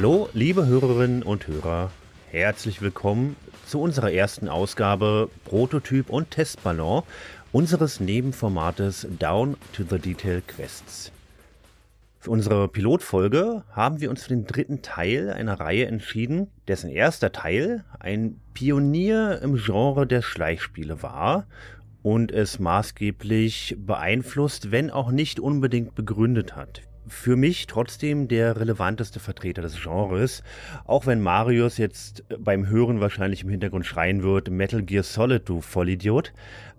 Hallo, 0.00 0.28
liebe 0.32 0.64
Hörerinnen 0.64 1.24
und 1.24 1.48
Hörer, 1.48 1.90
herzlich 2.30 2.80
willkommen 2.80 3.34
zu 3.66 3.80
unserer 3.80 4.12
ersten 4.12 4.48
Ausgabe 4.48 5.28
Prototyp 5.44 6.08
und 6.08 6.30
Testballon 6.30 7.02
unseres 7.50 7.98
Nebenformates 7.98 9.08
Down 9.18 9.56
to 9.72 9.82
the 9.90 9.98
Detail 9.98 10.40
Quests. 10.46 11.10
Für 12.20 12.30
unsere 12.30 12.68
Pilotfolge 12.68 13.64
haben 13.72 14.00
wir 14.00 14.10
uns 14.10 14.22
für 14.22 14.28
den 14.28 14.46
dritten 14.46 14.82
Teil 14.82 15.30
einer 15.30 15.58
Reihe 15.58 15.86
entschieden, 15.86 16.46
dessen 16.68 16.90
erster 16.90 17.32
Teil 17.32 17.82
ein 17.98 18.40
Pionier 18.54 19.42
im 19.42 19.56
Genre 19.56 20.06
der 20.06 20.22
Schleichspiele 20.22 21.02
war 21.02 21.48
und 22.04 22.30
es 22.30 22.60
maßgeblich 22.60 23.74
beeinflusst, 23.80 24.70
wenn 24.70 24.92
auch 24.92 25.10
nicht 25.10 25.40
unbedingt 25.40 25.96
begründet 25.96 26.54
hat 26.54 26.82
für 27.08 27.36
mich 27.36 27.66
trotzdem 27.66 28.28
der 28.28 28.58
relevanteste 28.58 29.20
Vertreter 29.20 29.62
des 29.62 29.80
Genres, 29.80 30.42
auch 30.84 31.06
wenn 31.06 31.20
Marius 31.20 31.78
jetzt 31.78 32.24
beim 32.38 32.68
Hören 32.68 33.00
wahrscheinlich 33.00 33.42
im 33.42 33.50
Hintergrund 33.50 33.86
schreien 33.86 34.22
wird, 34.22 34.50
Metal 34.50 34.82
Gear 34.82 35.02
Solid, 35.02 35.48
du 35.48 35.60
Vollidiot. 35.60 36.32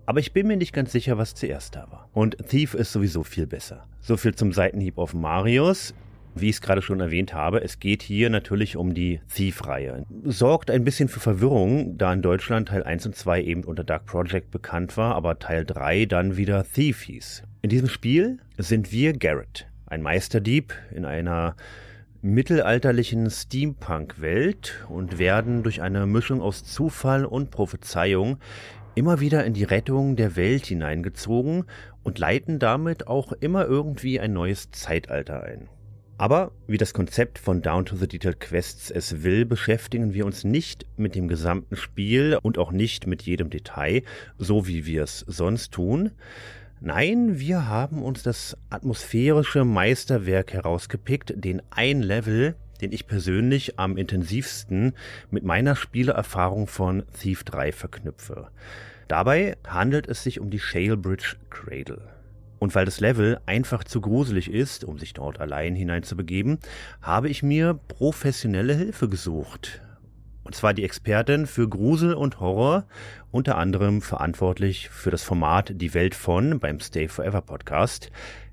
Aber 0.06 0.20
ich 0.20 0.32
bin 0.32 0.46
mir 0.46 0.56
nicht 0.56 0.72
ganz 0.72 0.92
sicher, 0.92 1.18
was 1.18 1.34
zuerst 1.34 1.76
da 1.76 1.86
war. 1.90 2.08
Und 2.12 2.36
Thief 2.48 2.74
ist 2.74 2.92
sowieso 2.92 3.22
viel 3.22 3.46
besser. 3.46 3.86
So 4.00 4.16
viel 4.16 4.34
zum 4.34 4.52
Seitenhieb 4.52 4.98
auf 4.98 5.14
Marius. 5.14 5.94
Wie 6.34 6.48
ich 6.48 6.56
es 6.56 6.60
gerade 6.60 6.80
schon 6.80 7.00
erwähnt 7.00 7.34
habe, 7.34 7.62
es 7.62 7.80
geht 7.80 8.02
hier 8.02 8.30
natürlich 8.30 8.76
um 8.76 8.94
die 8.94 9.20
Thief-Reihe. 9.34 10.04
Sorgt 10.24 10.70
ein 10.70 10.84
bisschen 10.84 11.08
für 11.08 11.18
Verwirrung, 11.18 11.98
da 11.98 12.12
in 12.12 12.22
Deutschland 12.22 12.68
Teil 12.68 12.84
1 12.84 13.06
und 13.06 13.16
2 13.16 13.42
eben 13.42 13.64
unter 13.64 13.82
Dark 13.82 14.06
Project 14.06 14.50
bekannt 14.50 14.96
war, 14.96 15.16
aber 15.16 15.38
Teil 15.40 15.64
3 15.64 16.06
dann 16.06 16.36
wieder 16.36 16.64
Thief 16.64 17.02
hieß. 17.02 17.42
In 17.62 17.70
diesem 17.70 17.88
Spiel 17.88 18.38
sind 18.58 18.92
wir 18.92 19.12
Garrett, 19.12 19.66
ein 19.90 20.02
Meisterdieb 20.02 20.72
in 20.94 21.04
einer 21.04 21.56
mittelalterlichen 22.22 23.28
Steampunk-Welt 23.28 24.86
und 24.88 25.18
werden 25.18 25.62
durch 25.62 25.82
eine 25.82 26.06
Mischung 26.06 26.40
aus 26.40 26.64
Zufall 26.64 27.24
und 27.24 27.50
Prophezeiung 27.50 28.38
immer 28.94 29.20
wieder 29.20 29.44
in 29.44 29.52
die 29.52 29.64
Rettung 29.64 30.16
der 30.16 30.36
Welt 30.36 30.66
hineingezogen 30.66 31.64
und 32.02 32.18
leiten 32.18 32.58
damit 32.58 33.06
auch 33.08 33.32
immer 33.32 33.66
irgendwie 33.66 34.20
ein 34.20 34.32
neues 34.32 34.70
Zeitalter 34.70 35.42
ein. 35.42 35.68
Aber 36.18 36.52
wie 36.66 36.76
das 36.76 36.92
Konzept 36.92 37.38
von 37.38 37.62
Down 37.62 37.86
to 37.86 37.96
the 37.96 38.06
Detailed 38.06 38.40
Quests 38.40 38.90
es 38.90 39.22
will, 39.22 39.46
beschäftigen 39.46 40.12
wir 40.12 40.26
uns 40.26 40.44
nicht 40.44 40.84
mit 40.98 41.14
dem 41.14 41.28
gesamten 41.28 41.76
Spiel 41.76 42.38
und 42.42 42.58
auch 42.58 42.72
nicht 42.72 43.06
mit 43.06 43.22
jedem 43.22 43.48
Detail, 43.48 44.02
so 44.36 44.66
wie 44.66 44.84
wir 44.84 45.02
es 45.02 45.20
sonst 45.20 45.72
tun, 45.72 46.10
Nein, 46.82 47.38
wir 47.38 47.68
haben 47.68 48.02
uns 48.02 48.22
das 48.22 48.56
atmosphärische 48.70 49.66
Meisterwerk 49.66 50.54
herausgepickt, 50.54 51.34
den 51.36 51.60
ein 51.68 52.00
Level, 52.00 52.54
den 52.80 52.90
ich 52.92 53.06
persönlich 53.06 53.78
am 53.78 53.98
intensivsten 53.98 54.94
mit 55.30 55.44
meiner 55.44 55.76
Spielerfahrung 55.76 56.66
von 56.66 57.02
Thief 57.20 57.44
3 57.44 57.72
verknüpfe. 57.72 58.48
Dabei 59.08 59.58
handelt 59.68 60.08
es 60.08 60.22
sich 60.22 60.40
um 60.40 60.48
die 60.48 60.58
Shalebridge 60.58 61.36
Cradle. 61.50 62.00
Und 62.58 62.74
weil 62.74 62.86
das 62.86 62.98
Level 62.98 63.38
einfach 63.44 63.84
zu 63.84 64.00
gruselig 64.00 64.50
ist, 64.50 64.82
um 64.82 64.98
sich 64.98 65.12
dort 65.12 65.38
allein 65.38 65.74
hineinzubegeben, 65.74 66.60
habe 67.02 67.28
ich 67.28 67.42
mir 67.42 67.78
professionelle 67.88 68.72
Hilfe 68.72 69.10
gesucht. 69.10 69.82
Und 70.50 70.56
zwar 70.56 70.74
die 70.74 70.82
Expertin 70.82 71.46
für 71.46 71.68
Grusel 71.68 72.12
und 72.12 72.40
Horror, 72.40 72.84
unter 73.30 73.56
anderem 73.56 74.02
verantwortlich 74.02 74.88
für 74.88 75.12
das 75.12 75.22
Format 75.22 75.70
Die 75.76 75.94
Welt 75.94 76.16
von 76.16 76.58
beim 76.58 76.80
Stay 76.80 77.06
Forever 77.06 77.40
Podcast. 77.40 78.10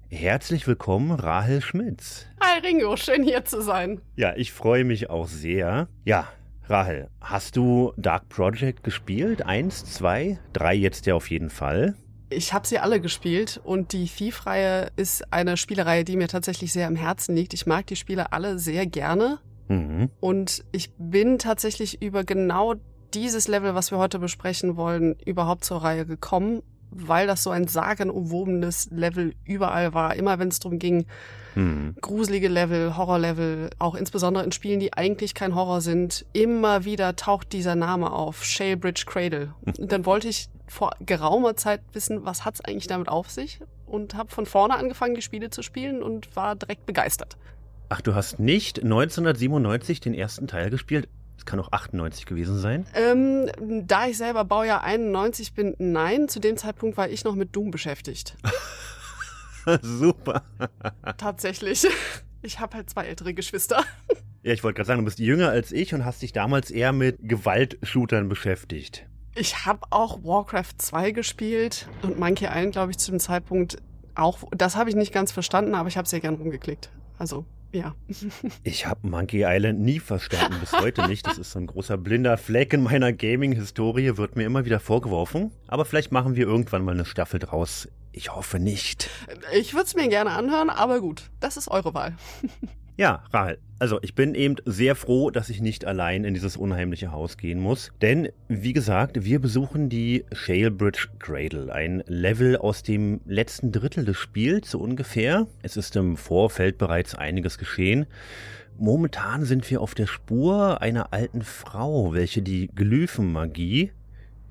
Herzlich 0.07 0.67
willkommen, 0.67 1.09
Rahel 1.09 1.59
Schmitz. 1.59 2.27
Hi 2.39 2.59
Ringo, 2.59 2.95
schön 2.97 3.23
hier 3.23 3.45
zu 3.45 3.63
sein. 3.63 3.99
Ja, 4.15 4.35
ich 4.35 4.53
freue 4.53 4.83
mich 4.83 5.09
auch 5.09 5.27
sehr. 5.27 5.87
Ja, 6.05 6.27
Rahel, 6.67 7.09
hast 7.19 7.55
du 7.55 7.93
Dark 7.97 8.29
Project 8.29 8.83
gespielt? 8.83 9.43
Eins, 9.43 9.83
zwei, 9.83 10.37
drei 10.53 10.75
jetzt 10.75 11.07
ja 11.07 11.15
auf 11.15 11.31
jeden 11.31 11.49
Fall. 11.49 11.95
Ich 12.29 12.53
habe 12.53 12.67
sie 12.67 12.77
alle 12.77 13.01
gespielt 13.01 13.59
und 13.63 13.91
die 13.91 14.05
Thief-Reihe 14.05 14.91
ist 14.97 15.33
eine 15.33 15.57
Spielereihe, 15.57 16.03
die 16.03 16.15
mir 16.15 16.27
tatsächlich 16.27 16.71
sehr 16.71 16.85
am 16.85 16.95
Herzen 16.95 17.35
liegt. 17.35 17.55
Ich 17.55 17.65
mag 17.65 17.87
die 17.87 17.95
Spiele 17.95 18.33
alle 18.33 18.59
sehr 18.59 18.85
gerne 18.85 19.39
Mhm. 19.67 20.09
Und 20.19 20.63
ich 20.71 20.91
bin 20.97 21.39
tatsächlich 21.39 22.01
über 22.01 22.23
genau 22.23 22.75
dieses 23.13 23.47
Level, 23.47 23.75
was 23.75 23.91
wir 23.91 23.97
heute 23.97 24.19
besprechen 24.19 24.75
wollen, 24.75 25.15
überhaupt 25.25 25.63
zur 25.63 25.83
Reihe 25.83 26.05
gekommen, 26.05 26.61
weil 26.91 27.27
das 27.27 27.43
so 27.43 27.49
ein 27.49 27.67
sagenumwobenes 27.67 28.89
Level 28.91 29.33
überall 29.45 29.93
war. 29.93 30.15
Immer 30.15 30.39
wenn 30.39 30.47
es 30.49 30.59
darum 30.59 30.79
ging, 30.79 31.05
mhm. 31.55 31.95
gruselige 32.01 32.47
Level, 32.47 32.95
Horrorlevel, 32.97 33.69
auch 33.79 33.95
insbesondere 33.95 34.43
in 34.43 34.51
Spielen, 34.51 34.79
die 34.79 34.93
eigentlich 34.93 35.33
kein 35.33 35.55
Horror 35.55 35.81
sind, 35.81 36.25
immer 36.33 36.85
wieder 36.85 37.15
taucht 37.15 37.53
dieser 37.53 37.75
Name 37.75 38.11
auf, 38.11 38.43
Shalebridge 38.43 39.03
Cradle. 39.05 39.53
Und 39.65 39.79
dann 39.91 40.05
wollte 40.05 40.27
ich 40.27 40.49
vor 40.67 40.91
geraumer 40.99 41.55
Zeit 41.55 41.81
wissen, 41.93 42.25
was 42.25 42.45
hat's 42.45 42.61
eigentlich 42.61 42.87
damit 42.87 43.09
auf 43.09 43.29
sich 43.29 43.59
und 43.85 44.15
habe 44.15 44.29
von 44.29 44.45
vorne 44.45 44.75
angefangen, 44.75 45.15
die 45.15 45.21
Spiele 45.21 45.49
zu 45.49 45.61
spielen 45.61 46.03
und 46.03 46.35
war 46.35 46.55
direkt 46.55 46.85
begeistert. 46.85 47.37
Ach, 47.89 48.01
du 48.01 48.15
hast 48.15 48.39
nicht 48.39 48.83
1997 48.83 50.01
den 50.01 50.13
ersten 50.13 50.47
Teil 50.47 50.69
gespielt? 50.69 51.07
Es 51.37 51.45
kann 51.45 51.59
auch 51.59 51.71
98 51.71 52.25
gewesen 52.25 52.59
sein. 52.59 52.85
Ähm, 52.93 53.49
da 53.87 54.07
ich 54.07 54.17
selber 54.17 54.43
Baujahr 54.43 54.83
91 54.83 55.53
bin, 55.53 55.73
nein. 55.77 56.27
Zu 56.27 56.41
dem 56.41 56.57
Zeitpunkt 56.57 56.97
war 56.97 57.07
ich 57.09 57.23
noch 57.23 57.35
mit 57.35 57.55
Doom 57.55 57.71
beschäftigt. 57.71 58.35
Super. 59.81 60.43
Tatsächlich. 61.17 61.87
Ich 62.41 62.59
habe 62.59 62.75
halt 62.75 62.89
zwei 62.89 63.05
ältere 63.05 63.33
Geschwister. 63.33 63.83
Ja, 64.43 64.53
ich 64.53 64.63
wollte 64.63 64.77
gerade 64.77 64.87
sagen, 64.87 64.99
du 64.99 65.05
bist 65.05 65.19
jünger 65.19 65.49
als 65.49 65.71
ich 65.71 65.93
und 65.93 66.03
hast 66.03 66.21
dich 66.21 66.33
damals 66.33 66.71
eher 66.71 66.91
mit 66.91 67.17
Gewaltshootern 67.21 68.27
beschäftigt. 68.27 69.05
Ich 69.35 69.65
habe 69.65 69.81
auch 69.91 70.23
Warcraft 70.23 70.73
2 70.77 71.11
gespielt 71.11 71.87
und 72.01 72.19
Monkey 72.19 72.45
Island, 72.45 72.73
glaube 72.73 72.91
ich, 72.91 72.97
zu 72.97 73.11
dem 73.11 73.19
Zeitpunkt 73.19 73.77
auch. 74.15 74.39
Das 74.51 74.75
habe 74.75 74.89
ich 74.89 74.95
nicht 74.95 75.13
ganz 75.13 75.31
verstanden, 75.31 75.75
aber 75.75 75.87
ich 75.87 75.97
habe 75.97 76.07
sehr 76.07 76.19
gern 76.19 76.35
rumgeklickt. 76.35 76.89
Also 77.17 77.45
ja. 77.71 77.95
ich 78.63 78.85
habe 78.85 79.07
Monkey 79.07 79.43
Island 79.45 79.79
nie 79.79 79.99
verstanden, 79.99 80.57
bis 80.59 80.73
heute 80.73 81.07
nicht. 81.07 81.25
Das 81.27 81.37
ist 81.37 81.51
so 81.51 81.59
ein 81.59 81.67
großer 81.67 81.97
blinder 81.97 82.37
Fleck 82.37 82.73
in 82.73 82.83
meiner 82.83 83.13
Gaming-Historie, 83.13 84.17
wird 84.17 84.35
mir 84.35 84.45
immer 84.45 84.65
wieder 84.65 84.79
vorgeworfen. 84.79 85.51
Aber 85.67 85.85
vielleicht 85.85 86.11
machen 86.11 86.35
wir 86.35 86.47
irgendwann 86.47 86.83
mal 86.83 86.93
eine 86.93 87.05
Staffel 87.05 87.39
draus. 87.39 87.87
Ich 88.11 88.33
hoffe 88.33 88.59
nicht. 88.59 89.09
Ich 89.53 89.73
würde 89.73 89.85
es 89.85 89.95
mir 89.95 90.07
gerne 90.07 90.31
anhören, 90.31 90.69
aber 90.69 91.01
gut, 91.01 91.29
das 91.39 91.57
ist 91.57 91.67
eure 91.67 91.93
Wahl. 91.93 92.15
Ja, 92.97 93.23
Rahel, 93.31 93.59
also 93.77 93.99
ich 94.01 94.15
bin 94.15 94.33
eben 94.33 94.55
sehr 94.65 94.95
froh, 94.95 95.29
dass 95.29 95.51
ich 95.51 95.61
nicht 95.61 95.85
allein 95.85 96.23
in 96.23 96.33
dieses 96.33 96.57
unheimliche 96.57 97.11
Haus 97.11 97.37
gehen 97.37 97.59
muss. 97.59 97.91
Denn, 98.01 98.29
wie 98.47 98.73
gesagt, 98.73 99.23
wir 99.23 99.39
besuchen 99.39 99.87
die 99.87 100.25
Shalebridge 100.31 101.09
Cradle, 101.19 101.71
ein 101.71 102.03
Level 102.07 102.57
aus 102.57 102.81
dem 102.81 103.21
letzten 103.27 103.71
Drittel 103.71 104.03
des 104.03 104.17
Spiels, 104.17 104.71
so 104.71 104.79
ungefähr. 104.79 105.45
Es 105.61 105.77
ist 105.77 105.95
im 105.95 106.17
Vorfeld 106.17 106.79
bereits 106.79 107.13
einiges 107.13 107.59
geschehen. 107.59 108.07
Momentan 108.79 109.45
sind 109.45 109.69
wir 109.69 109.81
auf 109.81 109.93
der 109.93 110.07
Spur 110.07 110.81
einer 110.81 111.13
alten 111.13 111.43
Frau, 111.43 112.15
welche 112.15 112.41
die 112.41 112.67
Glyphenmagie, 112.73 113.91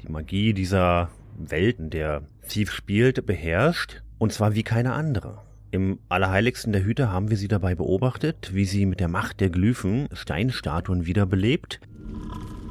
die 0.02 0.08
Magie 0.08 0.52
dieser 0.52 1.10
Welt, 1.36 1.80
in 1.80 1.90
der 1.90 2.22
Thief 2.46 2.70
spielt, 2.70 3.26
beherrscht. 3.26 4.02
Und 4.18 4.32
zwar 4.32 4.54
wie 4.54 4.62
keine 4.62 4.92
andere. 4.92 5.45
Im 5.72 5.98
Allerheiligsten 6.08 6.72
der 6.72 6.84
Hüter 6.84 7.10
haben 7.10 7.28
wir 7.28 7.36
sie 7.36 7.48
dabei 7.48 7.74
beobachtet, 7.74 8.54
wie 8.54 8.64
sie 8.64 8.86
mit 8.86 9.00
der 9.00 9.08
Macht 9.08 9.40
der 9.40 9.50
Glyphen 9.50 10.08
Steinstatuen 10.12 11.06
wiederbelebt. 11.06 11.80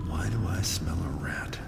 Why 0.07 0.29
do 0.29 0.37
I 0.49 0.63
smell 0.63 0.93
a 0.93 1.23
rat? 1.23 1.59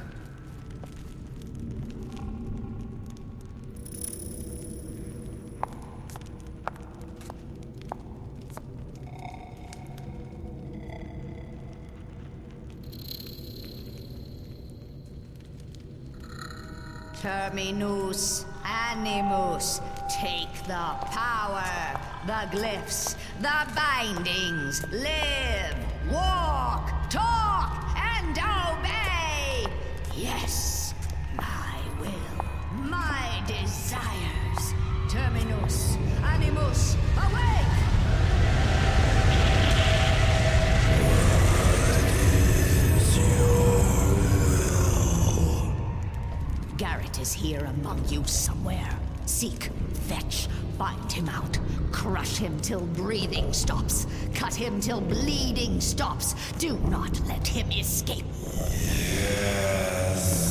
Terminus 17.21 18.45
animus 18.63 19.81
Take 20.09 20.63
the 20.63 20.95
power, 21.11 21.99
the 22.25 22.57
glyphs, 22.57 23.17
the 23.41 23.67
bindings. 23.75 24.81
Live, 24.89 25.75
walk, 26.09 27.09
talk, 27.09 27.93
and 27.95 28.37
obey. 28.37 29.67
Yes, 30.15 30.93
my 31.35 31.77
will, 31.99 32.45
my 32.89 33.43
desires. 33.47 34.73
Terminus, 35.09 35.97
animus, 36.23 36.95
awake! 37.17 37.65
Garrett 46.77 47.19
is 47.19 47.33
here 47.33 47.65
among 47.65 48.07
you 48.07 48.23
somewhere. 48.23 48.97
Seek, 49.27 49.69
fetch, 50.07 50.47
find 50.77 51.11
him 51.11 51.27
out. 51.27 51.59
Crush 51.91 52.37
him 52.37 52.57
till 52.61 52.79
breathing 52.79 53.51
stops. 53.51 54.07
Cut 54.33 54.53
him 54.55 54.79
till 54.79 55.01
bleeding 55.01 55.81
stops. 55.81 56.33
Do 56.53 56.77
not 56.89 57.19
let 57.27 57.45
him 57.45 57.69
escape. 57.71 58.23
Yes. 59.33 60.47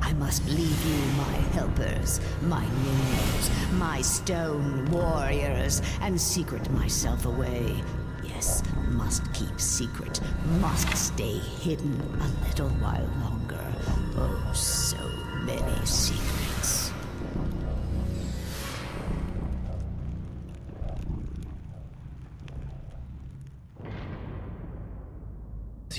I 0.00 0.14
must 0.14 0.46
leave 0.46 0.86
you 0.86 0.96
my 1.18 1.36
helpers, 1.52 2.20
my 2.42 2.64
minions, 2.64 3.50
my 3.72 4.00
stone 4.00 4.90
warriors, 4.90 5.82
and 6.00 6.18
secret 6.18 6.70
myself 6.70 7.26
away. 7.26 7.82
Yes, 8.24 8.62
must 8.88 9.30
keep 9.34 9.60
secret, 9.60 10.22
must 10.58 10.88
stay 10.96 11.36
hidden 11.38 12.00
a 12.18 12.28
little 12.48 12.70
while 12.80 13.10
longer. 13.20 13.62
Oh, 14.16 14.52
so 14.54 14.96
many 15.44 15.84
secrets. 15.84 16.41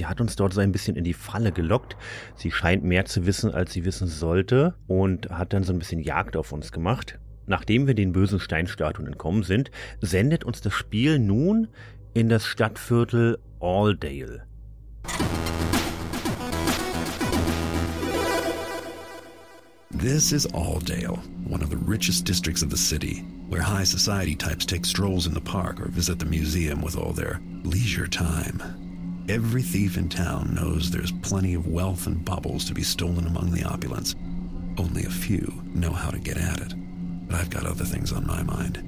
Sie 0.04 0.08
hat 0.08 0.20
uns 0.20 0.36
dort 0.36 0.54
so 0.54 0.60
ein 0.60 0.74
bisschen 0.74 0.98
in 0.98 1.06
die 1.06 1.14
Falle 1.14 1.54
gelockt. 1.54 1.96
Sie 2.36 2.52
scheint 2.52 2.84
mehr 2.84 3.06
zu 3.06 3.26
wissen, 3.26 3.52
als 3.52 3.72
sie 3.72 3.86
wissen 3.86 4.06
sollte 4.08 4.76
und 4.86 5.30
hat 5.30 5.54
dann 5.54 5.64
so 5.64 5.72
ein 5.72 5.80
bisschen 5.80 6.02
Jagd 6.02 6.36
auf 6.36 6.52
uns 6.52 6.74
gemacht. 6.74 7.20
Nachdem 7.46 7.88
wir 7.88 7.94
den 7.94 8.12
bösen 8.12 8.42
Steinstatuen 8.42 9.08
entkommen 9.08 9.44
sind, 9.44 9.72
sendet 10.02 10.44
uns 10.44 10.60
das 10.60 10.74
Spiel 10.74 11.20
nun 11.20 11.70
in 12.14 12.28
das 12.28 12.46
Stadtviertel 12.46 13.38
Aldale. 13.62 14.44
This 19.92 20.34
is 20.34 20.46
Aldale, 20.48 21.18
one 21.48 21.62
of 21.62 21.70
the 21.70 21.78
richest 21.78 22.26
districts 22.26 22.62
of 22.62 22.70
the 22.70 22.76
city, 22.76 23.24
where 23.48 23.62
high 23.62 23.86
society 23.86 24.36
types 24.36 24.66
take 24.66 24.84
strolls 24.84 25.28
in 25.28 25.34
the 25.34 25.40
park 25.40 25.80
or 25.80 25.88
visit 25.88 26.20
the 26.20 26.26
museum 26.26 26.82
with 26.82 26.98
all 26.98 27.14
their 27.14 27.40
leisure 27.64 28.08
time. 28.08 28.83
Every 29.30 29.62
thief 29.62 29.96
in 29.96 30.10
town 30.10 30.54
knows 30.54 30.92
there's 30.92 31.14
plenty 31.14 31.54
of 31.54 31.66
wealth 31.66 32.08
and 32.08 32.26
baubles 32.26 32.66
to 32.66 32.74
be 32.74 32.84
stolen 32.84 33.26
among 33.26 33.52
the 33.52 33.64
opulence. 33.64 34.16
Only 34.78 35.06
a 35.06 35.10
few 35.10 35.64
know 35.74 35.94
how 35.94 36.10
to 36.10 36.20
get 36.20 36.38
at 36.38 36.60
it. 36.60 36.74
But 37.30 37.38
I've 37.38 37.50
got 37.50 37.66
other 37.66 37.86
things 37.86 38.12
on 38.12 38.28
my 38.28 38.44
mind. 38.44 38.84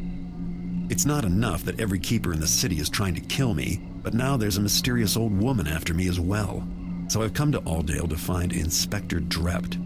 It's 0.92 1.06
not 1.06 1.24
enough 1.24 1.64
that 1.64 1.80
every 1.80 2.00
keeper 2.00 2.34
in 2.34 2.42
the 2.42 2.48
city 2.48 2.80
is 2.80 2.90
trying 2.90 3.16
to 3.16 3.22
kill 3.22 3.54
me, 3.54 3.80
but 4.04 4.14
now 4.14 4.36
there's 4.36 4.58
a 4.58 4.62
mysterious 4.62 5.16
old 5.16 5.32
woman 5.32 5.68
after 5.68 5.94
me 5.94 6.10
as 6.10 6.20
well. 6.20 6.68
So 7.08 7.22
I've 7.22 7.34
come 7.34 7.54
to 7.54 7.62
Aldale 7.62 8.10
to 8.10 8.18
find 8.18 8.52
Inspector 8.52 9.18
Drept. 9.22 9.78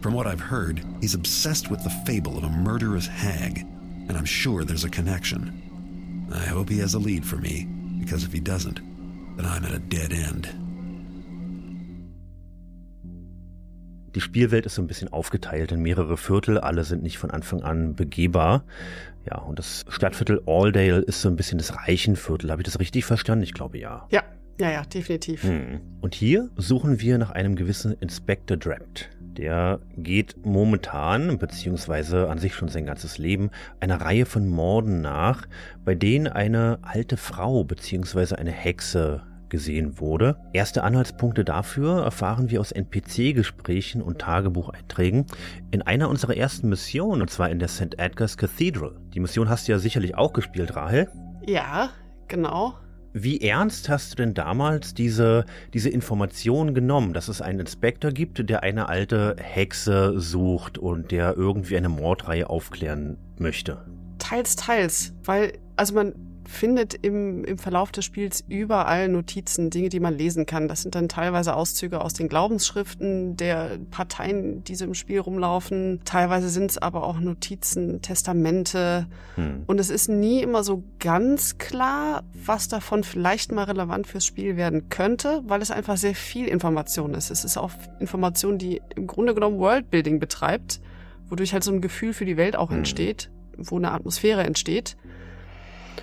From 0.00 0.14
what 0.14 0.26
I've 0.26 0.40
heard, 0.40 0.84
he's 1.00 1.14
obsessed 1.14 1.70
with 1.70 1.84
the 1.84 1.90
fable 2.04 2.36
of 2.36 2.42
a 2.42 2.50
murderous 2.50 3.06
hag, 3.06 3.58
and 3.60 4.16
I'm 4.16 4.24
sure 4.24 4.64
there's 4.64 4.84
a 4.84 4.90
connection. 4.90 6.28
I 6.34 6.44
hope 6.44 6.68
he 6.68 6.80
has 6.80 6.94
a 6.94 6.98
lead 6.98 7.24
for 7.24 7.36
me, 7.36 7.68
because 8.00 8.24
if 8.24 8.32
he 8.32 8.40
doesn't, 8.40 8.80
then 9.36 9.46
I'm 9.46 9.64
at 9.64 9.72
a 9.72 9.78
dead 9.78 10.12
end. 10.12 10.54
Die 14.14 14.20
Spielwelt 14.20 14.66
ist 14.66 14.74
so 14.74 14.82
ein 14.82 14.86
bisschen 14.86 15.08
aufgeteilt 15.10 15.72
in 15.72 15.80
mehrere 15.80 16.16
Viertel, 16.18 16.58
alle 16.58 16.84
sind 16.84 17.02
nicht 17.02 17.18
von 17.18 17.30
Anfang 17.30 17.62
an 17.62 17.94
begehbar. 17.94 18.64
Ja, 19.24 19.38
und 19.38 19.58
das 19.58 19.84
Stadtviertel 19.88 20.42
Aldale 20.46 20.98
ist 20.98 21.22
so 21.22 21.28
ein 21.28 21.36
bisschen 21.36 21.58
das 21.58 21.76
Reichenviertel. 21.76 22.50
Habe 22.50 22.62
ich 22.62 22.66
das 22.66 22.80
richtig 22.80 23.04
verstanden? 23.04 23.44
Ich 23.44 23.54
glaube 23.54 23.78
ja. 23.78 24.06
Ja, 24.10 24.22
ja, 24.60 24.70
ja, 24.70 24.82
definitiv. 24.82 25.44
Hm. 25.44 25.80
Und 26.00 26.14
hier 26.14 26.50
suchen 26.56 27.00
wir 27.00 27.18
nach 27.18 27.30
einem 27.30 27.56
gewissen 27.56 27.92
Inspector 28.00 28.56
Drapt. 28.56 29.08
Der 29.36 29.80
geht 29.96 30.44
momentan, 30.44 31.38
beziehungsweise 31.38 32.28
an 32.28 32.38
sich 32.38 32.54
schon 32.54 32.68
sein 32.68 32.86
ganzes 32.86 33.18
Leben, 33.18 33.50
einer 33.80 34.00
Reihe 34.00 34.26
von 34.26 34.46
Morden 34.48 35.00
nach, 35.00 35.46
bei 35.84 35.94
denen 35.94 36.26
eine 36.26 36.78
alte 36.82 37.16
Frau, 37.16 37.64
beziehungsweise 37.64 38.38
eine 38.38 38.50
Hexe 38.50 39.22
gesehen 39.48 40.00
wurde. 40.00 40.38
Erste 40.54 40.82
Anhaltspunkte 40.82 41.44
dafür 41.44 42.02
erfahren 42.02 42.50
wir 42.50 42.60
aus 42.60 42.72
NPC-Gesprächen 42.72 44.00
und 44.00 44.18
Tagebucheinträgen 44.18 45.26
in 45.70 45.82
einer 45.82 46.08
unserer 46.08 46.36
ersten 46.36 46.70
Missionen, 46.70 47.20
und 47.20 47.28
zwar 47.28 47.50
in 47.50 47.58
der 47.58 47.68
St. 47.68 47.98
Edgar's 47.98 48.38
Cathedral. 48.38 48.96
Die 49.12 49.20
Mission 49.20 49.50
hast 49.50 49.68
du 49.68 49.72
ja 49.72 49.78
sicherlich 49.78 50.14
auch 50.14 50.32
gespielt, 50.32 50.74
Rahel. 50.74 51.10
Ja, 51.46 51.90
genau. 52.28 52.74
Wie 53.14 53.40
ernst 53.42 53.88
hast 53.90 54.12
du 54.12 54.16
denn 54.16 54.32
damals 54.34 54.94
diese, 54.94 55.44
diese 55.74 55.90
Information 55.90 56.72
genommen, 56.72 57.12
dass 57.12 57.28
es 57.28 57.42
einen 57.42 57.60
Inspektor 57.60 58.10
gibt, 58.10 58.48
der 58.48 58.62
eine 58.62 58.88
alte 58.88 59.36
Hexe 59.38 60.18
sucht 60.18 60.78
und 60.78 61.10
der 61.10 61.36
irgendwie 61.36 61.76
eine 61.76 61.90
Mordreihe 61.90 62.48
aufklären 62.48 63.18
möchte? 63.38 63.84
Teils, 64.18 64.56
teils. 64.56 65.12
Weil, 65.24 65.52
also 65.76 65.94
man 65.94 66.14
findet 66.44 66.94
im, 66.94 67.44
im 67.44 67.58
Verlauf 67.58 67.92
des 67.92 68.04
Spiels 68.04 68.44
überall 68.48 69.08
Notizen, 69.08 69.70
Dinge, 69.70 69.88
die 69.88 70.00
man 70.00 70.16
lesen 70.16 70.46
kann. 70.46 70.68
Das 70.68 70.82
sind 70.82 70.94
dann 70.94 71.08
teilweise 71.08 71.54
Auszüge 71.54 72.00
aus 72.00 72.12
den 72.12 72.28
Glaubensschriften 72.28 73.36
der 73.36 73.78
Parteien, 73.90 74.64
die 74.64 74.74
so 74.74 74.84
im 74.84 74.94
Spiel 74.94 75.20
rumlaufen. 75.20 76.00
Teilweise 76.04 76.48
sind 76.48 76.70
es 76.70 76.78
aber 76.78 77.04
auch 77.04 77.20
Notizen, 77.20 78.02
Testamente. 78.02 79.06
Hm. 79.36 79.64
Und 79.66 79.80
es 79.80 79.90
ist 79.90 80.08
nie 80.08 80.42
immer 80.42 80.64
so 80.64 80.82
ganz 80.98 81.58
klar, 81.58 82.24
was 82.32 82.68
davon 82.68 83.04
vielleicht 83.04 83.52
mal 83.52 83.64
relevant 83.64 84.06
fürs 84.06 84.26
Spiel 84.26 84.56
werden 84.56 84.88
könnte, 84.88 85.42
weil 85.46 85.62
es 85.62 85.70
einfach 85.70 85.96
sehr 85.96 86.14
viel 86.14 86.48
Information 86.48 87.14
ist. 87.14 87.30
Es 87.30 87.44
ist 87.44 87.56
auch 87.56 87.70
Information, 88.00 88.58
die 88.58 88.80
im 88.96 89.06
Grunde 89.06 89.34
genommen 89.34 89.58
Worldbuilding 89.58 90.18
betreibt, 90.18 90.80
wodurch 91.28 91.52
halt 91.52 91.64
so 91.64 91.72
ein 91.72 91.80
Gefühl 91.80 92.12
für 92.12 92.24
die 92.24 92.36
Welt 92.36 92.56
auch 92.56 92.70
hm. 92.70 92.78
entsteht, 92.78 93.30
wo 93.56 93.76
eine 93.76 93.92
Atmosphäre 93.92 94.44
entsteht. 94.44 94.96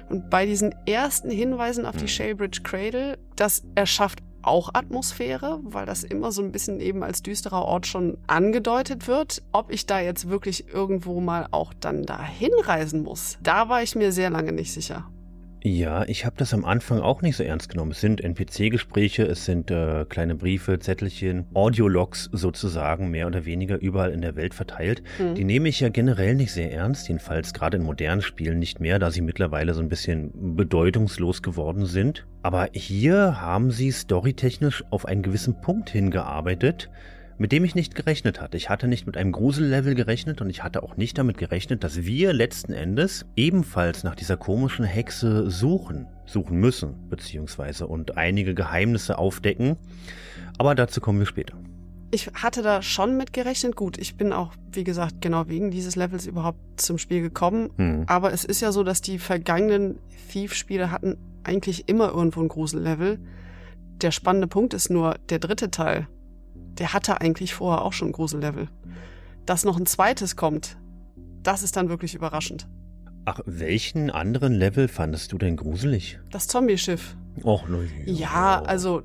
Und 0.10 0.30
bei 0.30 0.46
diesen 0.46 0.74
ersten 0.86 1.30
Hinweisen 1.30 1.86
auf 1.86 1.96
die 1.96 2.02
hm. 2.02 2.08
Shalebridge 2.08 2.62
Cradle, 2.64 3.18
das 3.36 3.64
erschafft 3.76 4.20
auch 4.42 4.70
Atmosphäre, 4.74 5.60
weil 5.64 5.86
das 5.86 6.04
immer 6.04 6.32
so 6.32 6.42
ein 6.42 6.52
bisschen 6.52 6.80
eben 6.80 7.04
als 7.04 7.22
düsterer 7.22 7.64
Ort 7.64 7.88
schon 7.88 8.18
angedeutet 8.28 9.08
wird. 9.08 9.44
Ob 9.52 9.72
ich 9.72 9.86
da 9.86 10.00
jetzt 10.00 10.30
wirklich 10.30 10.68
irgendwo 10.70 11.20
mal 11.20 11.48
auch 11.52 11.74
dann 11.74 12.04
dahin 12.04 12.52
reisen 12.64 13.04
muss, 13.04 13.38
da 13.44 13.70
war 13.70 13.84
ich 13.84 13.96
mir 13.96 14.12
sehr 14.12 14.30
lange 14.30 14.52
nicht 14.52 14.74
sicher. 14.74 15.10
Ja, 15.62 16.06
ich 16.08 16.26
habe 16.26 16.38
das 16.38 16.54
am 16.54 16.64
Anfang 16.64 17.00
auch 17.00 17.22
nicht 17.22 17.36
so 17.36 17.44
ernst 17.44 17.70
genommen. 17.70 17.92
Es 17.92 18.00
sind 18.00 18.22
NPC-Gespräche, 18.22 19.24
es 19.24 19.44
sind 19.44 19.70
äh, 19.70 20.06
kleine 20.08 20.36
Briefe, 20.36 20.80
Zettelchen, 20.80 21.48
Audiologs 21.54 22.30
sozusagen, 22.32 23.10
mehr 23.12 23.28
oder 23.28 23.46
weniger 23.46 23.78
überall 23.78 24.12
in 24.12 24.22
der 24.22 24.38
Welt 24.38 24.54
verteilt. 24.54 25.04
Mhm. 25.20 25.36
Die 25.36 25.44
nehme 25.44 25.68
ich 25.68 25.82
ja 25.82 25.90
generell 25.90 26.36
nicht 26.36 26.54
sehr 26.54 26.72
ernst, 26.72 27.10
jedenfalls 27.10 27.54
gerade 27.54 27.76
in 27.76 27.84
modernen 27.84 28.22
Spielen 28.22 28.60
nicht 28.60 28.80
mehr, 28.80 29.00
da 29.00 29.12
sie 29.12 29.22
mittlerweile 29.22 29.74
so 29.74 29.82
ein 29.82 29.90
bisschen 29.90 30.56
bedeutungslos 30.56 31.42
geworden 31.42 31.86
sind. 31.86 32.26
Aber 32.42 32.70
hier 32.72 33.42
haben 33.42 33.72
sie 33.72 33.92
storytechnisch 33.92 34.86
auf 34.92 35.06
einen 35.06 35.24
gewissen 35.24 35.60
Punkt 35.60 35.90
hingearbeitet, 35.90 36.90
mit 37.40 37.54
dem 37.54 37.64
ich 37.64 37.74
nicht 37.74 37.96
gerechnet 37.96 38.42
hatte. 38.42 38.58
Ich 38.58 38.70
hatte 38.70 38.88
nicht 38.88 39.08
mit 39.08 39.16
einem 39.16 39.32
Grusellevel 39.32 39.96
gerechnet 39.96 40.42
und 40.42 40.50
ich 40.50 40.62
hatte 40.62 40.84
auch 40.84 40.98
nicht 40.98 41.18
damit 41.18 41.38
gerechnet, 41.38 41.84
dass 41.86 42.04
wir 42.04 42.34
letzten 42.34 42.74
Endes 42.74 43.26
ebenfalls 43.36 44.04
nach 44.04 44.14
dieser 44.14 44.36
komischen 44.36 44.84
Hexe 44.84 45.50
suchen, 45.50 46.06
suchen 46.26 46.60
müssen, 46.60 47.10
beziehungsweise 47.10 47.88
und 47.88 48.18
einige 48.18 48.54
Geheimnisse 48.54 49.18
aufdecken. 49.18 49.78
Aber 50.58 50.76
dazu 50.76 51.00
kommen 51.00 51.20
wir 51.20 51.26
später. 51.26 51.58
Ich 52.12 52.28
hatte 52.34 52.62
da 52.62 52.82
schon 52.82 53.16
mit 53.16 53.32
gerechnet. 53.32 53.76
Gut, 53.78 53.98
ich 53.98 54.18
bin 54.18 54.34
auch, 54.34 54.54
wie 54.74 54.84
gesagt, 54.84 55.22
genau 55.22 55.48
wegen 55.48 55.72
dieses 55.72 55.96
Levels 55.96 56.26
überhaupt 56.26 56.60
zum 56.76 56.98
Spiel 56.98 57.22
gekommen. 57.22 57.70
Hm. 57.78 58.04
Aber 58.08 58.34
es 58.34 58.44
ist 58.44 58.60
ja 58.60 58.74
so, 58.74 58.84
dass 58.84 59.00
die 59.00 59.18
vergangenen 59.18 60.00
Thief-Spiele 60.30 60.92
hatten 60.92 61.18
eigentlich 61.44 61.88
immer 61.88 62.10
irgendwo 62.10 62.42
ein 62.42 62.50
Grusellevel. 62.50 63.18
Der 64.02 64.12
spannende 64.12 64.48
Punkt 64.48 64.74
ist 64.74 64.90
nur 64.90 65.16
der 65.30 65.40
dritte 65.40 65.72
Teil 65.72 66.08
der 66.80 66.94
hatte 66.94 67.22
eigentlich 67.22 67.54
vorher 67.54 67.84
auch 67.84 67.94
schon 67.94 68.12
Grusellevel. 68.12 68.70
Dass 69.46 69.66
noch 69.66 69.78
ein 69.78 69.86
zweites 69.86 70.36
kommt, 70.36 70.78
das 71.44 71.64
ist 71.64 71.76
dann 71.76 71.90
wirklich 71.90 72.16
überraschend. 72.16 72.68
Ach, 73.26 73.42
welchen 73.46 74.10
anderen 74.10 74.54
Level 74.54 74.88
fandest 74.88 75.32
du 75.32 75.38
denn 75.38 75.56
gruselig? 75.56 76.20
Das 76.32 76.48
Zombie-Schiff. 76.48 77.16
Och, 77.44 77.68
ne. 77.68 77.88
Ja, 78.06 78.62
also 78.62 79.04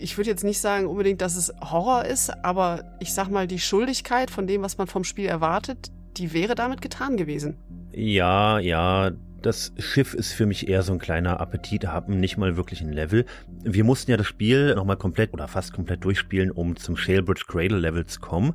ich 0.00 0.16
würde 0.16 0.30
jetzt 0.30 0.44
nicht 0.44 0.60
sagen 0.60 0.86
unbedingt, 0.86 1.20
dass 1.20 1.36
es 1.36 1.52
Horror 1.60 2.04
ist, 2.04 2.30
aber 2.44 2.96
ich 3.00 3.12
sag 3.12 3.28
mal, 3.28 3.46
die 3.46 3.58
Schuldigkeit 3.58 4.30
von 4.30 4.46
dem, 4.46 4.62
was 4.62 4.78
man 4.78 4.86
vom 4.86 5.04
Spiel 5.04 5.26
erwartet, 5.26 5.90
die 6.16 6.32
wäre 6.32 6.54
damit 6.54 6.80
getan 6.80 7.16
gewesen. 7.16 7.56
Ja, 7.92 8.58
ja, 8.58 9.10
das 9.46 9.72
Schiff 9.78 10.12
ist 10.12 10.32
für 10.32 10.44
mich 10.44 10.68
eher 10.68 10.82
so 10.82 10.92
ein 10.92 10.98
kleiner 10.98 11.40
Appetit, 11.40 11.86
haben 11.86 12.18
nicht 12.18 12.36
mal 12.36 12.56
wirklich 12.56 12.80
ein 12.80 12.92
Level. 12.92 13.24
Wir 13.62 13.84
mussten 13.84 14.10
ja 14.10 14.16
das 14.16 14.26
Spiel 14.26 14.74
nochmal 14.74 14.96
komplett 14.96 15.32
oder 15.32 15.46
fast 15.46 15.72
komplett 15.72 16.04
durchspielen, 16.04 16.50
um 16.50 16.74
zum 16.74 16.96
Shalebridge 16.96 17.44
Cradle 17.46 17.78
Level 17.78 18.04
zu 18.06 18.18
kommen. 18.18 18.54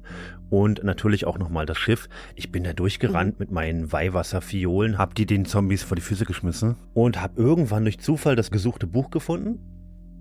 Und 0.50 0.84
natürlich 0.84 1.26
auch 1.26 1.38
nochmal 1.38 1.66
das 1.66 1.78
Schiff. 1.78 2.10
Ich 2.36 2.52
bin 2.52 2.66
da 2.66 2.74
durchgerannt 2.74 3.36
mhm. 3.36 3.40
mit 3.40 3.52
meinen 3.52 3.92
Weihwasserfiolen, 3.94 4.98
hab 4.98 5.16
die 5.16 5.26
den 5.26 5.46
Zombies 5.46 5.82
vor 5.82 5.96
die 5.96 6.02
Füße 6.02 6.26
geschmissen 6.26 6.76
und 6.94 7.22
hab 7.22 7.38
irgendwann 7.38 7.84
durch 7.84 8.00
Zufall 8.00 8.36
das 8.36 8.52
gesuchte 8.52 8.86
Buch 8.86 9.12
gefunden. 9.12 9.60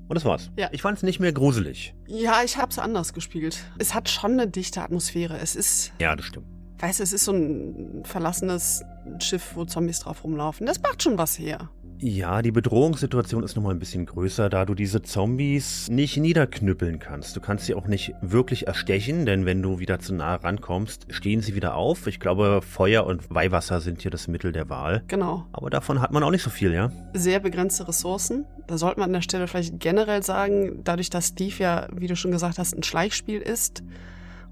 Und 0.06 0.14
das 0.14 0.24
war's. 0.24 0.52
Ja. 0.56 0.68
Ich 0.70 0.82
fand 0.82 0.96
es 0.96 1.02
nicht 1.02 1.18
mehr 1.18 1.32
gruselig. 1.32 1.94
Ja, 2.06 2.42
ich 2.44 2.58
hab's 2.58 2.78
anders 2.78 3.12
gespielt. 3.12 3.58
Es 3.78 3.92
hat 3.92 4.08
schon 4.08 4.32
eine 4.32 4.46
dichte 4.46 4.82
Atmosphäre. 4.82 5.38
Es 5.38 5.56
ist. 5.56 5.92
Ja, 6.00 6.14
das 6.14 6.26
stimmt 6.26 6.59
weißt 6.80 6.98
du, 6.98 7.02
es 7.02 7.12
ist 7.12 7.24
so 7.24 7.32
ein 7.32 8.02
verlassenes 8.04 8.84
Schiff, 9.18 9.52
wo 9.54 9.64
Zombies 9.64 10.00
drauf 10.00 10.24
rumlaufen. 10.24 10.66
Das 10.66 10.80
macht 10.82 11.02
schon 11.02 11.18
was 11.18 11.38
her. 11.38 11.70
Ja, 12.02 12.40
die 12.40 12.50
Bedrohungssituation 12.50 13.42
ist 13.42 13.56
nochmal 13.56 13.74
ein 13.74 13.78
bisschen 13.78 14.06
größer, 14.06 14.48
da 14.48 14.64
du 14.64 14.74
diese 14.74 15.02
Zombies 15.02 15.86
nicht 15.90 16.16
niederknüppeln 16.16 16.98
kannst. 16.98 17.36
Du 17.36 17.42
kannst 17.42 17.66
sie 17.66 17.74
auch 17.74 17.86
nicht 17.86 18.14
wirklich 18.22 18.66
erstechen, 18.66 19.26
denn 19.26 19.44
wenn 19.44 19.60
du 19.60 19.80
wieder 19.80 19.98
zu 19.98 20.14
nah 20.14 20.36
rankommst, 20.36 21.06
stehen 21.10 21.42
sie 21.42 21.54
wieder 21.54 21.74
auf. 21.74 22.06
Ich 22.06 22.18
glaube, 22.18 22.62
Feuer 22.62 23.04
und 23.04 23.28
Weihwasser 23.28 23.82
sind 23.82 24.00
hier 24.00 24.10
das 24.10 24.28
Mittel 24.28 24.50
der 24.50 24.70
Wahl. 24.70 25.02
Genau. 25.08 25.44
Aber 25.52 25.68
davon 25.68 26.00
hat 26.00 26.10
man 26.10 26.22
auch 26.22 26.30
nicht 26.30 26.42
so 26.42 26.48
viel, 26.48 26.72
ja? 26.72 26.90
Sehr 27.12 27.38
begrenzte 27.38 27.86
Ressourcen. 27.86 28.46
Da 28.66 28.78
sollte 28.78 29.00
man 29.00 29.10
an 29.10 29.14
der 29.14 29.20
Stelle 29.22 29.46
vielleicht 29.46 29.78
generell 29.78 30.22
sagen, 30.22 30.80
dadurch, 30.84 31.10
dass 31.10 31.28
Steve 31.28 31.56
ja, 31.58 31.86
wie 31.94 32.06
du 32.06 32.16
schon 32.16 32.30
gesagt 32.30 32.58
hast, 32.58 32.74
ein 32.74 32.82
Schleichspiel 32.82 33.42
ist, 33.42 33.82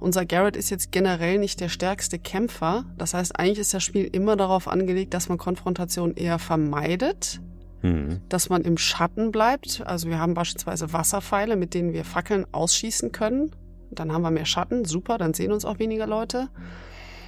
unser 0.00 0.24
Garrett 0.26 0.56
ist 0.56 0.70
jetzt 0.70 0.92
generell 0.92 1.38
nicht 1.38 1.60
der 1.60 1.68
stärkste 1.68 2.18
Kämpfer. 2.18 2.84
Das 2.96 3.14
heißt, 3.14 3.38
eigentlich 3.38 3.58
ist 3.58 3.74
das 3.74 3.82
Spiel 3.82 4.04
immer 4.04 4.36
darauf 4.36 4.68
angelegt, 4.68 5.14
dass 5.14 5.28
man 5.28 5.38
Konfrontation 5.38 6.14
eher 6.14 6.38
vermeidet, 6.38 7.40
mhm. 7.82 8.20
dass 8.28 8.48
man 8.48 8.62
im 8.62 8.78
Schatten 8.78 9.32
bleibt. 9.32 9.82
Also 9.84 10.08
wir 10.08 10.18
haben 10.18 10.34
beispielsweise 10.34 10.92
Wasserpfeile, 10.92 11.56
mit 11.56 11.74
denen 11.74 11.92
wir 11.92 12.04
Fackeln 12.04 12.46
ausschießen 12.52 13.12
können. 13.12 13.50
Dann 13.90 14.12
haben 14.12 14.22
wir 14.22 14.30
mehr 14.30 14.44
Schatten, 14.44 14.84
super, 14.84 15.18
dann 15.18 15.34
sehen 15.34 15.50
uns 15.50 15.64
auch 15.64 15.78
weniger 15.78 16.06
Leute. 16.06 16.48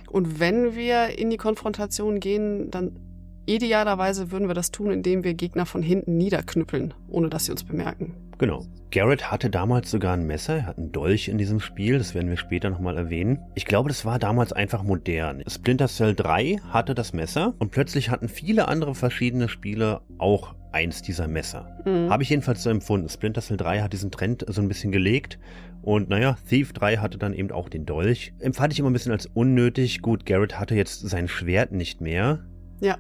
Und 0.09 0.41
wenn 0.41 0.75
wir 0.75 1.19
in 1.19 1.31
die 1.31 1.37
Konfrontation 1.37 2.21
gehen, 2.21 2.71
dann 2.71 2.99
idealerweise 3.47 4.31
würden 4.31 4.49
wir 4.49 4.55
das 4.55 4.71
tun, 4.71 4.91
indem 4.91 5.25
wir 5.25 5.35
Gegner 5.35 5.67
von 5.67 5.83
hinten 5.83 6.17
niederknüppeln, 6.17 6.95
ohne 7.09 7.31
dass 7.31 7.47
sie 7.47 7.53
uns 7.53 7.65
bemerken. 7.65 8.30
Genau. 8.41 8.65
Garrett 8.91 9.31
hatte 9.31 9.51
damals 9.51 9.91
sogar 9.91 10.15
ein 10.15 10.27
Messer, 10.27 10.57
er 10.57 10.67
hat 10.67 10.79
einen 10.79 10.93
Dolch 10.93 11.29
in 11.29 11.37
diesem 11.37 11.61
Spiel, 11.61 11.99
das 11.99 12.15
werden 12.15 12.31
wir 12.31 12.39
später 12.39 12.71
nochmal 12.71 12.97
erwähnen. 12.97 13.39
Ich 13.55 13.67
glaube, 13.67 13.91
das 13.91 14.07
war 14.07 14.19
damals 14.19 14.55
einfach 14.55 14.83
modern. 14.83 15.43
Splinter 15.47 15.89
Cell 15.89 16.15
3 16.15 16.57
hatte 16.71 16.95
das 16.95 17.13
Messer 17.13 17.53
und 17.59 17.71
plötzlich 17.71 18.09
hatten 18.09 18.31
viele 18.31 18.67
andere 18.67 18.95
verschiedene 18.95 19.51
Spiele 19.51 20.01
auch 20.17 20.55
eins 20.73 21.03
dieser 21.03 21.29
Messer. 21.29 21.83
Mhm. 21.85 22.09
Habe 22.09 22.23
ich 22.23 22.31
jedenfalls 22.31 22.63
so 22.63 22.71
empfunden. 22.71 23.11
Splinter 23.11 23.43
Cell 23.43 23.59
3 23.59 23.83
hat 23.83 23.93
diesen 23.93 24.11
Trend 24.11 24.47
so 24.49 24.63
ein 24.63 24.69
bisschen 24.69 24.91
gelegt 24.91 25.39
und 25.83 26.09
naja, 26.09 26.39
Thief 26.49 26.73
3 26.73 26.97
hatte 26.97 27.19
dann 27.19 27.35
eben 27.35 27.51
auch 27.51 27.69
den 27.69 27.85
Dolch. 27.85 28.33
Empfand 28.39 28.73
ich 28.73 28.79
immer 28.79 28.89
ein 28.89 28.95
bisschen 28.95 29.13
als 29.13 29.27
unnötig. 29.27 30.01
Gut, 30.01 30.25
Garrett 30.25 30.59
hatte 30.59 30.75
jetzt 30.75 31.07
sein 31.07 31.29
Schwert 31.29 31.73
nicht 31.73 32.01
mehr. 32.01 32.39
Ja, 32.81 32.97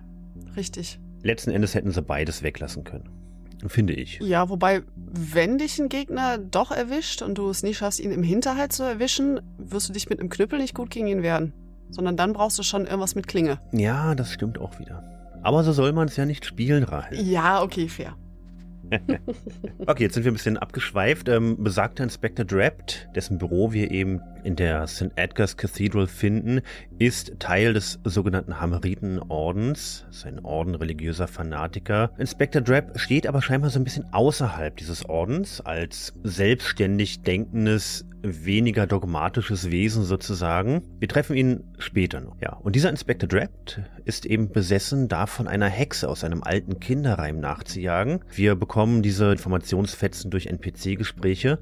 richtig. 0.54 1.00
Letzten 1.22 1.50
Endes 1.50 1.74
hätten 1.74 1.92
sie 1.92 2.02
beides 2.02 2.42
weglassen 2.42 2.84
können. 2.84 3.19
Finde 3.66 3.92
ich. 3.92 4.18
Ja, 4.22 4.48
wobei, 4.48 4.82
wenn 4.96 5.58
dich 5.58 5.78
ein 5.78 5.88
Gegner 5.88 6.38
doch 6.38 6.70
erwischt 6.70 7.22
und 7.22 7.36
du 7.36 7.50
es 7.50 7.62
nie 7.62 7.74
schaffst, 7.74 8.00
ihn 8.00 8.12
im 8.12 8.22
Hinterhalt 8.22 8.72
zu 8.72 8.82
erwischen, 8.82 9.40
wirst 9.58 9.88
du 9.88 9.92
dich 9.92 10.08
mit 10.08 10.20
einem 10.20 10.30
Knüppel 10.30 10.58
nicht 10.58 10.74
gut 10.74 10.90
gegen 10.90 11.06
ihn 11.06 11.22
wehren. 11.22 11.52
Sondern 11.90 12.16
dann 12.16 12.32
brauchst 12.32 12.58
du 12.58 12.62
schon 12.62 12.86
irgendwas 12.86 13.14
mit 13.14 13.26
Klinge. 13.26 13.58
Ja, 13.72 14.14
das 14.14 14.32
stimmt 14.32 14.58
auch 14.58 14.78
wieder. 14.78 15.02
Aber 15.42 15.64
so 15.64 15.72
soll 15.72 15.92
man 15.92 16.08
es 16.08 16.16
ja 16.16 16.24
nicht 16.24 16.44
spielen, 16.44 16.84
Rahel. 16.84 17.20
Ja, 17.20 17.62
okay, 17.62 17.88
fair. 17.88 18.14
okay, 19.86 20.04
jetzt 20.04 20.14
sind 20.14 20.24
wir 20.24 20.32
ein 20.32 20.34
bisschen 20.34 20.56
abgeschweift. 20.56 21.28
Ähm, 21.28 21.62
besagter 21.62 22.04
Inspector 22.04 22.44
Drapt, 22.44 23.08
dessen 23.14 23.38
Büro 23.38 23.72
wir 23.72 23.90
eben 23.90 24.20
in 24.44 24.56
der 24.56 24.86
St. 24.86 25.10
Edgar's 25.16 25.56
Cathedral 25.56 26.06
finden, 26.06 26.60
ist 26.98 27.38
Teil 27.38 27.72
des 27.72 27.98
sogenannten 28.04 28.60
Hameritenordens. 28.60 30.06
Ein 30.24 30.44
Orden 30.44 30.74
religiöser 30.74 31.26
Fanatiker. 31.26 32.12
Inspector 32.18 32.60
Drapp 32.62 32.98
steht 32.98 33.26
aber 33.26 33.42
scheinbar 33.42 33.70
so 33.70 33.80
ein 33.80 33.84
bisschen 33.84 34.12
außerhalb 34.12 34.76
dieses 34.76 35.08
Ordens 35.08 35.60
als 35.60 36.12
selbstständig 36.22 37.22
denkendes 37.22 38.04
weniger 38.22 38.86
dogmatisches 38.86 39.70
Wesen 39.70 40.04
sozusagen. 40.04 40.82
Wir 40.98 41.08
treffen 41.08 41.36
ihn 41.36 41.64
später 41.78 42.20
noch. 42.20 42.36
Ja, 42.40 42.54
und 42.54 42.76
dieser 42.76 42.90
Inspector 42.90 43.28
Drapt 43.28 43.80
ist 44.04 44.26
eben 44.26 44.50
besessen, 44.50 45.08
davon 45.08 45.48
einer 45.48 45.68
Hexe 45.68 46.08
aus 46.08 46.24
einem 46.24 46.42
alten 46.42 46.80
Kinderreim 46.80 47.40
nachzujagen. 47.40 48.20
Wir 48.34 48.54
bekommen 48.54 49.02
diese 49.02 49.32
Informationsfetzen 49.32 50.30
durch 50.30 50.46
NPC-Gespräche 50.46 51.58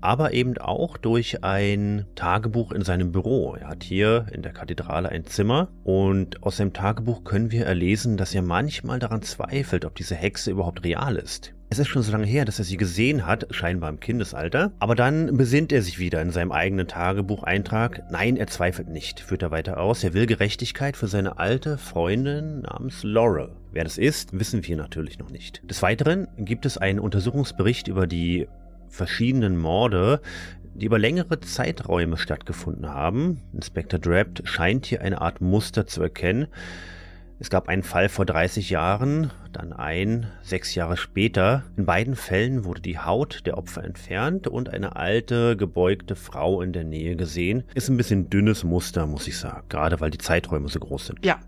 aber 0.00 0.32
eben 0.32 0.56
auch 0.58 0.96
durch 0.96 1.44
ein 1.44 2.06
Tagebuch 2.14 2.72
in 2.72 2.82
seinem 2.82 3.12
Büro. 3.12 3.54
Er 3.54 3.68
hat 3.68 3.82
hier 3.82 4.26
in 4.32 4.42
der 4.42 4.52
Kathedrale 4.52 5.08
ein 5.08 5.24
Zimmer 5.24 5.68
und 5.84 6.42
aus 6.42 6.56
seinem 6.56 6.72
Tagebuch 6.72 7.24
können 7.24 7.50
wir 7.50 7.66
erlesen, 7.66 8.16
dass 8.16 8.34
er 8.34 8.42
manchmal 8.42 8.98
daran 8.98 9.22
zweifelt, 9.22 9.84
ob 9.84 9.94
diese 9.94 10.14
Hexe 10.14 10.50
überhaupt 10.50 10.84
real 10.84 11.16
ist. 11.16 11.52
Es 11.72 11.78
ist 11.78 11.86
schon 11.86 12.02
so 12.02 12.10
lange 12.10 12.26
her, 12.26 12.44
dass 12.44 12.58
er 12.58 12.64
sie 12.64 12.76
gesehen 12.76 13.26
hat, 13.26 13.46
scheinbar 13.50 13.90
im 13.90 14.00
Kindesalter, 14.00 14.72
aber 14.80 14.96
dann 14.96 15.36
besinnt 15.36 15.70
er 15.70 15.82
sich 15.82 16.00
wieder 16.00 16.20
in 16.20 16.32
seinem 16.32 16.50
eigenen 16.50 16.88
Tagebucheintrag. 16.88 18.10
Nein, 18.10 18.36
er 18.36 18.48
zweifelt 18.48 18.88
nicht, 18.88 19.20
führt 19.20 19.42
er 19.42 19.52
weiter 19.52 19.78
aus. 19.78 20.02
Er 20.02 20.12
will 20.12 20.26
Gerechtigkeit 20.26 20.96
für 20.96 21.06
seine 21.06 21.38
alte 21.38 21.78
Freundin 21.78 22.62
namens 22.62 23.04
Laurel. 23.04 23.52
Wer 23.70 23.84
das 23.84 23.98
ist, 23.98 24.36
wissen 24.36 24.66
wir 24.66 24.76
natürlich 24.76 25.20
noch 25.20 25.30
nicht. 25.30 25.62
Des 25.70 25.80
Weiteren 25.80 26.26
gibt 26.38 26.66
es 26.66 26.76
einen 26.76 26.98
Untersuchungsbericht 26.98 27.86
über 27.86 28.08
die 28.08 28.48
verschiedenen 28.90 29.56
Morde, 29.56 30.20
die 30.74 30.86
über 30.86 30.98
längere 30.98 31.40
Zeiträume 31.40 32.16
stattgefunden 32.16 32.88
haben. 32.88 33.42
Inspector 33.52 33.98
Drapt 33.98 34.42
scheint 34.44 34.86
hier 34.86 35.02
eine 35.02 35.20
Art 35.20 35.40
Muster 35.40 35.86
zu 35.86 36.02
erkennen. 36.02 36.48
Es 37.42 37.48
gab 37.48 37.68
einen 37.68 37.82
Fall 37.82 38.10
vor 38.10 38.26
30 38.26 38.68
Jahren, 38.68 39.30
dann 39.52 39.72
ein, 39.72 40.26
sechs 40.42 40.74
Jahre 40.74 40.98
später. 40.98 41.64
In 41.78 41.86
beiden 41.86 42.14
Fällen 42.14 42.66
wurde 42.66 42.82
die 42.82 42.98
Haut 42.98 43.46
der 43.46 43.56
Opfer 43.56 43.82
entfernt 43.82 44.46
und 44.46 44.68
eine 44.68 44.96
alte, 44.96 45.56
gebeugte 45.56 46.16
Frau 46.16 46.60
in 46.60 46.74
der 46.74 46.84
Nähe 46.84 47.16
gesehen. 47.16 47.64
Ist 47.74 47.88
ein 47.88 47.96
bisschen 47.96 48.28
dünnes 48.28 48.62
Muster, 48.62 49.06
muss 49.06 49.26
ich 49.26 49.38
sagen, 49.38 49.66
gerade 49.70 50.00
weil 50.00 50.10
die 50.10 50.18
Zeiträume 50.18 50.68
so 50.68 50.80
groß 50.80 51.06
sind. 51.06 51.24
Ja, 51.24 51.40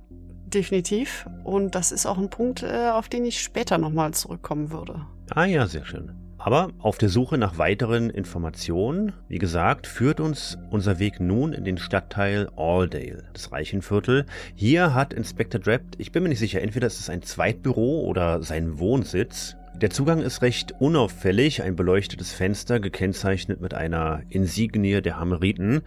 definitiv. 0.47 1.27
Und 1.45 1.75
das 1.75 1.93
ist 1.93 2.07
auch 2.07 2.17
ein 2.17 2.31
Punkt, 2.31 2.63
äh, 2.63 2.89
auf 2.89 3.11
den 3.11 3.27
ich 3.27 3.43
später 3.43 3.77
nochmal 3.77 4.15
zurückkommen 4.15 4.71
würde. 4.71 5.07
Ah 5.35 5.45
ja, 5.45 5.67
sehr 5.67 5.85
schön. 5.85 6.22
Aber 6.45 6.71
auf 6.81 6.99
der 6.99 7.09
Suche 7.09 7.39
nach 7.39 7.57
weiteren 7.59 8.11
Informationen, 8.11 9.13
wie 9.29 9.39
gesagt, 9.39 9.87
führt 9.87 10.19
uns 10.19 10.59
unser 10.71 10.99
Weg 10.99 11.21
nun 11.21 11.53
in 11.53 11.63
den 11.63 11.79
Stadtteil 11.79 12.51
Alldale, 12.57 13.23
das 13.33 13.53
Reichenviertel. 13.53 14.27
Hier 14.57 14.93
hat 14.93 15.15
Inspector 15.15 15.61
Drapt, 15.61 15.95
ich 15.99 16.11
bin 16.11 16.25
mir 16.25 16.31
nicht 16.31 16.41
sicher, 16.41 16.61
entweder 16.61 16.89
ist 16.89 16.99
es 16.99 17.09
ein 17.09 17.23
Zweitbüro 17.23 18.01
oder 18.01 18.43
sein 18.43 18.81
Wohnsitz. 18.81 19.55
Der 19.77 19.91
Zugang 19.91 20.21
ist 20.21 20.43
recht 20.43 20.75
unauffällig, 20.81 21.63
ein 21.63 21.77
beleuchtetes 21.77 22.33
Fenster, 22.33 22.81
gekennzeichnet 22.81 23.61
mit 23.61 23.73
einer 23.73 24.23
Insignie 24.29 25.01
der 25.01 25.21
Hammeriten. 25.21 25.83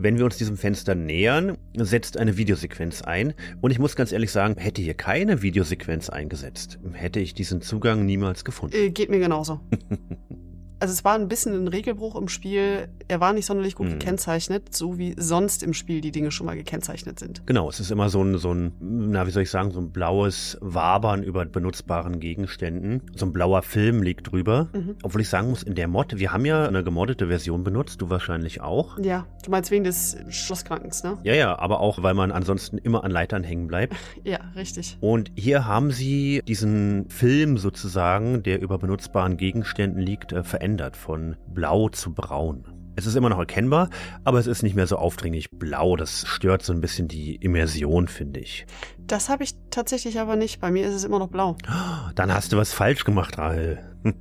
Wenn 0.00 0.16
wir 0.16 0.24
uns 0.24 0.36
diesem 0.36 0.56
Fenster 0.56 0.94
nähern, 0.94 1.58
setzt 1.76 2.18
eine 2.18 2.36
Videosequenz 2.36 3.02
ein. 3.02 3.34
Und 3.60 3.72
ich 3.72 3.80
muss 3.80 3.96
ganz 3.96 4.12
ehrlich 4.12 4.30
sagen, 4.30 4.54
hätte 4.56 4.80
hier 4.80 4.94
keine 4.94 5.42
Videosequenz 5.42 6.08
eingesetzt, 6.08 6.78
hätte 6.92 7.18
ich 7.18 7.34
diesen 7.34 7.62
Zugang 7.62 8.06
niemals 8.06 8.44
gefunden. 8.44 8.76
Äh, 8.76 8.90
geht 8.90 9.10
mir 9.10 9.18
genauso. 9.18 9.58
also 10.80 10.92
es 10.92 11.04
war 11.04 11.14
ein 11.14 11.28
bisschen 11.28 11.54
ein 11.54 11.68
Regelbruch 11.68 12.16
im 12.16 12.28
Spiel. 12.28 12.88
Er 13.08 13.20
war 13.20 13.32
nicht 13.32 13.46
sonderlich 13.46 13.74
gut 13.74 13.88
mhm. 13.88 13.92
gekennzeichnet, 13.92 14.74
so 14.74 14.98
wie 14.98 15.14
sonst 15.16 15.62
im 15.62 15.74
Spiel 15.74 16.00
die 16.00 16.12
Dinge 16.12 16.30
schon 16.30 16.46
mal 16.46 16.56
gekennzeichnet 16.56 17.18
sind. 17.18 17.42
Genau, 17.46 17.68
es 17.68 17.80
ist 17.80 17.90
immer 17.90 18.08
so 18.08 18.22
ein, 18.22 18.38
so 18.38 18.52
ein, 18.52 18.72
na, 18.80 19.26
wie 19.26 19.30
soll 19.30 19.42
ich 19.42 19.50
sagen, 19.50 19.72
so 19.72 19.80
ein 19.80 19.90
blaues 19.90 20.56
Wabern 20.60 21.22
über 21.22 21.44
benutzbaren 21.44 22.20
Gegenständen. 22.20 23.02
So 23.16 23.26
ein 23.26 23.32
blauer 23.32 23.62
Film 23.62 24.02
liegt 24.02 24.30
drüber. 24.30 24.68
Mhm. 24.72 24.96
Obwohl 25.02 25.20
ich 25.20 25.28
sagen 25.28 25.50
muss, 25.50 25.62
in 25.62 25.74
der 25.74 25.88
Mod, 25.88 26.18
wir 26.18 26.32
haben 26.32 26.44
ja 26.44 26.66
eine 26.66 26.84
gemoddete 26.84 27.28
Version 27.28 27.64
benutzt, 27.64 28.00
du 28.00 28.10
wahrscheinlich 28.10 28.60
auch. 28.60 28.98
Ja, 28.98 29.26
du 29.44 29.50
meinst 29.50 29.70
wegen 29.70 29.84
des 29.84 30.16
Schlosskrankens, 30.28 31.02
ne? 31.02 31.18
Ja, 31.24 31.34
ja, 31.34 31.58
aber 31.58 31.80
auch, 31.80 32.02
weil 32.02 32.14
man 32.14 32.30
ansonsten 32.30 32.78
immer 32.78 33.04
an 33.04 33.10
Leitern 33.10 33.42
hängen 33.42 33.66
bleibt. 33.66 33.96
ja, 34.24 34.38
richtig. 34.54 34.96
Und 35.00 35.32
hier 35.34 35.66
haben 35.66 35.90
sie 35.90 36.42
diesen 36.46 37.08
Film 37.08 37.58
sozusagen, 37.58 38.42
der 38.42 38.60
über 38.60 38.78
benutzbaren 38.78 39.36
Gegenständen 39.36 40.00
liegt, 40.00 40.32
äh, 40.32 40.44
verändert 40.44 40.67
verändert 40.68 40.98
von 40.98 41.36
blau 41.46 41.88
zu 41.88 42.12
braun. 42.12 42.64
Es 42.94 43.06
ist 43.06 43.14
immer 43.14 43.30
noch 43.30 43.38
erkennbar, 43.38 43.88
aber 44.24 44.38
es 44.38 44.46
ist 44.46 44.62
nicht 44.62 44.74
mehr 44.74 44.86
so 44.86 44.96
aufdringlich 44.96 45.50
blau. 45.50 45.96
Das 45.96 46.26
stört 46.26 46.62
so 46.62 46.74
ein 46.74 46.80
bisschen 46.82 47.08
die 47.08 47.36
Immersion, 47.36 48.06
finde 48.06 48.40
ich. 48.40 48.66
Das 48.98 49.30
habe 49.30 49.44
ich 49.44 49.54
tatsächlich 49.70 50.20
aber 50.20 50.36
nicht. 50.36 50.60
Bei 50.60 50.70
mir 50.70 50.86
ist 50.86 50.94
es 50.94 51.04
immer 51.04 51.20
noch 51.20 51.28
blau. 51.28 51.56
Dann 52.16 52.34
hast 52.34 52.52
du 52.52 52.58
was 52.58 52.74
falsch 52.74 53.04
gemacht, 53.04 53.38
Rahel. 53.38 53.78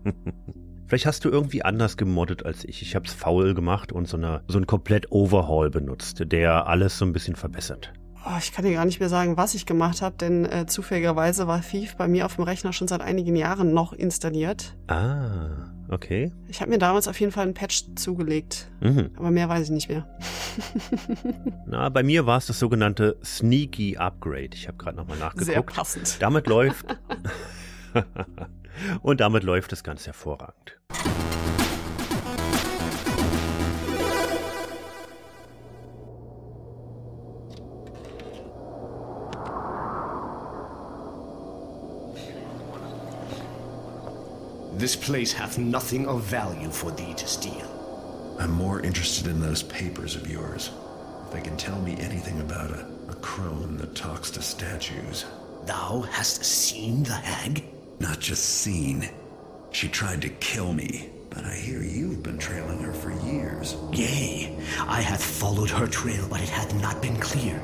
Vielleicht 0.88 1.06
hast 1.06 1.26
du 1.26 1.30
irgendwie 1.30 1.64
anders 1.64 1.98
gemoddet 1.98 2.46
als 2.46 2.64
ich. 2.64 2.82
Ich 2.82 2.96
habe 2.96 3.06
es 3.08 3.14
faul 3.14 3.54
gemacht 3.54 3.92
und 3.92 4.08
so, 4.08 4.16
eine, 4.16 4.44
so 4.48 4.58
ein 4.58 4.68
komplett 4.68 5.12
Overhaul 5.12 5.70
benutzt, 5.70 6.24
der 6.32 6.68
alles 6.68 6.98
so 6.98 7.04
ein 7.04 7.12
bisschen 7.12 7.36
verbessert. 7.36 7.92
Oh, 8.30 8.38
ich 8.40 8.52
kann 8.52 8.66
dir 8.66 8.74
gar 8.74 8.84
nicht 8.84 9.00
mehr 9.00 9.08
sagen, 9.08 9.38
was 9.38 9.56
ich 9.56 9.66
gemacht 9.66 10.02
habe, 10.02 10.18
denn 10.18 10.44
äh, 10.44 10.66
zufälligerweise 10.66 11.48
war 11.48 11.62
Thief 11.62 11.96
bei 11.96 12.10
mir 12.10 12.26
auf 12.26 12.36
dem 12.36 12.44
Rechner 12.44 12.74
schon 12.74 12.90
seit 12.90 13.00
einigen 13.00 13.38
Jahren 13.38 13.74
noch 13.74 13.94
installiert. 13.94 14.76
Ah, 14.88 15.72
okay. 15.88 16.34
Ich 16.50 16.60
habe 16.60 16.70
mir 16.70 16.78
damals 16.78 17.08
auf 17.08 17.18
jeden 17.22 17.32
Fall 17.32 17.44
einen 17.44 17.54
Patch 17.54 17.86
zugelegt, 17.96 18.70
mhm. 18.82 19.12
aber 19.16 19.32
mehr 19.32 19.48
weiß 19.48 19.66
ich 19.66 19.70
nicht 19.70 19.88
mehr. 19.88 20.06
Na, 21.68 21.88
bei 21.88 22.04
mir 22.04 22.26
war 22.26 22.38
es 22.38 22.48
das 22.48 22.60
sogenannte 22.60 23.18
Sneaky 23.24 23.96
Upgrade. 23.96 24.50
Ich 24.54 24.68
habe 24.68 24.78
gerade 24.78 24.98
nochmal 24.98 25.18
nachgeguckt. 25.18 25.46
Sehr 25.46 25.62
passend. 25.62 26.18
Damit 26.20 26.48
läuft 26.48 26.86
und 29.04 29.22
damit 29.22 29.44
läuft 29.44 29.72
es 29.72 29.86
ganz 29.86 30.06
hervorragend. 30.06 30.78
This 44.78 44.96
place 44.96 45.34
hath 45.34 45.58
nothing 45.58 46.06
of 46.06 46.22
value 46.22 46.70
for 46.70 46.92
thee 46.92 47.16
to 47.16 47.26
steal. 47.26 48.38
I'm 48.40 48.52
more 48.52 48.80
interested 48.80 49.26
in 49.26 49.42
those 49.42 49.64
papers 49.64 50.16
of 50.16 50.30
yours. 50.30 50.70
If 51.26 51.34
they 51.34 51.42
can 51.42 51.58
tell 51.58 51.82
me 51.82 51.98
anything 51.98 52.40
about 52.42 52.70
a, 52.70 52.86
a 53.10 53.16
crone 53.16 53.78
that 53.78 53.96
talks 53.96 54.30
to 54.32 54.42
statues. 54.44 55.26
Thou 55.66 56.02
hast 56.02 56.46
seen 56.46 57.02
the 57.02 57.14
hag? 57.14 57.64
Not 58.00 58.20
just 58.20 58.46
seen. 58.46 59.10
She 59.72 59.88
tried 59.88 60.22
to 60.22 60.30
kill 60.30 60.74
me, 60.74 61.10
but 61.32 61.44
I 61.44 61.56
hear 61.56 61.82
you've 61.82 62.22
been 62.22 62.38
trailing 62.38 62.78
her 62.82 62.94
for 62.94 63.10
years. 63.26 63.76
Yea, 63.94 64.56
I 64.82 65.02
hath 65.02 65.24
followed 65.24 65.72
her 65.72 65.88
trail, 65.88 66.28
but 66.30 66.42
it 66.42 66.50
hath 66.50 66.80
not 66.80 67.02
been 67.02 67.18
clear. 67.20 67.60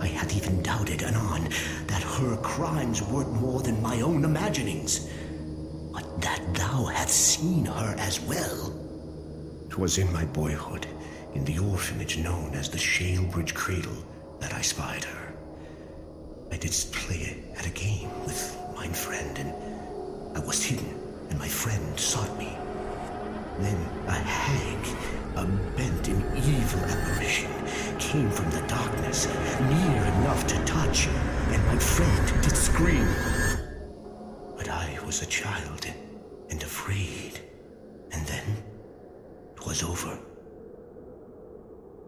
I 0.00 0.06
hath 0.06 0.34
even 0.34 0.62
doubted 0.62 1.02
anon 1.02 1.50
that 1.86 2.02
her 2.02 2.38
crimes 2.38 3.02
weren't 3.02 3.34
more 3.34 3.60
than 3.60 3.82
my 3.82 4.00
own 4.00 4.24
imaginings. 4.24 5.06
But 5.92 6.20
that 6.20 6.54
thou 6.54 6.84
hast 6.84 7.14
seen 7.14 7.64
her 7.64 7.94
as 7.98 8.20
well. 8.20 8.72
'Twas 9.68 9.98
in 9.98 10.12
my 10.12 10.24
boyhood, 10.24 10.86
in 11.34 11.44
the 11.44 11.58
orphanage 11.58 12.18
known 12.18 12.54
as 12.54 12.68
the 12.68 12.78
Shalebridge 12.78 13.54
Cradle, 13.54 14.04
that 14.40 14.52
I 14.52 14.62
spied 14.62 15.04
her. 15.04 15.32
I 16.52 16.56
didst 16.56 16.92
play 16.92 17.36
at 17.56 17.66
a 17.66 17.70
game 17.70 18.10
with 18.26 18.56
mine 18.74 18.92
friend, 18.92 19.38
and 19.38 19.52
I 20.36 20.40
was 20.40 20.62
hidden, 20.62 20.92
and 21.30 21.38
my 21.38 21.48
friend 21.48 21.98
sought 21.98 22.36
me. 22.38 22.50
Then 23.60 23.76
a 24.08 24.12
hag, 24.12 24.96
a 25.36 25.44
bent 25.76 26.08
in 26.08 26.20
evil 26.36 26.80
apparition, 26.80 27.50
came 27.98 28.30
from 28.30 28.50
the 28.50 28.62
darkness, 28.66 29.26
near 29.60 30.02
enough 30.14 30.46
to 30.48 30.64
touch, 30.64 31.08
and 31.50 31.64
my 31.66 31.78
friend 31.78 32.42
did 32.42 32.56
scream. 32.56 33.06
But 34.56 34.68
I 34.68 34.98
was 35.10 35.22
a 35.22 35.26
child 35.26 35.86
and 36.50 36.62
afraid, 36.62 37.40
and 38.12 38.24
then 38.28 38.44
it 39.56 39.66
was 39.66 39.82
over. 39.82 40.16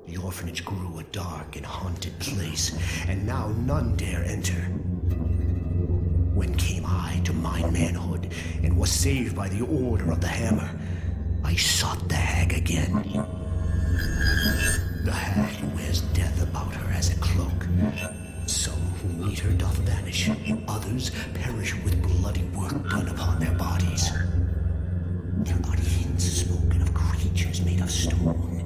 The 0.07 0.19
orphanage 0.19 0.65
grew 0.65 1.01
a 1.01 1.03
dark 1.11 1.57
and 1.57 1.67
haunted 1.67 2.17
place, 2.21 2.79
and 3.09 3.27
now 3.27 3.49
none 3.67 3.97
dare 3.97 4.23
enter. 4.23 4.63
When 6.39 6.55
came 6.55 6.85
I 6.87 7.21
to 7.25 7.33
mine 7.33 7.73
manhood, 7.73 8.33
and 8.63 8.79
was 8.79 8.93
saved 8.93 9.35
by 9.35 9.49
the 9.49 9.67
order 9.67 10.13
of 10.13 10.21
the 10.21 10.29
hammer, 10.29 10.71
I 11.43 11.57
sought 11.57 12.09
the 12.09 12.15
hag 12.15 12.53
again. 12.53 13.03
The 15.05 15.11
hag 15.11 15.75
wears 15.75 16.03
death 16.15 16.41
about 16.41 16.73
her 16.73 16.93
as 16.93 17.11
a 17.11 17.17
cloak. 17.17 17.67
Who 19.03 19.09
meet 19.27 19.41
her 19.41 19.51
doth 19.51 19.79
vanish, 19.79 20.31
others 20.69 21.11
perish 21.35 21.75
with 21.83 22.01
bloody 22.03 22.45
work 22.55 22.89
done 22.89 23.09
upon 23.09 23.41
their 23.41 23.55
bodies. 23.55 24.13
There 25.39 25.57
are 25.57 25.77
hints 25.77 26.25
spoken 26.25 26.81
of 26.83 26.95
creatures 26.95 27.65
made 27.65 27.81
of 27.81 27.91
stone, 27.91 28.65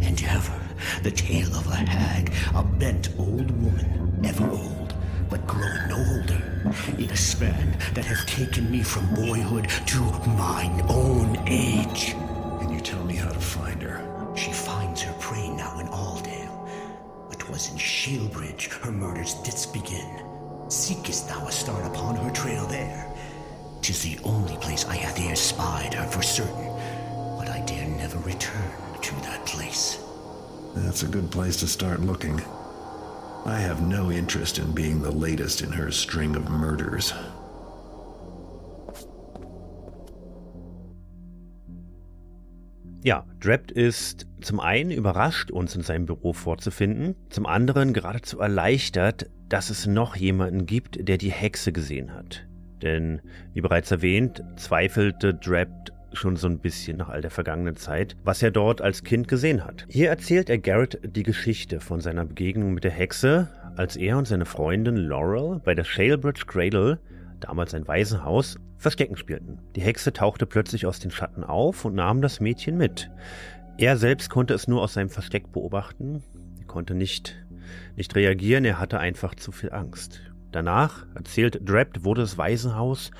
and 0.00 0.22
ever 0.24 0.58
the 1.02 1.10
tale 1.10 1.54
of 1.54 1.66
a 1.66 1.76
hag, 1.76 2.32
a 2.54 2.62
bent 2.62 3.10
old 3.18 3.50
woman, 3.62 4.22
ever 4.24 4.48
old, 4.48 4.94
but 5.28 5.46
grown 5.46 5.88
no 5.90 5.96
older, 5.96 6.72
in 6.96 7.10
a 7.10 7.16
span 7.16 7.76
that 7.92 8.06
hath 8.06 8.24
taken 8.26 8.70
me 8.70 8.82
from 8.82 9.14
boyhood 9.14 9.68
to 9.86 10.00
mine 10.30 10.82
own 10.88 11.36
age. 11.46 12.14
Can 12.58 12.72
you 12.72 12.80
tell 12.80 13.04
me 13.04 13.16
how 13.16 13.32
to 13.32 13.38
find 13.38 13.82
her? 13.82 13.83
In 18.06 18.28
Shalebridge 18.28 18.68
her 18.80 18.90
murders 18.90 19.34
didst 19.44 19.72
begin. 19.72 20.20
Seekest 20.68 21.28
thou 21.28 21.46
a 21.46 21.52
start 21.52 21.86
upon 21.86 22.16
her 22.16 22.30
trail 22.30 22.66
there? 22.66 23.12
Tis 23.82 24.02
the 24.02 24.18
only 24.24 24.56
place 24.56 24.84
I 24.84 24.96
hath 24.96 25.20
e'er 25.20 25.36
spied 25.36 25.94
her 25.94 26.06
for 26.06 26.22
certain, 26.22 26.68
but 27.38 27.48
I 27.48 27.62
dare 27.66 27.86
never 27.88 28.18
return 28.18 28.72
to 29.02 29.14
that 29.22 29.44
place. 29.46 29.98
That's 30.74 31.02
a 31.02 31.08
good 31.08 31.30
place 31.30 31.56
to 31.58 31.66
start 31.66 32.00
looking. 32.00 32.40
I 33.46 33.58
have 33.58 33.86
no 33.86 34.10
interest 34.10 34.58
in 34.58 34.72
being 34.72 35.02
the 35.02 35.10
latest 35.10 35.60
in 35.62 35.70
her 35.72 35.90
string 35.90 36.34
of 36.34 36.50
murders. 36.50 37.12
Ja, 43.04 43.26
Drapt 43.38 43.70
ist 43.70 44.26
zum 44.40 44.60
einen 44.60 44.90
überrascht, 44.90 45.50
uns 45.50 45.76
in 45.76 45.82
seinem 45.82 46.06
Büro 46.06 46.32
vorzufinden, 46.32 47.14
zum 47.28 47.44
anderen 47.44 47.92
geradezu 47.92 48.40
erleichtert, 48.40 49.28
dass 49.50 49.68
es 49.68 49.86
noch 49.86 50.16
jemanden 50.16 50.64
gibt, 50.64 51.06
der 51.06 51.18
die 51.18 51.30
Hexe 51.30 51.70
gesehen 51.70 52.14
hat. 52.14 52.46
Denn, 52.80 53.20
wie 53.52 53.60
bereits 53.60 53.90
erwähnt, 53.90 54.42
zweifelte 54.56 55.34
Drapt 55.34 55.92
schon 56.14 56.36
so 56.36 56.48
ein 56.48 56.60
bisschen 56.60 56.96
nach 56.96 57.10
all 57.10 57.20
der 57.20 57.30
vergangenen 57.30 57.76
Zeit, 57.76 58.16
was 58.24 58.42
er 58.42 58.50
dort 58.50 58.80
als 58.80 59.04
Kind 59.04 59.28
gesehen 59.28 59.66
hat. 59.66 59.84
Hier 59.90 60.08
erzählt 60.08 60.48
er 60.48 60.56
Garrett 60.56 60.98
die 61.04 61.24
Geschichte 61.24 61.80
von 61.80 62.00
seiner 62.00 62.24
Begegnung 62.24 62.72
mit 62.72 62.84
der 62.84 62.90
Hexe, 62.90 63.50
als 63.76 63.96
er 63.96 64.16
und 64.16 64.26
seine 64.26 64.46
Freundin 64.46 64.96
Laurel 64.96 65.60
bei 65.62 65.74
der 65.74 65.84
Shalebridge 65.84 66.44
Cradle, 66.46 67.00
damals 67.44 67.74
ein 67.74 67.86
Waisenhaus, 67.86 68.56
Verstecken 68.78 69.16
spielten. 69.16 69.60
Die 69.76 69.80
Hexe 69.80 70.12
tauchte 70.12 70.46
plötzlich 70.46 70.86
aus 70.86 70.98
den 70.98 71.10
Schatten 71.10 71.44
auf 71.44 71.84
und 71.84 71.94
nahm 71.94 72.22
das 72.22 72.40
Mädchen 72.40 72.76
mit. 72.76 73.10
Er 73.78 73.96
selbst 73.96 74.30
konnte 74.30 74.54
es 74.54 74.68
nur 74.68 74.82
aus 74.82 74.94
seinem 74.94 75.10
Versteck 75.10 75.52
beobachten, 75.52 76.22
er 76.58 76.66
konnte 76.66 76.94
nicht, 76.94 77.36
nicht 77.96 78.14
reagieren, 78.14 78.64
er 78.64 78.78
hatte 78.78 78.98
einfach 78.98 79.34
zu 79.34 79.52
viel 79.52 79.72
Angst. 79.72 80.20
Danach, 80.52 81.06
erzählt 81.14 81.60
Drapt, 81.68 82.04
wurde 82.04 82.20
das 82.20 82.38
Waisenhaus 82.38 83.10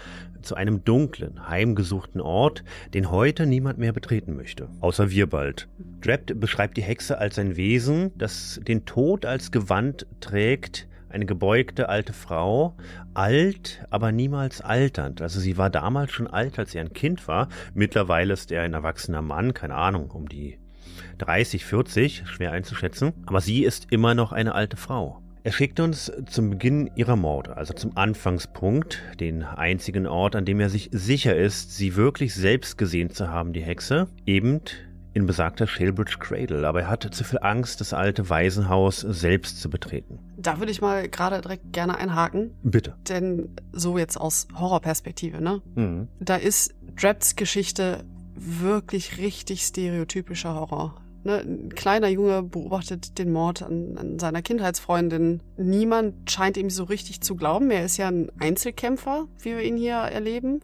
zu 0.43 0.55
einem 0.55 0.85
dunklen, 0.85 1.49
heimgesuchten 1.49 2.21
Ort, 2.21 2.63
den 2.93 3.11
heute 3.11 3.47
niemand 3.47 3.79
mehr 3.79 3.93
betreten 3.93 4.37
möchte. 4.37 4.69
Außer 4.81 5.11
wir 5.11 5.29
bald. 5.29 5.69
Drapt 6.01 6.39
beschreibt 6.39 6.77
die 6.77 6.83
Hexe 6.83 7.19
als 7.19 7.39
ein 7.39 7.57
Wesen, 7.57 8.13
das 8.17 8.61
den 8.63 8.85
Tod 8.85 9.27
als 9.27 9.51
Gewand 9.51 10.07
trägt, 10.21 10.87
eine 11.09 11.27
gebeugte 11.27 11.89
alte 11.89 12.13
Frau, 12.13 12.75
alt, 13.15 13.85
aber 13.91 14.13
niemals 14.13 14.61
alternd. 14.61 15.23
Also 15.23 15.41
sie 15.41 15.57
war 15.57 15.71
damals 15.71 16.13
schon 16.13 16.27
alt, 16.27 16.59
als 16.59 16.75
er 16.75 16.83
ein 16.83 16.93
Kind 16.93 17.27
war. 17.29 17.49
Mittlerweile 17.75 18.33
ist 18.33 18.51
er 18.51 18.63
ein 18.63 18.75
erwachsener 18.75 19.23
Mann, 19.23 19.55
keine 19.55 19.75
Ahnung, 19.75 20.11
um 20.11 20.29
die 20.29 20.59
30, 21.19 21.65
40, 21.65 22.23
schwer 22.27 22.53
einzuschätzen. 22.53 23.13
Aber 23.27 23.41
sie 23.41 23.65
ist 23.65 23.93
immer 23.93 24.15
noch 24.15 24.33
eine 24.33 24.55
alte 24.55 24.77
Frau. 24.77 25.21
Er 25.47 25.53
schickt 25.53 25.79
uns 25.79 26.11
zum 26.27 26.49
Beginn 26.49 26.91
ihrer 26.97 27.17
Morde, 27.17 27.55
also 27.59 27.75
zum 27.75 27.99
Anfangspunkt, 27.99 29.03
den 29.21 29.43
einzigen 29.43 30.07
Ort, 30.07 30.37
an 30.37 30.47
dem 30.47 30.59
er 30.59 30.71
sich 30.71 30.89
sicher 30.91 31.37
ist, 31.37 31.77
sie 31.77 31.97
wirklich 31.97 32.35
selbst 32.35 32.79
gesehen 32.79 33.11
zu 33.11 33.29
haben, 33.29 33.53
die 33.53 33.63
Hexe, 33.63 34.09
eben 34.25 34.63
in 35.15 35.27
besagter 35.27 35.67
Shalebridge 35.67 36.19
Cradle, 36.19 36.67
aber 36.67 36.83
er 36.83 36.89
hatte 36.89 37.11
zu 37.11 37.25
viel 37.25 37.39
Angst, 37.41 37.81
das 37.81 37.93
alte 37.93 38.29
Waisenhaus 38.29 39.01
selbst 39.01 39.61
zu 39.61 39.71
betreten. 39.71 40.19
Da 40.37 40.59
würde 40.59 40.73
ich 40.73 40.81
mal 40.81 41.09
gerade 41.09 41.41
direkt 41.41 41.73
gerne 41.73 41.97
einhaken. 41.97 42.51
Bitte. 42.63 42.97
Denn 43.09 43.49
so 43.73 43.97
jetzt 43.97 44.21
aus 44.21 44.49
Horrorperspektive, 44.59 45.41
ne? 45.41 45.63
Mhm. 45.77 46.09
Da 46.19 46.37
ist 46.37 46.75
Drapts 47.01 47.37
Geschichte 47.37 48.05
wirklich 48.35 49.19
richtig 49.19 49.63
stereotypischer 49.63 50.55
Horror. 50.55 50.97
Ne, 51.23 51.39
ein 51.39 51.69
kleiner 51.71 52.09
Junge 52.09 52.43
beobachtet 52.43 53.19
den 53.19 53.33
Mord 53.33 53.63
an, 53.63 53.97
an, 53.97 54.19
seiner 54.19 54.43
Kindheitsfreundin. 54.43 55.41
Niemand 55.57 56.31
scheint 56.31 56.59
ihm 56.59 56.69
so 56.69 56.85
richtig 56.85 57.23
zu 57.23 57.35
glauben. 57.35 57.71
Er 57.71 57.87
ist 57.87 57.97
ja 57.97 58.09
ein 58.09 58.31
Einzelkämpfer, 58.39 59.27
wie 59.41 59.57
wir 59.57 59.63
ihn 59.63 59.79
hier 59.79 59.95
erleben. 59.95 60.61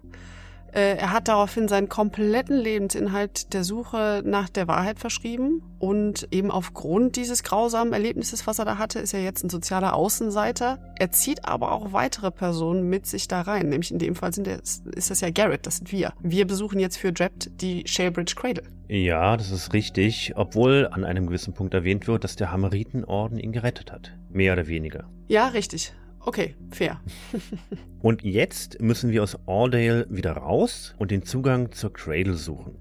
Äh, 0.73 0.97
er 0.97 1.13
hat 1.13 1.29
daraufhin 1.29 1.69
seinen 1.69 1.89
kompletten 1.89 2.57
Lebensinhalt 2.57 3.53
der 3.53 3.65
Suche 3.65 4.23
nach 4.25 4.49
der 4.49 4.69
Wahrheit 4.69 4.99
verschrieben 4.99 5.63
und 5.79 6.29
eben 6.31 6.51
aufgrund 6.51 7.17
dieses 7.17 7.43
grausamen 7.43 7.93
Erlebnisses, 7.93 8.47
was 8.47 8.59
er 8.59 8.65
da 8.65 8.79
hatte, 8.79 8.99
ist 8.99 9.15
er 9.15 9.23
jetzt 9.23 9.43
ein 9.45 9.51
sozialer 9.51 9.95
Außenseiter. 9.95 10.79
Er 10.99 11.11
zieht 11.11 11.45
aber 11.47 11.73
auch 11.73 11.93
weitere 11.93 12.31
Personen 12.31 12.89
mit 12.89 13.07
sich 13.07 13.29
da 13.29 13.41
rein, 13.41 13.69
nämlich 13.69 13.91
in 13.91 13.99
dem 13.99 14.15
Fall 14.15 14.33
sind 14.33 14.47
der, 14.47 14.61
ist 14.61 15.11
das 15.11 15.21
ja 15.21 15.31
Garrett, 15.31 15.67
das 15.67 15.79
sind 15.79 15.91
wir. 15.93 16.13
Wir 16.21 16.47
besuchen 16.47 16.79
jetzt 16.79 16.99
für 16.99 17.13
Drapt 17.13 17.51
die 17.61 17.83
Shalebridge 17.87 18.35
Cradle. 18.37 18.65
Ja, 18.89 19.37
das 19.37 19.51
ist 19.53 19.73
richtig, 19.73 20.33
obwohl 20.35 20.89
an 20.91 21.05
einem 21.05 21.27
gewissen 21.27 21.55
Punkt 21.55 21.75
erwähnt 21.75 22.09
wird, 22.09 22.25
dass 22.25 22.35
der 22.35 22.51
Hammeritenorden 22.51 23.39
ihn 23.39 23.53
gerettet 23.53 23.93
hat. 23.93 24.13
Mehr 24.31 24.53
oder 24.55 24.67
weniger. 24.67 25.09
Ja, 25.29 25.47
richtig. 25.47 25.93
Okay, 26.21 26.55
fair. 26.71 27.01
und 28.03 28.23
jetzt 28.23 28.81
müssen 28.81 29.11
wir 29.11 29.23
aus 29.23 29.39
Ordale 29.47 30.07
wieder 30.11 30.33
raus 30.33 30.95
und 30.99 31.11
den 31.11 31.25
Zugang 31.25 31.73
zur 31.73 31.93
Cradle 31.93 32.35
suchen. 32.35 32.77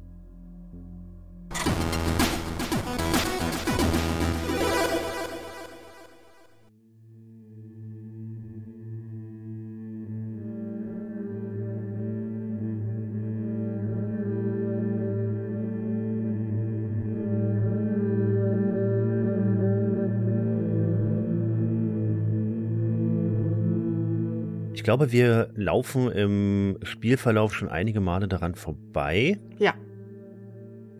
Ich 24.80 24.84
glaube, 24.84 25.12
wir 25.12 25.50
laufen 25.56 26.10
im 26.10 26.78
Spielverlauf 26.84 27.54
schon 27.54 27.68
einige 27.68 28.00
Male 28.00 28.30
daran 28.30 28.56
vorbei. 28.56 29.38
Ja. 29.58 29.74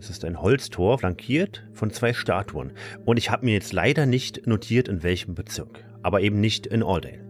Es 0.02 0.10
ist 0.10 0.26
ein 0.26 0.42
Holztor, 0.42 1.00
flankiert 1.00 1.66
von 1.72 1.90
zwei 1.90 2.12
Statuen. 2.12 2.74
Und 3.06 3.16
ich 3.16 3.32
habe 3.32 3.46
mir 3.46 3.54
jetzt 3.54 3.72
leider 3.72 4.06
nicht 4.06 4.46
notiert, 4.46 4.90
in 4.90 5.02
welchem 5.02 5.34
Bezirk. 5.34 5.86
Aber 6.04 6.20
eben 6.20 6.42
nicht 6.42 6.68
in 6.68 6.84
Aldale. 6.84 7.24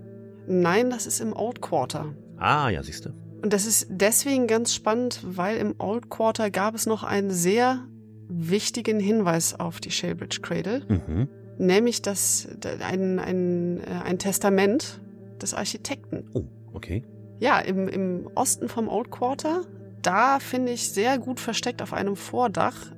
Nein, 0.48 0.90
das 0.90 1.06
ist 1.06 1.20
im 1.20 1.34
Old 1.34 1.62
Quarter. 1.62 2.16
Ah, 2.38 2.70
ja, 2.70 2.82
siehst 2.82 3.06
du. 3.06 3.10
Und 3.44 3.54
das 3.54 3.68
ist 3.68 3.86
deswegen 3.92 4.48
ganz 4.48 4.74
spannend, 4.74 5.20
weil 5.24 5.58
im 5.58 5.76
Old 5.78 6.10
Quarter 6.10 6.50
gab 6.50 6.74
es 6.74 6.88
noch 6.88 7.04
einen 7.04 7.30
sehr 7.30 7.86
wichtigen 8.28 9.00
Hinweis 9.00 9.60
auf 9.60 9.80
die 9.80 9.92
Shalebridge 9.92 10.40
Cradle. 10.42 10.82
Mhm. 10.88 11.28
Nämlich 11.60 12.02
das, 12.02 12.48
ein, 12.80 13.20
ein, 13.20 13.82
äh, 13.82 14.04
ein 14.04 14.18
Testament 14.18 15.00
des 15.40 15.54
Architekten. 15.54 16.30
Oh, 16.34 16.44
okay. 16.74 17.04
Ja, 17.40 17.60
im, 17.60 17.88
im 17.88 18.30
Osten 18.36 18.68
vom 18.68 18.88
Old 18.88 19.12
Quarter. 19.12 19.62
Da 20.02 20.40
finde 20.40 20.72
ich 20.72 20.92
sehr 20.92 21.18
gut 21.18 21.40
versteckt 21.40 21.82
auf 21.82 21.94
einem 21.94 22.16
Vordach 22.16 22.92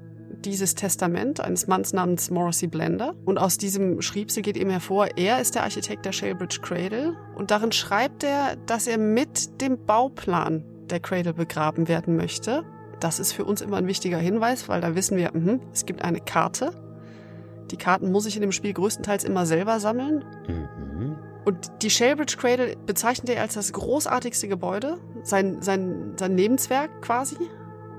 dieses 0.46 0.76
Testament 0.76 1.40
eines 1.40 1.68
Manns 1.68 1.94
namens 1.94 2.32
Morrissey 2.32 2.68
Blender. 2.68 3.14
Und 3.26 3.38
aus 3.38 3.58
diesem 3.58 4.02
Schriebsel 4.02 4.44
geht 4.44 4.58
eben 4.58 4.70
hervor, 4.70 5.10
er 5.18 5.40
ist 5.40 5.56
der 5.56 5.64
Architekt 5.64 6.06
der 6.06 6.12
Shalebridge 6.12 6.60
Cradle. 6.62 7.16
Und 7.36 7.52
darin 7.52 7.72
schreibt 7.72 8.24
er, 8.24 8.56
dass 8.66 8.88
er 8.88 8.98
mit 8.98 9.62
dem 9.62 9.86
Bauplan 9.86 10.64
der 10.90 11.00
Cradle 11.00 11.34
begraben 11.34 11.88
werden 11.88 12.16
möchte. 12.16 12.64
Das 13.00 13.20
ist 13.20 13.34
für 13.34 13.46
uns 13.46 13.62
immer 13.62 13.78
ein 13.78 13.88
wichtiger 13.88 14.18
Hinweis, 14.18 14.70
weil 14.70 14.82
da 14.82 14.96
wissen 14.96 15.18
wir, 15.18 15.32
mh, 15.34 15.60
es 15.74 15.86
gibt 15.86 16.04
eine 16.04 16.20
Karte. 16.20 16.72
Die 17.72 17.78
Karten 17.78 18.12
muss 18.12 18.26
ich 18.26 18.36
in 18.36 18.42
dem 18.42 18.52
Spiel 18.52 18.74
größtenteils 18.74 19.24
immer 19.24 19.46
selber 19.46 19.80
sammeln. 19.80 20.26
Mhm. 20.48 20.68
Und 21.46 21.72
die 21.82 21.90
Shalebridge 21.90 22.38
Cradle 22.38 22.76
bezeichnet 22.86 23.30
er 23.30 23.42
als 23.42 23.56
das 23.56 23.74
großartigste 23.74 24.48
Gebäude, 24.48 25.00
sein, 25.24 25.62
sein, 25.62 26.14
sein 26.18 26.38
Lebenswerk 26.38 27.02
quasi. 27.02 27.38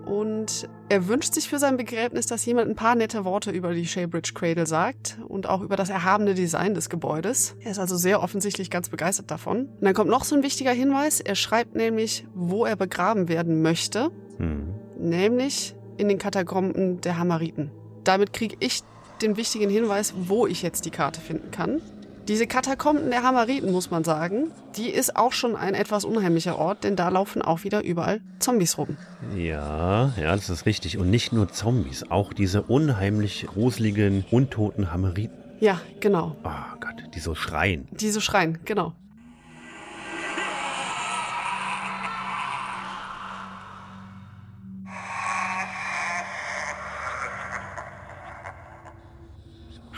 Und 0.05 0.69
er 0.89 1.07
wünscht 1.07 1.35
sich 1.35 1.49
für 1.49 1.59
sein 1.59 1.77
Begräbnis, 1.77 2.27
dass 2.27 2.45
jemand 2.45 2.69
ein 2.69 2.75
paar 2.75 2.95
nette 2.95 3.25
Worte 3.25 3.51
über 3.51 3.73
die 3.73 3.87
Shaybridge 3.87 4.33
Cradle 4.35 4.67
sagt 4.67 5.19
und 5.29 5.49
auch 5.49 5.61
über 5.63 5.77
das 5.77 5.91
erhabene 5.91 6.35
Design 6.35 6.75
des 6.75 6.91
Gebäudes. 6.91 7.57
Er 7.61 7.71
ist 7.71 7.79
also 7.79 7.97
sehr 7.97 8.23
offensichtlich 8.23 8.69
ganz 8.69 8.89
begeistert 8.89 9.31
davon. 9.31 9.67
Und 9.67 9.83
dann 9.83 9.95
kommt 9.95 10.11
noch 10.11 10.25
so 10.25 10.35
ein 10.35 10.43
wichtiger 10.43 10.73
Hinweis. 10.73 11.21
Er 11.21 11.35
schreibt 11.35 11.77
nämlich, 11.77 12.27
wo 12.35 12.65
er 12.65 12.77
begraben 12.77 13.29
werden 13.29 13.63
möchte. 13.63 14.11
Hm. 14.39 14.75
Nämlich 14.99 15.75
in 15.97 16.09
den 16.09 16.19
Katakomben 16.19 17.01
der 17.01 17.19
Hamariten. 17.19 17.71
Damit 18.05 18.33
kriege 18.33 18.57
ich 18.59 18.83
den 19.23 19.37
wichtigen 19.37 19.71
Hinweis, 19.71 20.15
wo 20.17 20.47
ich 20.47 20.63
jetzt 20.63 20.85
die 20.85 20.91
Karte 20.91 21.21
finden 21.21 21.53
kann. 21.53 21.81
Diese 22.29 22.47
Katakomben 22.47 23.11
der 23.11 23.25
Hamariten, 23.25 23.73
muss 23.73 23.91
man 23.91 24.05
sagen, 24.05 24.53
die 24.77 24.89
ist 24.89 25.17
auch 25.17 25.33
schon 25.33 25.57
ein 25.57 25.75
etwas 25.75 26.05
unheimlicher 26.05 26.57
Ort, 26.57 26.85
denn 26.85 26.95
da 26.95 27.09
laufen 27.09 27.43
auch 27.43 27.65
wieder 27.65 27.83
überall 27.83 28.21
Zombies 28.39 28.79
rum. 28.79 28.97
Ja, 29.37 30.13
ja, 30.17 30.37
das 30.37 30.49
ist 30.49 30.65
richtig. 30.65 30.99
Und 30.99 31.11
nicht 31.11 31.33
nur 31.33 31.49
Zombies, 31.49 32.11
auch 32.11 32.33
diese 32.33 32.63
unheimlich 32.63 33.47
gruseligen, 33.49 34.25
untoten 34.31 34.93
Hamariten. 34.93 35.37
Ja, 35.59 35.81
genau. 35.99 36.37
Oh 36.45 36.79
Gott, 36.81 37.03
die 37.13 37.21
so 37.21 37.35
schreien. 37.35 37.89
Die 37.91 38.11
so 38.11 38.21
schreien, 38.21 38.61
genau. 38.65 38.93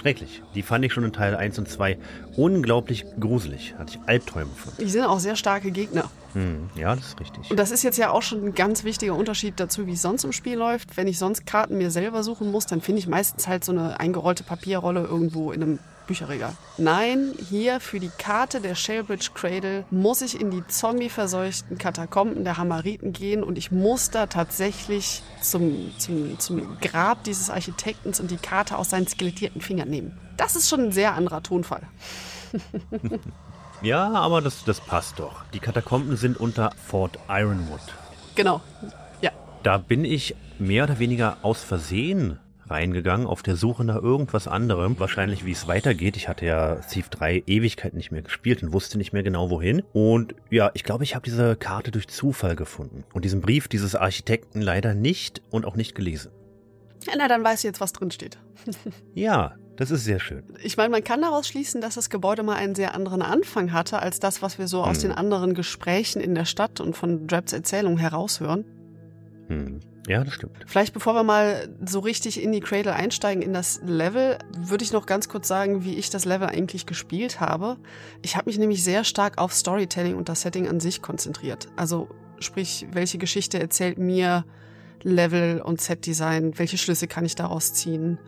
Schrecklich. 0.05 0.43
Die 0.55 0.61
fand 0.61 0.85
ich 0.85 0.93
schon 0.93 1.05
in 1.05 1.14
Teil 1.14 1.35
1 1.35 1.59
und 1.59 1.67
2 1.67 1.97
unglaublich 2.37 3.07
gruselig. 3.19 3.75
Hatte 3.79 3.97
ich 3.97 4.07
Albträume 4.07 4.51
von. 4.55 4.75
Die 4.79 4.90
sind 4.90 5.03
auch 5.05 5.19
sehr 5.19 5.35
starke 5.35 5.71
Gegner. 5.71 6.11
Hm, 6.35 6.69
ja, 6.75 6.95
das 6.95 7.07
ist 7.07 7.21
richtig. 7.21 7.51
Und 7.51 7.57
das 7.57 7.71
ist 7.71 7.83
jetzt 7.83 7.97
ja 7.97 8.11
auch 8.11 8.21
schon 8.21 8.45
ein 8.45 8.55
ganz 8.55 8.85
wichtiger 8.85 9.14
Unterschied 9.14 9.55
dazu, 9.57 9.87
wie 9.87 9.93
es 9.93 10.03
sonst 10.03 10.25
im 10.25 10.33
Spiel 10.33 10.59
läuft. 10.59 10.99
Wenn 10.99 11.07
ich 11.07 11.19
sonst 11.19 11.47
Karten 11.47 11.79
mir 11.79 11.90
selber 11.90 12.23
suchen 12.23 12.51
muss, 12.51 12.67
dann 12.67 12.83
finde 12.83 12.99
ich 12.99 13.07
meistens 13.07 13.49
halt 13.49 13.64
so 13.64 13.73
eine 13.73 13.99
eingerollte 13.99 14.43
Papierrolle 14.43 15.05
irgendwo 15.05 15.53
in 15.53 15.62
einem 15.62 15.79
Bücherregal. 16.07 16.53
Nein, 16.79 17.33
hier 17.49 17.81
für 17.81 18.01
die 18.01 18.11
Karte 18.19 18.61
der 18.61 18.75
Shalebridge 18.75 19.31
Cradle 19.35 19.85
muss 19.90 20.23
ich 20.23 20.40
in 20.40 20.51
die 20.51 20.67
zombie-verseuchten 20.67 21.79
Katakomben 21.79 22.45
der 22.45 22.57
Hamariten 22.57 23.12
gehen 23.12 23.43
und 23.43 23.59
ich 23.59 23.71
muss 23.71 24.11
da 24.11 24.27
tatsächlich 24.27 25.23
zum, 25.40 25.93
zum, 25.99 26.38
zum 26.38 26.79
Grab 26.81 27.25
dieses 27.25 27.51
Architekten 27.51 28.12
und 28.21 28.31
die 28.31 28.37
Karte 28.37 28.77
aus 28.77 28.90
seinen 28.90 29.07
skelettierten 29.07 29.61
Fingern 29.61 29.88
nehmen. 29.88 30.19
Das 30.37 30.57
ist 30.57 30.69
schon 30.69 30.81
ein 30.81 30.93
sehr 30.93 31.14
anderer 31.14 31.43
Tonfall. 31.43 31.83
ja, 33.83 34.12
aber 34.12 34.40
das, 34.40 34.64
das 34.64 34.81
passt 34.81 35.19
doch. 35.19 35.45
Die 35.53 35.61
Katakomben 35.61 36.17
sind 36.17 36.38
unter 36.38 36.71
Fort 36.87 37.19
Ironwood. 37.29 37.81
Genau, 38.35 38.61
ja. 39.21 39.31
Da 39.62 39.79
bin 39.79 40.05
ich 40.05 40.35
mehr 40.59 40.85
oder 40.85 40.99
weniger 40.99 41.38
aus 41.43 41.62
Versehen 41.62 42.38
reingegangen 42.68 43.27
auf 43.27 43.42
der 43.42 43.57
Suche 43.57 43.85
nach 43.85 43.96
irgendwas 43.96 44.48
anderem. 44.48 44.98
Wahrscheinlich, 44.98 45.44
wie 45.44 45.53
es 45.53 45.68
weitergeht. 45.68 46.16
Ich 46.16 46.29
hatte 46.29 46.46
ja 46.46 46.77
Thief 46.77 47.09
3 47.09 47.44
Ewigkeit 47.46 47.94
nicht 47.94 48.11
mehr 48.11 48.22
gespielt 48.22 48.62
und 48.62 48.72
wusste 48.72 48.98
nicht 48.98 49.12
mehr 49.12 49.22
genau 49.22 49.50
wohin. 49.50 49.83
Und 49.92 50.35
ja, 50.50 50.70
ich 50.74 50.85
glaube, 50.85 51.05
ich 51.05 51.14
habe 51.14 51.24
diese 51.24 51.57
Karte 51.57 51.90
durch 51.90 52.09
Zufall 52.09 52.57
gefunden. 52.57 53.05
Und 53.12 53.24
diesen 53.24 53.40
Brief 53.40 53.68
dieses 53.68 53.94
Architekten 53.94 54.61
leider 54.61 54.94
nicht 54.94 55.42
und 55.50 55.64
auch 55.64 55.77
nicht 55.77 55.94
gelesen. 55.94 56.31
Na, 57.16 57.29
dann 57.29 57.44
weißt 57.44 57.64
du 57.64 57.68
jetzt, 57.68 57.81
was 57.81 57.92
drin 57.92 58.11
steht. 58.11 58.38
ja, 59.14 59.55
das 59.77 59.90
ist 59.90 60.05
sehr 60.05 60.20
schön. 60.20 60.44
Ich 60.62 60.77
meine, 60.77 60.90
man 60.90 61.05
kann 61.05 61.20
daraus 61.20 61.48
schließen, 61.48 61.81
dass 61.81 61.96
das 61.96 62.09
Gebäude 62.09 62.42
mal 62.42 62.57
einen 62.57 62.74
sehr 62.74 62.94
anderen 62.94 63.22
Anfang 63.22 63.72
hatte, 63.72 63.98
als 63.98 64.20
das, 64.20 64.40
was 64.40 64.59
wir 64.59 64.68
so 64.68 64.83
hm. 64.83 64.90
aus 64.90 64.98
den 65.00 65.12
anderen 65.12 65.55
Gesprächen 65.55 66.20
in 66.20 66.35
der 66.35 66.44
Stadt 66.44 66.81
und 66.81 66.96
von 66.96 67.27
Draps 67.27 67.53
Erzählung 67.53 67.98
heraushören. 67.98 68.64
Hm. 69.48 69.81
Ja, 70.07 70.23
das 70.23 70.35
stimmt. 70.35 70.53
Vielleicht 70.67 70.93
bevor 70.93 71.14
wir 71.14 71.23
mal 71.23 71.69
so 71.85 72.01
richtig 72.01 72.43
in 72.43 72.53
die 72.53 72.61
Cradle 72.61 72.95
einsteigen, 72.95 73.43
in 73.43 73.55
das 73.55 73.81
Level, 73.85 74.38
würde 74.57 74.85
ich 74.85 74.93
noch 74.93 75.07
ganz 75.07 75.29
kurz 75.29 75.49
sagen, 75.49 75.85
wie 75.85 75.95
ich 75.95 76.11
das 76.11 76.25
Level 76.25 76.49
eigentlich 76.49 76.87
gespielt 76.87 77.40
habe. 77.40 77.79
Ich 78.23 78.37
habe 78.37 78.49
mich 78.49 78.59
nämlich 78.59 78.85
sehr 78.85 79.05
stark 79.05 79.38
auf 79.38 79.55
Storytelling 79.55 80.17
und 80.17 80.29
das 80.29 80.43
Setting 80.43 80.69
an 80.69 80.81
sich 80.81 81.01
konzentriert. 81.01 81.69
Also 81.77 82.09
sprich, 82.38 82.87
welche 82.93 83.19
Geschichte 83.19 83.59
erzählt 83.59 83.99
mir 83.99 84.45
Level 85.03 85.61
und 85.61 85.81
Setdesign, 85.81 86.59
welche 86.59 86.79
Schlüsse 86.79 87.07
kann 87.07 87.25
ich 87.25 87.35
daraus 87.35 87.73
ziehen? 87.73 88.19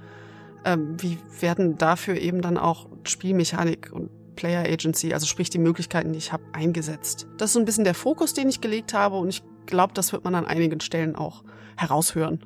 Ähm, 0.65 0.97
wie 1.01 1.19
werden 1.41 1.79
dafür 1.79 2.17
eben 2.17 2.41
dann 2.41 2.57
auch 2.59 2.89
Spielmechanik 3.05 3.91
und 3.93 4.11
Player 4.37 4.65
Agency, 4.71 5.15
also 5.15 5.27
sprich 5.27 5.51
die 5.51 5.59
Möglichkeiten, 5.59 6.13
die 6.13 6.19
ich 6.19 6.33
habe, 6.33 6.45
eingesetzt. 6.53 7.27
Das 7.39 7.51
ist 7.51 7.55
so 7.55 7.59
ein 7.59 7.65
bisschen 7.65 7.85
der 7.85 7.95
Fokus, 7.95 8.35
den 8.35 8.49
ich 8.49 8.61
gelegt 8.61 8.93
habe 8.93 9.17
und 9.17 9.31
ich 9.31 9.43
glaube, 9.67 9.95
das 9.95 10.13
wird 10.13 10.25
man 10.25 10.35
an 10.35 10.47
einigen 10.47 10.81
Stellen 10.81 11.17
auch 11.17 11.45
heraushören. 11.77 12.41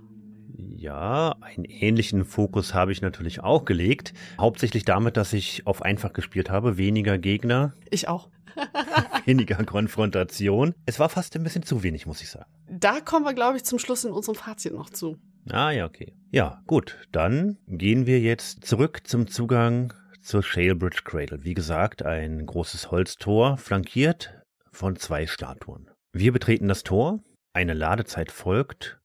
Ja, 0.57 1.37
einen 1.41 1.65
ähnlichen 1.65 2.25
Fokus 2.25 2.75
habe 2.75 2.93
ich 2.93 3.03
natürlich 3.03 3.41
auch 3.43 3.65
gelegt. 3.65 4.13
Hauptsächlich 4.39 4.85
damit, 4.85 5.17
dass 5.17 5.33
ich 5.33 5.67
auf 5.67 5.83
einfach 5.83 6.13
gespielt 6.13 6.51
habe, 6.51 6.79
weniger 6.79 7.19
Gegner. 7.19 7.75
Ich 7.91 8.09
auch. 8.09 8.29
weniger 9.27 9.63
Konfrontation. 9.65 10.75
Es 10.87 10.99
war 10.99 11.09
fast 11.09 11.37
ein 11.37 11.43
bisschen 11.43 11.63
zu 11.63 11.83
wenig, 11.83 12.07
muss 12.07 12.23
ich 12.23 12.31
sagen. 12.31 12.51
Da 12.69 13.01
kommen 13.01 13.25
wir, 13.25 13.35
glaube 13.35 13.57
ich, 13.57 13.65
zum 13.65 13.79
Schluss 13.79 14.05
in 14.05 14.13
unserem 14.13 14.37
Fazit 14.37 14.73
noch 14.73 14.91
zu. 14.91 15.17
Ah 15.49 15.71
ja, 15.71 15.87
okay. 15.87 16.15
Ja, 16.31 16.63
gut. 16.67 16.97
Dann 17.13 17.59
gehen 17.67 18.07
wir 18.07 18.21
jetzt 18.21 18.65
zurück 18.65 19.03
zum 19.05 19.27
Zugang 19.27 19.93
zur 20.23 20.43
Shalebridge 20.43 21.03
Cradle. 21.05 21.45
Wie 21.45 21.55
gesagt, 21.55 22.05
ein 22.05 22.45
großes 22.47 22.91
Holztor, 22.91 23.57
flankiert 23.57 24.35
von 24.71 24.97
zwei 24.97 25.27
Statuen. 25.27 25.90
Wir 26.13 26.33
betreten 26.33 26.67
das 26.67 26.83
Tor, 26.83 27.21
eine 27.53 27.73
Ladezeit 27.73 28.33
folgt. 28.33 28.99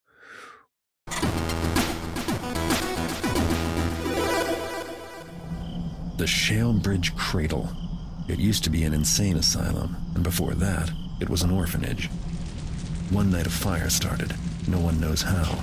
The 6.18 6.26
Shale 6.26 6.74
Bridge 6.74 7.12
Cradle. 7.15 7.70
It 8.28 8.39
used 8.39 8.63
to 8.63 8.72
be 8.72 8.86
an 8.86 8.94
insane 8.94 9.38
asylum, 9.38 9.96
and 10.15 10.24
before 10.24 10.56
that, 10.56 10.91
it 11.22 11.30
was 11.30 11.44
an 11.44 11.52
orphanage. 11.52 12.10
One 13.12 13.30
night 13.30 13.46
a 13.46 13.52
fire 13.52 13.91
started, 13.91 14.34
no 14.68 14.80
one 14.80 15.00
knows 15.00 15.22
how, 15.22 15.60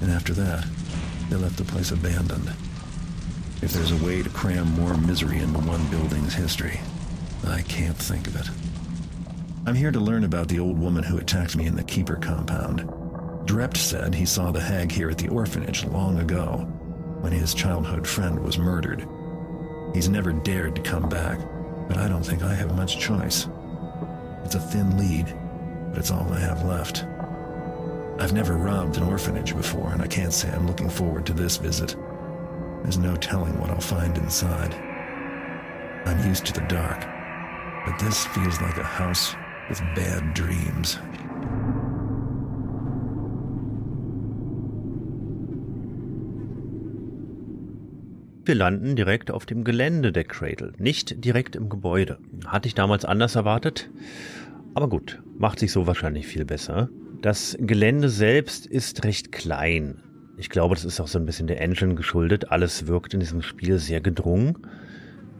and 0.00 0.10
after 0.10 0.32
that, 0.32 0.64
they 1.28 1.36
left 1.36 1.58
the 1.58 1.64
place 1.64 1.90
abandoned. 1.90 2.48
If 3.60 3.74
there's 3.74 3.92
a 3.92 4.02
way 4.02 4.22
to 4.22 4.30
cram 4.30 4.72
more 4.72 4.96
misery 4.96 5.40
into 5.40 5.58
one 5.58 5.86
building's 5.90 6.32
history, 6.32 6.80
I 7.46 7.60
can't 7.60 7.98
think 7.98 8.28
of 8.28 8.36
it. 8.36 8.65
I'm 9.68 9.74
here 9.74 9.90
to 9.90 9.98
learn 9.98 10.22
about 10.22 10.46
the 10.46 10.60
old 10.60 10.78
woman 10.78 11.02
who 11.02 11.18
attacked 11.18 11.56
me 11.56 11.66
in 11.66 11.74
the 11.74 11.82
Keeper 11.82 12.14
compound. 12.14 12.88
Drept 13.46 13.76
said 13.76 14.14
he 14.14 14.24
saw 14.24 14.52
the 14.52 14.60
hag 14.60 14.92
here 14.92 15.10
at 15.10 15.18
the 15.18 15.26
orphanage 15.26 15.84
long 15.86 16.20
ago, 16.20 16.58
when 17.20 17.32
his 17.32 17.52
childhood 17.52 18.06
friend 18.06 18.38
was 18.38 18.58
murdered. 18.58 19.08
He's 19.92 20.08
never 20.08 20.32
dared 20.32 20.76
to 20.76 20.82
come 20.82 21.08
back, 21.08 21.40
but 21.88 21.96
I 21.96 22.06
don't 22.06 22.22
think 22.22 22.44
I 22.44 22.54
have 22.54 22.76
much 22.76 23.00
choice. 23.00 23.48
It's 24.44 24.54
a 24.54 24.60
thin 24.60 24.96
lead, 24.98 25.36
but 25.90 25.98
it's 25.98 26.12
all 26.12 26.32
I 26.32 26.38
have 26.38 26.62
left. 26.62 27.04
I've 28.20 28.32
never 28.32 28.54
robbed 28.54 28.98
an 28.98 29.02
orphanage 29.02 29.52
before, 29.56 29.90
and 29.90 30.00
I 30.00 30.06
can't 30.06 30.32
say 30.32 30.48
I'm 30.48 30.68
looking 30.68 30.88
forward 30.88 31.26
to 31.26 31.32
this 31.32 31.56
visit. 31.56 31.96
There's 32.84 32.98
no 32.98 33.16
telling 33.16 33.58
what 33.58 33.70
I'll 33.70 33.80
find 33.80 34.16
inside. 34.16 34.74
I'm 36.06 36.24
used 36.24 36.46
to 36.46 36.52
the 36.52 36.66
dark, 36.68 37.00
but 37.84 37.98
this 37.98 38.26
feels 38.26 38.60
like 38.60 38.76
a 38.76 38.84
house 38.84 39.34
with 39.68 39.82
bad 39.94 40.22
dreams. 40.34 40.98
Wir 48.44 48.54
landen 48.54 48.94
direkt 48.94 49.32
auf 49.32 49.44
dem 49.44 49.64
Gelände 49.64 50.12
der 50.12 50.22
Cradle, 50.22 50.72
nicht 50.78 51.24
direkt 51.24 51.56
im 51.56 51.68
Gebäude. 51.68 52.18
Hatte 52.46 52.68
ich 52.68 52.76
damals 52.76 53.04
anders 53.04 53.34
erwartet, 53.34 53.90
aber 54.74 54.88
gut, 54.88 55.20
macht 55.36 55.58
sich 55.58 55.72
so 55.72 55.88
wahrscheinlich 55.88 56.28
viel 56.28 56.44
besser. 56.44 56.88
Das 57.22 57.56
Gelände 57.58 58.08
selbst 58.08 58.66
ist 58.66 59.04
recht 59.04 59.32
klein. 59.32 60.00
Ich 60.36 60.48
glaube, 60.48 60.76
das 60.76 60.84
ist 60.84 61.00
auch 61.00 61.08
so 61.08 61.18
ein 61.18 61.26
bisschen 61.26 61.48
der 61.48 61.60
Engine 61.60 61.96
geschuldet. 61.96 62.52
Alles 62.52 62.86
wirkt 62.86 63.14
in 63.14 63.20
diesem 63.20 63.42
Spiel 63.42 63.78
sehr 63.78 64.00
gedrungen. 64.00 64.58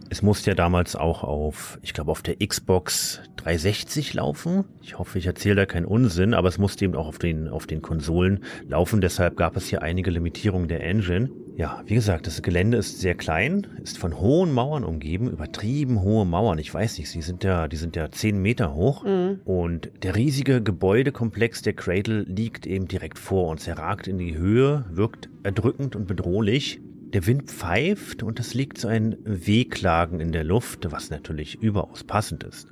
Es 0.09 0.23
musste 0.23 0.51
ja 0.51 0.55
damals 0.55 0.95
auch 0.95 1.25
auf, 1.25 1.79
ich 1.83 1.92
glaube, 1.92 2.11
auf 2.11 2.23
der 2.23 2.37
Xbox 2.37 3.21
360 3.37 4.14
laufen. 4.14 4.64
Ich 4.83 4.99
hoffe, 4.99 5.19
ich 5.19 5.27
erzähle 5.27 5.57
da 5.57 5.66
keinen 5.66 5.87
Unsinn, 5.87 6.35
aber 6.35 6.49
es 6.49 6.59
musste 6.59 6.85
eben 6.85 6.95
auch 6.95 7.09
auf 7.09 7.19
den, 7.19 7.49
auf 7.49 7.66
den 7.66 7.83
Konsolen 7.83 8.45
laufen. 8.69 9.01
Deshalb 9.01 9.37
gab 9.37 9.57
es 9.57 9.69
hier 9.69 9.83
einige 9.83 10.11
Limitierungen 10.11 10.69
der 10.69 10.85
Engine. 10.85 11.31
Ja, 11.57 11.83
wie 11.87 11.95
gesagt, 11.95 12.27
das 12.27 12.42
Gelände 12.42 12.77
ist 12.77 13.01
sehr 13.01 13.14
klein, 13.14 13.66
ist 13.83 13.99
von 13.99 14.21
hohen 14.21 14.53
Mauern 14.53 14.85
umgeben, 14.85 15.31
übertrieben 15.31 16.03
hohe 16.03 16.27
Mauern. 16.27 16.59
Ich 16.59 16.73
weiß 16.73 16.99
nicht, 16.99 17.09
sie 17.09 17.23
sind 17.23 17.45
ja, 17.45 17.66
die 17.66 17.77
sind 17.77 17.97
ja 17.97 18.11
zehn 18.11 18.40
Meter 18.40 18.75
hoch. 18.75 19.05
Mhm. 19.05 19.40
Und 19.45 19.90
der 20.03 20.16
riesige 20.16 20.62
Gebäudekomplex 20.62 21.62
der 21.62 21.73
Cradle 21.73 22.23
liegt 22.23 22.66
eben 22.66 22.88
direkt 22.88 23.19
vor 23.19 23.49
uns. 23.49 23.66
Er 23.66 23.79
ragt 23.79 24.07
in 24.07 24.19
die 24.19 24.37
Höhe, 24.37 24.85
wirkt 24.90 25.31
erdrückend 25.42 25.97
und 25.97 26.07
bedrohlich. 26.07 26.81
Der 27.12 27.27
Wind 27.27 27.51
pfeift 27.51 28.23
und 28.23 28.40
es 28.40 28.55
liegt 28.55 28.79
so 28.79 28.88
ein 28.88 29.16
Wehklagen 29.25 30.21
in 30.21 30.33
der 30.33 30.45
Luft, 30.45 30.90
was 30.90 31.11
natürlich 31.11 31.62
überaus 31.62 32.05
passend 32.05 32.45
ist. 32.45 32.69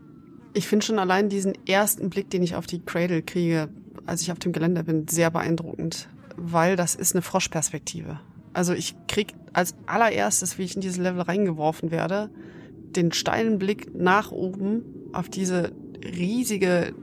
Ich 0.54 0.66
finde 0.66 0.84
schon 0.84 0.98
allein 0.98 1.28
diesen 1.28 1.54
ersten 1.66 2.10
Blick, 2.10 2.30
den 2.30 2.42
ich 2.42 2.54
auf 2.54 2.66
die 2.66 2.80
Cradle 2.80 3.22
kriege, 3.22 3.68
als 4.06 4.22
ich 4.22 4.32
auf 4.32 4.38
dem 4.38 4.52
Geländer 4.52 4.82
bin, 4.82 5.08
sehr 5.08 5.30
beeindruckend, 5.30 6.08
weil 6.36 6.76
das 6.76 6.94
ist 6.94 7.14
eine 7.14 7.22
Froschperspektive. 7.22 8.20
Also 8.52 8.72
ich 8.72 8.94
krieg 9.08 9.34
als 9.52 9.74
allererstes, 9.86 10.58
wie 10.58 10.62
ich 10.62 10.74
in 10.74 10.80
dieses 10.80 10.98
Level 10.98 11.22
reingeworfen 11.22 11.90
werde, 11.90 12.30
den 12.94 13.12
steilen 13.12 13.58
Blick 13.58 13.94
nach 13.94 14.30
oben 14.30 14.82
auf 15.12 15.28
diese 15.28 15.72
riesige 16.04 16.94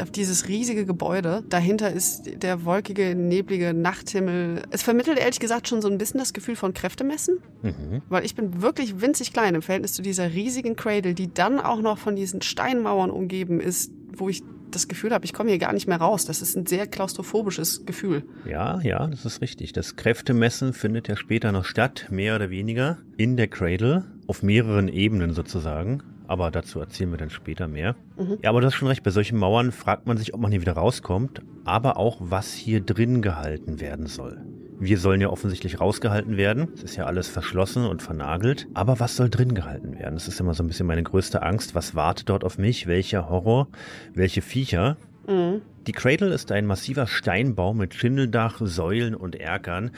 auf 0.00 0.10
dieses 0.10 0.48
riesige 0.48 0.86
Gebäude. 0.86 1.42
Dahinter 1.48 1.92
ist 1.92 2.42
der 2.42 2.64
wolkige, 2.64 3.14
neblige 3.14 3.74
Nachthimmel. 3.74 4.62
Es 4.70 4.82
vermittelt 4.82 5.18
ehrlich 5.18 5.40
gesagt 5.40 5.68
schon 5.68 5.82
so 5.82 5.88
ein 5.88 5.98
bisschen 5.98 6.18
das 6.18 6.32
Gefühl 6.32 6.56
von 6.56 6.74
Kräftemessen, 6.74 7.38
mhm. 7.62 8.02
weil 8.08 8.24
ich 8.24 8.34
bin 8.34 8.62
wirklich 8.62 9.00
winzig 9.00 9.32
klein 9.32 9.54
im 9.54 9.62
Verhältnis 9.62 9.92
zu 9.92 10.02
dieser 10.02 10.32
riesigen 10.32 10.76
Cradle, 10.76 11.14
die 11.14 11.32
dann 11.32 11.60
auch 11.60 11.80
noch 11.80 11.98
von 11.98 12.16
diesen 12.16 12.42
Steinmauern 12.42 13.10
umgeben 13.10 13.60
ist, 13.60 13.92
wo 14.16 14.28
ich 14.28 14.42
das 14.70 14.88
Gefühl 14.88 15.12
habe, 15.12 15.24
ich 15.24 15.32
komme 15.32 15.50
hier 15.50 15.58
gar 15.58 15.72
nicht 15.72 15.86
mehr 15.86 15.98
raus. 15.98 16.24
Das 16.24 16.42
ist 16.42 16.56
ein 16.56 16.66
sehr 16.66 16.86
klaustrophobisches 16.86 17.86
Gefühl. 17.86 18.24
Ja, 18.44 18.80
ja, 18.82 19.06
das 19.06 19.24
ist 19.24 19.40
richtig. 19.40 19.72
Das 19.72 19.96
Kräftemessen 19.96 20.72
findet 20.72 21.08
ja 21.08 21.16
später 21.16 21.52
noch 21.52 21.64
statt, 21.64 22.06
mehr 22.10 22.34
oder 22.34 22.50
weniger, 22.50 22.98
in 23.16 23.36
der 23.36 23.48
Cradle, 23.48 24.04
auf 24.26 24.42
mehreren 24.42 24.88
Ebenen 24.88 25.32
sozusagen 25.32 26.02
aber 26.28 26.50
dazu 26.50 26.80
erzählen 26.80 27.10
wir 27.10 27.18
dann 27.18 27.30
später 27.30 27.68
mehr. 27.68 27.96
Mhm. 28.16 28.38
Ja, 28.42 28.50
aber 28.50 28.60
du 28.60 28.66
hast 28.66 28.74
schon 28.74 28.88
recht, 28.88 29.02
bei 29.02 29.10
solchen 29.10 29.38
Mauern 29.38 29.72
fragt 29.72 30.06
man 30.06 30.16
sich, 30.16 30.34
ob 30.34 30.40
man 30.40 30.50
hier 30.50 30.60
wieder 30.60 30.74
rauskommt, 30.74 31.42
aber 31.64 31.96
auch, 31.96 32.18
was 32.20 32.54
hier 32.54 32.80
drin 32.80 33.22
gehalten 33.22 33.80
werden 33.80 34.06
soll. 34.06 34.40
Wir 34.78 34.98
sollen 34.98 35.22
ja 35.22 35.30
offensichtlich 35.30 35.80
rausgehalten 35.80 36.36
werden. 36.36 36.68
Es 36.74 36.82
ist 36.82 36.96
ja 36.96 37.06
alles 37.06 37.28
verschlossen 37.28 37.86
und 37.86 38.02
vernagelt. 38.02 38.68
Aber 38.74 39.00
was 39.00 39.16
soll 39.16 39.30
drin 39.30 39.54
gehalten 39.54 39.98
werden? 39.98 40.14
Das 40.14 40.28
ist 40.28 40.38
immer 40.38 40.52
so 40.52 40.62
ein 40.62 40.66
bisschen 40.66 40.86
meine 40.86 41.02
größte 41.02 41.42
Angst. 41.42 41.74
Was 41.74 41.94
wartet 41.94 42.28
dort 42.28 42.44
auf 42.44 42.58
mich? 42.58 42.86
Welcher 42.86 43.30
Horror? 43.30 43.68
Welche 44.12 44.42
Viecher? 44.42 44.98
Mhm. 45.26 45.62
Die 45.86 45.92
Cradle 45.92 46.34
ist 46.34 46.50
ein 46.50 46.66
massiver 46.66 47.06
Steinbau 47.06 47.72
mit 47.72 47.94
Schindeldach, 47.94 48.60
Säulen 48.60 49.14
und 49.14 49.36
Erkern. 49.36 49.92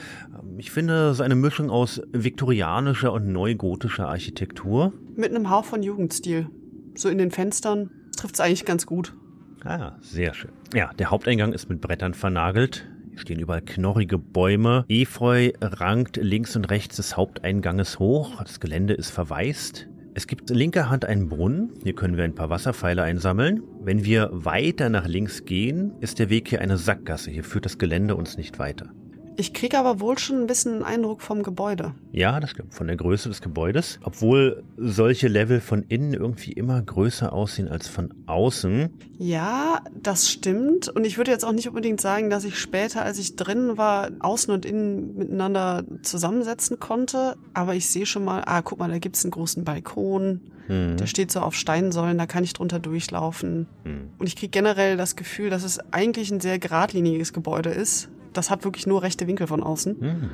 Ich 0.57 0.69
finde, 0.71 1.15
so 1.15 1.23
eine 1.23 1.35
Mischung 1.35 1.71
aus 1.71 2.01
viktorianischer 2.11 3.11
und 3.11 3.31
neugotischer 3.31 4.07
Architektur. 4.07 4.93
Mit 5.15 5.31
einem 5.31 5.49
Hauch 5.49 5.65
von 5.65 5.81
Jugendstil. 5.81 6.47
So 6.95 7.09
in 7.09 7.17
den 7.17 7.31
Fenstern 7.31 7.89
trifft 8.15 8.35
es 8.35 8.39
eigentlich 8.39 8.65
ganz 8.65 8.85
gut. 8.85 9.15
Ah, 9.63 9.93
sehr 9.99 10.33
schön. 10.33 10.51
Ja, 10.73 10.91
der 10.93 11.09
Haupteingang 11.09 11.53
ist 11.53 11.69
mit 11.69 11.81
Brettern 11.81 12.13
vernagelt. 12.13 12.87
Hier 13.09 13.19
stehen 13.19 13.39
überall 13.39 13.61
knorrige 13.61 14.17
Bäume. 14.17 14.85
Efeu 14.87 15.51
rankt 15.61 16.17
links 16.17 16.55
und 16.55 16.69
rechts 16.69 16.97
des 16.97 17.17
Haupteinganges 17.17 17.99
hoch. 17.99 18.41
Das 18.41 18.59
Gelände 18.59 18.93
ist 18.93 19.09
verwaist. 19.09 19.88
Es 20.19 20.27
gibt 20.27 20.49
linker 20.49 20.89
Hand 20.89 21.05
einen 21.05 21.29
Brunnen. 21.29 21.69
Hier 21.81 21.95
können 21.95 22.17
wir 22.17 22.25
ein 22.25 22.35
paar 22.35 22.49
Wasserpfeile 22.49 23.03
einsammeln. 23.03 23.63
Wenn 23.79 24.03
wir 24.03 24.29
weiter 24.33 24.89
nach 24.89 25.07
links 25.07 25.45
gehen, 25.45 25.93
ist 26.01 26.19
der 26.19 26.29
Weg 26.29 26.49
hier 26.49 26.59
eine 26.59 26.75
Sackgasse. 26.75 27.31
Hier 27.31 27.45
führt 27.45 27.63
das 27.63 27.77
Gelände 27.77 28.17
uns 28.17 28.35
nicht 28.35 28.59
weiter. 28.59 28.91
Ich 29.39 29.53
kriege 29.53 29.79
aber 29.79 30.01
wohl 30.01 30.19
schon 30.19 30.41
ein 30.41 30.47
bisschen 30.47 30.73
einen 30.73 30.83
Eindruck 30.83 31.21
vom 31.21 31.43
Gebäude. 31.43 31.93
Ja, 32.11 32.41
das 32.41 32.49
stimmt, 32.49 32.73
von 32.73 32.87
der 32.87 32.97
Größe 32.97 33.29
des 33.29 33.39
Gebäudes. 33.39 33.97
Obwohl 34.03 34.63
solche 34.75 35.29
Level 35.29 35.61
von 35.61 35.83
innen 35.83 36.13
irgendwie 36.13 36.51
immer 36.51 36.81
größer 36.81 37.31
aussehen 37.31 37.69
als 37.69 37.87
von 37.87 38.13
außen. 38.25 38.89
Ja, 39.17 39.79
das 39.95 40.29
stimmt. 40.29 40.89
Und 40.89 41.05
ich 41.05 41.17
würde 41.17 41.31
jetzt 41.31 41.45
auch 41.45 41.53
nicht 41.53 41.69
unbedingt 41.69 42.01
sagen, 42.01 42.29
dass 42.29 42.43
ich 42.43 42.59
später, 42.59 43.01
als 43.01 43.17
ich 43.17 43.37
drin 43.37 43.77
war, 43.77 44.09
außen 44.19 44.53
und 44.53 44.65
innen 44.65 45.15
miteinander 45.15 45.85
zusammensetzen 46.01 46.81
konnte. 46.81 47.37
Aber 47.53 47.75
ich 47.75 47.87
sehe 47.87 48.05
schon 48.05 48.25
mal, 48.25 48.43
ah, 48.45 48.61
guck 48.61 48.79
mal, 48.79 48.89
da 48.89 48.99
gibt's 48.99 49.23
einen 49.23 49.31
großen 49.31 49.63
Balkon. 49.63 50.41
Hm. 50.67 50.97
Der 50.97 51.07
steht 51.07 51.31
so 51.31 51.39
auf 51.39 51.55
Steinsäulen, 51.55 52.17
da 52.17 52.25
kann 52.25 52.43
ich 52.43 52.51
drunter 52.51 52.79
durchlaufen. 52.79 53.67
Hm. 53.85 54.09
Und 54.17 54.27
ich 54.27 54.35
kriege 54.35 54.51
generell 54.51 54.97
das 54.97 55.15
Gefühl, 55.15 55.49
dass 55.49 55.63
es 55.63 55.79
eigentlich 55.93 56.29
ein 56.29 56.41
sehr 56.41 56.59
geradliniges 56.59 57.31
Gebäude 57.31 57.69
ist 57.69 58.09
das 58.33 58.49
hat 58.49 58.63
wirklich 58.63 58.87
nur 58.87 59.01
rechte 59.01 59.27
Winkel 59.27 59.47
von 59.47 59.63
außen. 59.63 59.97
Mhm. 59.99 60.29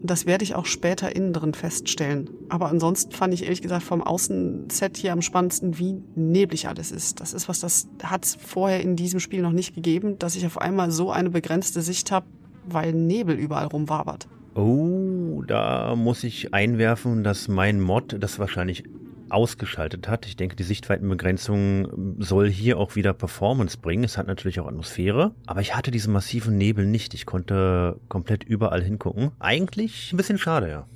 Und 0.00 0.10
das 0.10 0.26
werde 0.26 0.44
ich 0.44 0.54
auch 0.54 0.66
später 0.66 1.16
innen 1.16 1.32
drin 1.32 1.54
feststellen. 1.54 2.28
Aber 2.48 2.68
ansonsten 2.68 3.12
fand 3.12 3.32
ich 3.32 3.44
ehrlich 3.44 3.62
gesagt 3.62 3.82
vom 3.82 4.02
Außenset 4.02 4.96
hier 4.96 5.12
am 5.12 5.22
spannendsten, 5.22 5.78
wie 5.78 6.02
neblig 6.14 6.68
alles 6.68 6.92
ist. 6.92 7.20
Das 7.20 7.32
ist 7.32 7.48
was, 7.48 7.60
das 7.60 7.88
hat 8.02 8.24
es 8.24 8.34
vorher 8.36 8.80
in 8.82 8.96
diesem 8.96 9.20
Spiel 9.20 9.40
noch 9.40 9.52
nicht 9.52 9.74
gegeben, 9.74 10.18
dass 10.18 10.36
ich 10.36 10.44
auf 10.46 10.60
einmal 10.60 10.90
so 10.90 11.10
eine 11.10 11.30
begrenzte 11.30 11.80
Sicht 11.80 12.10
habe, 12.10 12.26
weil 12.68 12.92
Nebel 12.92 13.36
überall 13.36 13.66
rumwabert. 13.66 14.28
Oh, 14.54 15.42
da 15.46 15.94
muss 15.96 16.24
ich 16.24 16.52
einwerfen, 16.54 17.24
dass 17.24 17.48
mein 17.48 17.80
Mod 17.80 18.16
das 18.20 18.38
wahrscheinlich 18.38 18.84
ausgeschaltet 19.30 20.08
hat. 20.08 20.26
Ich 20.26 20.36
denke, 20.36 20.56
die 20.56 20.62
Sichtweitenbegrenzung 20.62 22.16
soll 22.18 22.50
hier 22.50 22.78
auch 22.78 22.96
wieder 22.96 23.12
Performance 23.12 23.78
bringen. 23.78 24.04
Es 24.04 24.18
hat 24.18 24.26
natürlich 24.26 24.60
auch 24.60 24.66
Atmosphäre, 24.66 25.34
aber 25.46 25.60
ich 25.60 25.74
hatte 25.74 25.90
diesen 25.90 26.12
massiven 26.12 26.56
Nebel 26.56 26.86
nicht. 26.86 27.14
Ich 27.14 27.26
konnte 27.26 27.98
komplett 28.08 28.44
überall 28.44 28.82
hingucken. 28.82 29.32
Eigentlich 29.38 30.12
ein 30.12 30.16
bisschen 30.16 30.38
schade, 30.38 30.68
ja. 30.68 30.86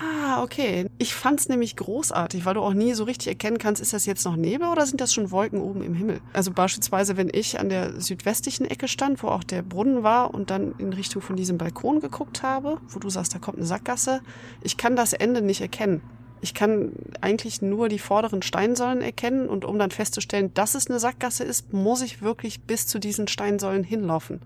Ah, 0.00 0.42
okay. 0.42 0.86
Ich 0.98 1.14
fand's 1.14 1.48
nämlich 1.48 1.76
großartig, 1.76 2.44
weil 2.44 2.54
du 2.54 2.60
auch 2.60 2.72
nie 2.72 2.94
so 2.94 3.04
richtig 3.04 3.28
erkennen 3.28 3.58
kannst, 3.58 3.82
ist 3.82 3.92
das 3.92 4.06
jetzt 4.06 4.24
noch 4.24 4.36
Nebel 4.36 4.68
oder 4.68 4.86
sind 4.86 5.00
das 5.00 5.12
schon 5.12 5.30
Wolken 5.30 5.60
oben 5.60 5.82
im 5.82 5.94
Himmel? 5.94 6.20
Also 6.32 6.50
beispielsweise, 6.52 7.16
wenn 7.16 7.30
ich 7.32 7.60
an 7.60 7.68
der 7.68 8.00
südwestlichen 8.00 8.64
Ecke 8.64 8.88
stand, 8.88 9.22
wo 9.22 9.28
auch 9.28 9.44
der 9.44 9.62
Brunnen 9.62 10.02
war 10.02 10.32
und 10.32 10.50
dann 10.50 10.74
in 10.78 10.92
Richtung 10.92 11.20
von 11.20 11.36
diesem 11.36 11.58
Balkon 11.58 12.00
geguckt 12.00 12.42
habe, 12.42 12.78
wo 12.88 12.98
du 12.98 13.10
sagst, 13.10 13.34
da 13.34 13.38
kommt 13.38 13.58
eine 13.58 13.66
Sackgasse, 13.66 14.22
ich 14.62 14.76
kann 14.76 14.96
das 14.96 15.12
Ende 15.12 15.42
nicht 15.42 15.60
erkennen. 15.60 16.00
Ich 16.42 16.54
kann 16.54 16.90
eigentlich 17.20 17.62
nur 17.62 17.88
die 17.88 18.00
vorderen 18.00 18.42
Steinsäulen 18.42 19.00
erkennen 19.00 19.48
und 19.48 19.64
um 19.64 19.78
dann 19.78 19.92
festzustellen, 19.92 20.52
dass 20.54 20.74
es 20.74 20.88
eine 20.88 20.98
Sackgasse 20.98 21.44
ist, 21.44 21.72
muss 21.72 22.02
ich 22.02 22.20
wirklich 22.20 22.62
bis 22.62 22.88
zu 22.88 22.98
diesen 22.98 23.28
Steinsäulen 23.28 23.84
hinlaufen. 23.84 24.40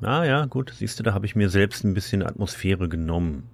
Ah 0.00 0.24
ja, 0.24 0.46
gut, 0.46 0.72
siehst 0.74 0.98
du, 0.98 1.02
da 1.02 1.12
habe 1.12 1.26
ich 1.26 1.36
mir 1.36 1.50
selbst 1.50 1.84
ein 1.84 1.92
bisschen 1.92 2.22
Atmosphäre 2.22 2.88
genommen. 2.88 3.44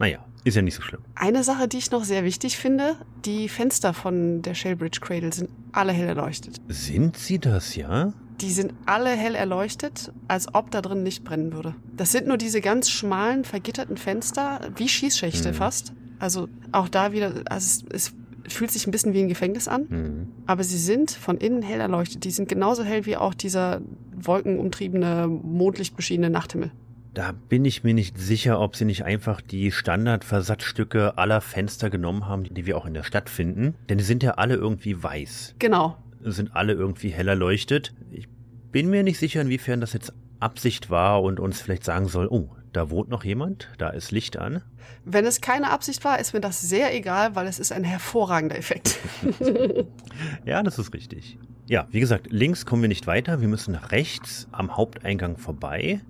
Naja, 0.00 0.24
ist 0.42 0.56
ja 0.56 0.62
nicht 0.62 0.74
so 0.74 0.82
schlimm. 0.82 1.02
Eine 1.14 1.44
Sache, 1.44 1.68
die 1.68 1.78
ich 1.78 1.92
noch 1.92 2.02
sehr 2.02 2.24
wichtig 2.24 2.58
finde, 2.58 2.96
die 3.24 3.48
Fenster 3.48 3.94
von 3.94 4.42
der 4.42 4.54
Shellbridge 4.54 4.98
Cradle 5.00 5.32
sind 5.32 5.50
alle 5.70 5.92
hell 5.92 6.08
erleuchtet. 6.08 6.60
Sind 6.66 7.16
sie 7.16 7.38
das, 7.38 7.76
ja? 7.76 8.12
Die 8.40 8.50
sind 8.50 8.74
alle 8.86 9.10
hell 9.10 9.36
erleuchtet, 9.36 10.12
als 10.26 10.52
ob 10.52 10.72
da 10.72 10.82
drin 10.82 11.04
nicht 11.04 11.22
brennen 11.22 11.52
würde. 11.52 11.76
Das 11.96 12.10
sind 12.10 12.26
nur 12.26 12.38
diese 12.38 12.60
ganz 12.60 12.90
schmalen, 12.90 13.44
vergitterten 13.44 13.96
Fenster, 13.96 14.60
wie 14.74 14.88
Schießschächte 14.88 15.50
hm. 15.50 15.54
fast. 15.54 15.92
Also 16.24 16.48
auch 16.72 16.88
da 16.88 17.12
wieder, 17.12 17.42
also 17.50 17.84
es, 17.90 18.08
es 18.08 18.14
fühlt 18.48 18.70
sich 18.70 18.86
ein 18.86 18.90
bisschen 18.90 19.12
wie 19.12 19.20
ein 19.20 19.28
Gefängnis 19.28 19.68
an, 19.68 19.86
mhm. 19.90 20.28
aber 20.46 20.64
sie 20.64 20.78
sind 20.78 21.10
von 21.10 21.36
innen 21.36 21.60
hell 21.60 21.80
erleuchtet. 21.80 22.24
Die 22.24 22.30
sind 22.30 22.48
genauso 22.48 22.82
hell 22.82 23.04
wie 23.04 23.18
auch 23.18 23.34
dieser 23.34 23.82
wolkenumtriebene, 24.16 25.28
mondlichtbeschienene 25.28 26.30
Nachthimmel. 26.30 26.70
Da 27.12 27.32
bin 27.32 27.66
ich 27.66 27.84
mir 27.84 27.92
nicht 27.92 28.16
sicher, 28.16 28.58
ob 28.58 28.74
sie 28.74 28.86
nicht 28.86 29.04
einfach 29.04 29.42
die 29.42 29.70
Standardversatzstücke 29.70 31.18
aller 31.18 31.42
Fenster 31.42 31.90
genommen 31.90 32.26
haben, 32.26 32.44
die 32.44 32.64
wir 32.64 32.78
auch 32.78 32.86
in 32.86 32.94
der 32.94 33.02
Stadt 33.02 33.28
finden. 33.28 33.74
Denn 33.90 33.98
die 33.98 34.04
sind 34.04 34.22
ja 34.22 34.32
alle 34.32 34.54
irgendwie 34.54 35.02
weiß. 35.02 35.56
Genau. 35.58 35.98
Sind 36.22 36.56
alle 36.56 36.72
irgendwie 36.72 37.10
heller 37.10 37.34
leuchtet. 37.34 37.92
Ich 38.10 38.28
bin 38.72 38.88
mir 38.88 39.02
nicht 39.02 39.18
sicher, 39.18 39.42
inwiefern 39.42 39.82
das 39.82 39.92
jetzt 39.92 40.14
Absicht 40.40 40.88
war 40.88 41.22
und 41.22 41.38
uns 41.38 41.60
vielleicht 41.60 41.84
sagen 41.84 42.08
soll, 42.08 42.28
oh, 42.28 42.48
da 42.76 42.90
wohnt 42.90 43.08
noch 43.08 43.24
jemand, 43.24 43.68
da 43.78 43.90
ist 43.90 44.10
Licht 44.10 44.36
an. 44.36 44.62
Wenn 45.04 45.24
es 45.24 45.40
keine 45.40 45.70
Absicht 45.70 46.04
war, 46.04 46.18
ist 46.18 46.34
mir 46.34 46.40
das 46.40 46.60
sehr 46.60 46.94
egal, 46.94 47.34
weil 47.36 47.46
es 47.46 47.58
ist 47.58 47.72
ein 47.72 47.84
hervorragender 47.84 48.58
Effekt. 48.58 48.98
ja, 50.44 50.62
das 50.62 50.78
ist 50.78 50.92
richtig. 50.92 51.38
Ja, 51.66 51.86
wie 51.90 52.00
gesagt, 52.00 52.26
links 52.30 52.66
kommen 52.66 52.82
wir 52.82 52.88
nicht 52.88 53.06
weiter. 53.06 53.40
Wir 53.40 53.48
müssen 53.48 53.72
nach 53.72 53.92
rechts 53.92 54.48
am 54.52 54.76
Haupteingang 54.76 55.38
vorbei 55.38 56.00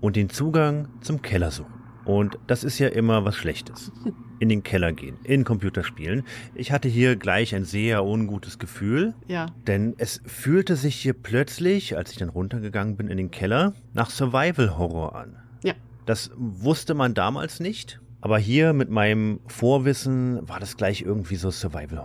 und 0.00 0.16
den 0.16 0.28
Zugang 0.30 0.88
zum 1.00 1.22
Keller 1.22 1.50
suchen. 1.50 1.80
Und 2.04 2.38
das 2.46 2.64
ist 2.64 2.78
ja 2.78 2.88
immer 2.88 3.24
was 3.24 3.36
Schlechtes. 3.36 3.92
In 4.38 4.48
den 4.48 4.62
Keller 4.62 4.92
gehen, 4.92 5.18
in 5.22 5.44
Computerspielen. 5.44 6.24
Ich 6.54 6.72
hatte 6.72 6.88
hier 6.88 7.16
gleich 7.16 7.54
ein 7.54 7.64
sehr 7.64 8.04
ungutes 8.04 8.58
Gefühl. 8.58 9.14
Ja. 9.28 9.46
Denn 9.66 9.94
es 9.98 10.22
fühlte 10.26 10.76
sich 10.76 10.96
hier 10.96 11.12
plötzlich, 11.12 11.96
als 11.96 12.10
ich 12.10 12.18
dann 12.18 12.30
runtergegangen 12.30 12.96
bin 12.96 13.08
in 13.08 13.18
den 13.18 13.30
Keller, 13.30 13.74
nach 13.92 14.10
Survival 14.10 14.78
Horror 14.78 15.14
an. 15.14 15.36
Das 16.10 16.32
wusste 16.34 16.94
man 16.94 17.14
damals 17.14 17.60
nicht. 17.60 18.00
Aber 18.20 18.36
hier 18.36 18.72
mit 18.72 18.90
meinem 18.90 19.38
Vorwissen 19.46 20.40
war 20.48 20.58
das 20.58 20.76
gleich 20.76 21.02
irgendwie 21.02 21.36
so 21.36 21.52
Survival 21.52 22.00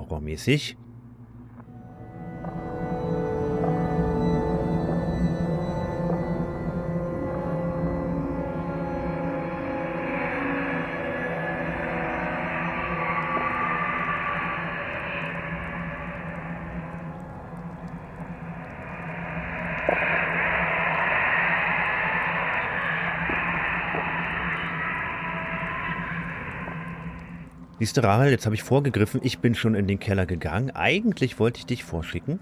Siehst 27.80 27.98
du, 27.98 28.04
Rahel, 28.04 28.32
jetzt 28.32 28.46
habe 28.46 28.56
ich 28.56 28.64
vorgegriffen. 28.64 29.20
Ich 29.24 29.40
bin 29.40 29.54
schon 29.54 29.76
in 29.76 29.86
den 29.86 30.00
Keller 30.00 30.26
gegangen. 30.26 30.72
Eigentlich 30.72 31.40
wollte 31.40 31.60
ich 31.60 31.66
dich 31.66 31.84
vorschicken. 31.84 32.40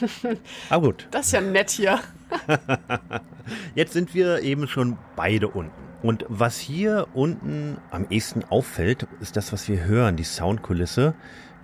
Aber 0.70 0.88
gut. 0.88 1.06
Das 1.10 1.26
ist 1.26 1.32
ja 1.32 1.42
nett 1.42 1.70
hier. 1.70 2.00
jetzt 3.74 3.92
sind 3.92 4.14
wir 4.14 4.40
eben 4.40 4.66
schon 4.68 4.96
beide 5.16 5.48
unten. 5.48 5.72
Und 6.02 6.24
was 6.28 6.58
hier 6.58 7.08
unten 7.12 7.76
am 7.90 8.06
ehesten 8.08 8.42
auffällt, 8.44 9.06
ist 9.20 9.36
das, 9.36 9.52
was 9.52 9.68
wir 9.68 9.84
hören, 9.84 10.16
die 10.16 10.24
Soundkulisse. 10.24 11.12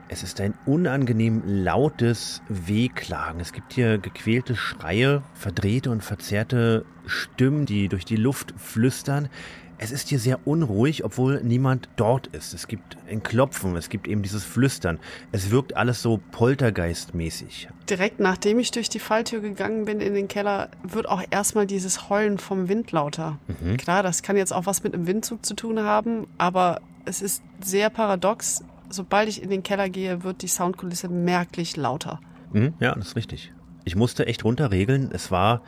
Es 0.08 0.22
ist 0.22 0.40
ein 0.42 0.52
unangenehm 0.66 1.42
lautes 1.46 2.42
Wehklagen. 2.48 3.40
Es 3.40 3.52
gibt 3.52 3.72
hier 3.72 3.96
gequälte 3.96 4.54
Schreie, 4.54 5.22
verdrehte 5.32 5.90
und 5.90 6.04
verzerrte 6.04 6.84
Stimmen, 7.06 7.64
die 7.64 7.88
durch 7.88 8.04
die 8.04 8.16
Luft 8.16 8.52
flüstern. 8.58 9.30
Es 9.78 9.90
ist 9.90 10.08
hier 10.08 10.18
sehr 10.18 10.46
unruhig, 10.46 11.04
obwohl 11.04 11.42
niemand 11.42 11.88
dort 11.96 12.28
ist. 12.28 12.54
Es 12.54 12.66
gibt 12.66 12.96
ein 13.10 13.22
Klopfen, 13.22 13.76
es 13.76 13.90
gibt 13.90 14.08
eben 14.08 14.22
dieses 14.22 14.44
Flüstern. 14.44 14.98
Es 15.32 15.50
wirkt 15.50 15.76
alles 15.76 16.00
so 16.00 16.20
poltergeistmäßig. 16.32 17.68
Direkt 17.90 18.18
nachdem 18.18 18.58
ich 18.58 18.70
durch 18.70 18.88
die 18.88 18.98
Falltür 18.98 19.40
gegangen 19.40 19.84
bin 19.84 20.00
in 20.00 20.14
den 20.14 20.28
Keller, 20.28 20.70
wird 20.82 21.08
auch 21.08 21.22
erstmal 21.30 21.66
dieses 21.66 22.08
Heulen 22.08 22.38
vom 22.38 22.68
Wind 22.68 22.90
lauter. 22.92 23.38
Mhm. 23.48 23.76
Klar, 23.76 24.02
das 24.02 24.22
kann 24.22 24.36
jetzt 24.36 24.52
auch 24.52 24.64
was 24.64 24.82
mit 24.82 24.94
einem 24.94 25.06
Windzug 25.06 25.44
zu 25.44 25.54
tun 25.54 25.80
haben, 25.80 26.26
aber 26.38 26.80
es 27.04 27.20
ist 27.20 27.42
sehr 27.62 27.90
paradox. 27.90 28.64
Sobald 28.88 29.28
ich 29.28 29.42
in 29.42 29.50
den 29.50 29.62
Keller 29.62 29.90
gehe, 29.90 30.24
wird 30.24 30.42
die 30.42 30.48
Soundkulisse 30.48 31.08
merklich 31.08 31.76
lauter. 31.76 32.20
Mhm, 32.52 32.74
ja, 32.80 32.94
das 32.94 33.08
ist 33.08 33.16
richtig. 33.16 33.52
Ich 33.84 33.94
musste 33.94 34.26
echt 34.26 34.44
runterregeln. 34.44 35.10
Es 35.12 35.30
war 35.30 35.62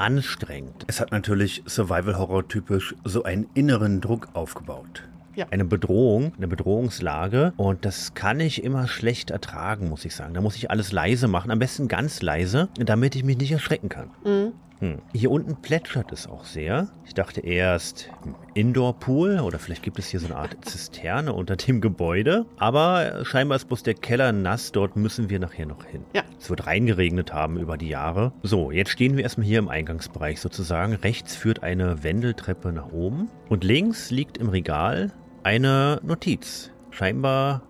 anstrengend. 0.00 0.84
Es 0.86 1.00
hat 1.00 1.12
natürlich 1.12 1.62
Survival-Horror 1.66 2.48
typisch 2.48 2.94
so 3.04 3.22
einen 3.22 3.46
inneren 3.54 4.00
Druck 4.00 4.28
aufgebaut. 4.32 5.04
Ja. 5.36 5.46
Eine 5.50 5.64
Bedrohung, 5.64 6.32
eine 6.36 6.48
Bedrohungslage 6.48 7.52
und 7.56 7.84
das 7.84 8.14
kann 8.14 8.40
ich 8.40 8.64
immer 8.64 8.88
schlecht 8.88 9.30
ertragen, 9.30 9.88
muss 9.88 10.04
ich 10.04 10.14
sagen. 10.14 10.34
Da 10.34 10.40
muss 10.40 10.56
ich 10.56 10.70
alles 10.70 10.90
leise 10.90 11.28
machen, 11.28 11.50
am 11.50 11.58
besten 11.58 11.86
ganz 11.86 12.20
leise, 12.20 12.68
damit 12.74 13.14
ich 13.14 13.24
mich 13.24 13.38
nicht 13.38 13.52
erschrecken 13.52 13.88
kann. 13.88 14.10
Mhm. 14.24 14.52
Hm. 14.80 14.98
Hier 15.12 15.30
unten 15.30 15.56
plätschert 15.56 16.10
es 16.10 16.26
auch 16.26 16.44
sehr. 16.44 16.88
Ich 17.04 17.14
dachte 17.14 17.40
erst 17.40 18.10
Indoor-Pool 18.54 19.40
oder 19.40 19.58
vielleicht 19.58 19.82
gibt 19.82 19.98
es 19.98 20.08
hier 20.08 20.20
so 20.20 20.26
eine 20.26 20.36
Art 20.36 20.56
Zisterne 20.64 21.34
unter 21.34 21.56
dem 21.56 21.80
Gebäude. 21.80 22.46
Aber 22.58 23.24
scheinbar 23.24 23.56
ist 23.56 23.68
bloß 23.68 23.82
der 23.82 23.94
Keller 23.94 24.32
nass. 24.32 24.72
Dort 24.72 24.96
müssen 24.96 25.28
wir 25.28 25.38
nachher 25.38 25.66
noch 25.66 25.84
hin. 25.84 26.02
Ja. 26.14 26.22
Es 26.38 26.48
wird 26.48 26.66
reingeregnet 26.66 27.32
haben 27.32 27.58
über 27.58 27.76
die 27.76 27.88
Jahre. 27.88 28.32
So, 28.42 28.70
jetzt 28.70 28.90
stehen 28.90 29.16
wir 29.16 29.22
erstmal 29.22 29.46
hier 29.46 29.58
im 29.58 29.68
Eingangsbereich 29.68 30.40
sozusagen. 30.40 30.94
Rechts 30.94 31.36
führt 31.36 31.62
eine 31.62 32.02
Wendeltreppe 32.02 32.72
nach 32.72 32.90
oben 32.90 33.28
und 33.50 33.64
links 33.64 34.10
liegt 34.10 34.38
im 34.38 34.48
Regal 34.48 35.12
eine 35.42 36.00
Notiz. 36.02 36.70
Scheinbar 36.90 37.62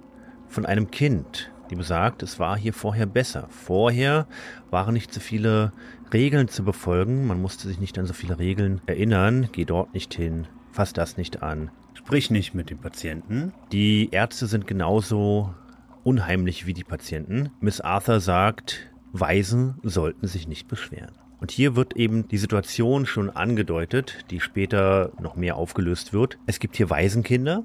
von 0.48 0.64
einem 0.64 0.90
Kind 0.90 1.50
die 1.70 1.76
besagt, 1.76 2.24
es 2.24 2.40
war 2.40 2.58
hier 2.58 2.72
vorher 2.72 3.06
besser. 3.06 3.46
Vorher 3.48 4.26
waren 4.70 4.92
nicht 4.92 5.14
so 5.14 5.20
viele 5.20 5.72
Regeln 6.12 6.48
zu 6.48 6.64
befolgen. 6.64 7.26
Man 7.26 7.40
musste 7.40 7.68
sich 7.68 7.80
nicht 7.80 7.98
an 7.98 8.06
so 8.06 8.12
viele 8.12 8.38
Regeln 8.38 8.80
erinnern. 8.86 9.48
Geh 9.52 9.64
dort 9.64 9.94
nicht 9.94 10.14
hin, 10.14 10.46
fass 10.72 10.92
das 10.92 11.16
nicht 11.16 11.42
an, 11.42 11.70
sprich 11.94 12.30
nicht 12.30 12.54
mit 12.54 12.70
dem 12.70 12.78
Patienten. 12.78 13.52
Die 13.72 14.10
Ärzte 14.10 14.46
sind 14.46 14.66
genauso 14.66 15.54
unheimlich 16.02 16.66
wie 16.66 16.74
die 16.74 16.84
Patienten. 16.84 17.50
Miss 17.60 17.80
Arthur 17.80 18.20
sagt, 18.20 18.90
Waisen 19.12 19.74
sollten 19.82 20.26
sich 20.26 20.48
nicht 20.48 20.68
beschweren. 20.68 21.12
Und 21.40 21.50
hier 21.50 21.74
wird 21.74 21.96
eben 21.96 22.28
die 22.28 22.38
Situation 22.38 23.06
schon 23.06 23.30
angedeutet, 23.30 24.26
die 24.30 24.40
später 24.40 25.12
noch 25.20 25.36
mehr 25.36 25.56
aufgelöst 25.56 26.12
wird. 26.12 26.38
Es 26.46 26.58
gibt 26.58 26.76
hier 26.76 26.90
Waisenkinder 26.90 27.64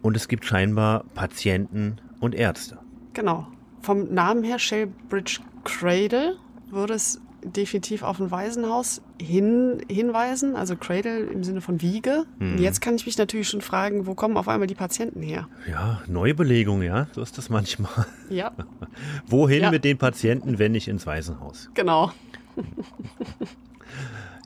und 0.00 0.16
es 0.16 0.28
gibt 0.28 0.46
scheinbar 0.46 1.04
Patienten 1.14 2.00
und 2.20 2.34
Ärzte. 2.34 2.78
Genau. 3.12 3.46
Vom 3.82 4.14
Namen 4.14 4.44
her 4.44 4.58
Shalebridge 4.58 5.40
Cradle 5.64 6.36
würde 6.70 6.94
es 6.94 7.20
definitiv 7.44 8.02
auf 8.02 8.20
ein 8.20 8.30
Waisenhaus 8.30 9.02
hin, 9.20 9.82
hinweisen, 9.88 10.56
also 10.56 10.76
Cradle 10.76 11.24
im 11.24 11.44
Sinne 11.44 11.60
von 11.60 11.80
Wiege. 11.80 12.24
Hm. 12.38 12.58
Jetzt 12.58 12.80
kann 12.80 12.94
ich 12.94 13.06
mich 13.06 13.18
natürlich 13.18 13.48
schon 13.48 13.60
fragen, 13.60 14.06
wo 14.06 14.14
kommen 14.14 14.36
auf 14.36 14.48
einmal 14.48 14.66
die 14.66 14.74
Patienten 14.74 15.22
her? 15.22 15.48
Ja, 15.68 16.02
Neubelegung, 16.06 16.82
ja, 16.82 17.08
so 17.12 17.22
ist 17.22 17.38
das 17.38 17.50
manchmal. 17.50 18.06
Ja. 18.30 18.52
Wohin 19.26 19.62
ja. 19.62 19.70
mit 19.70 19.84
den 19.84 19.98
Patienten, 19.98 20.58
wenn 20.58 20.72
nicht 20.72 20.88
ins 20.88 21.06
Waisenhaus? 21.06 21.70
Genau. 21.74 22.12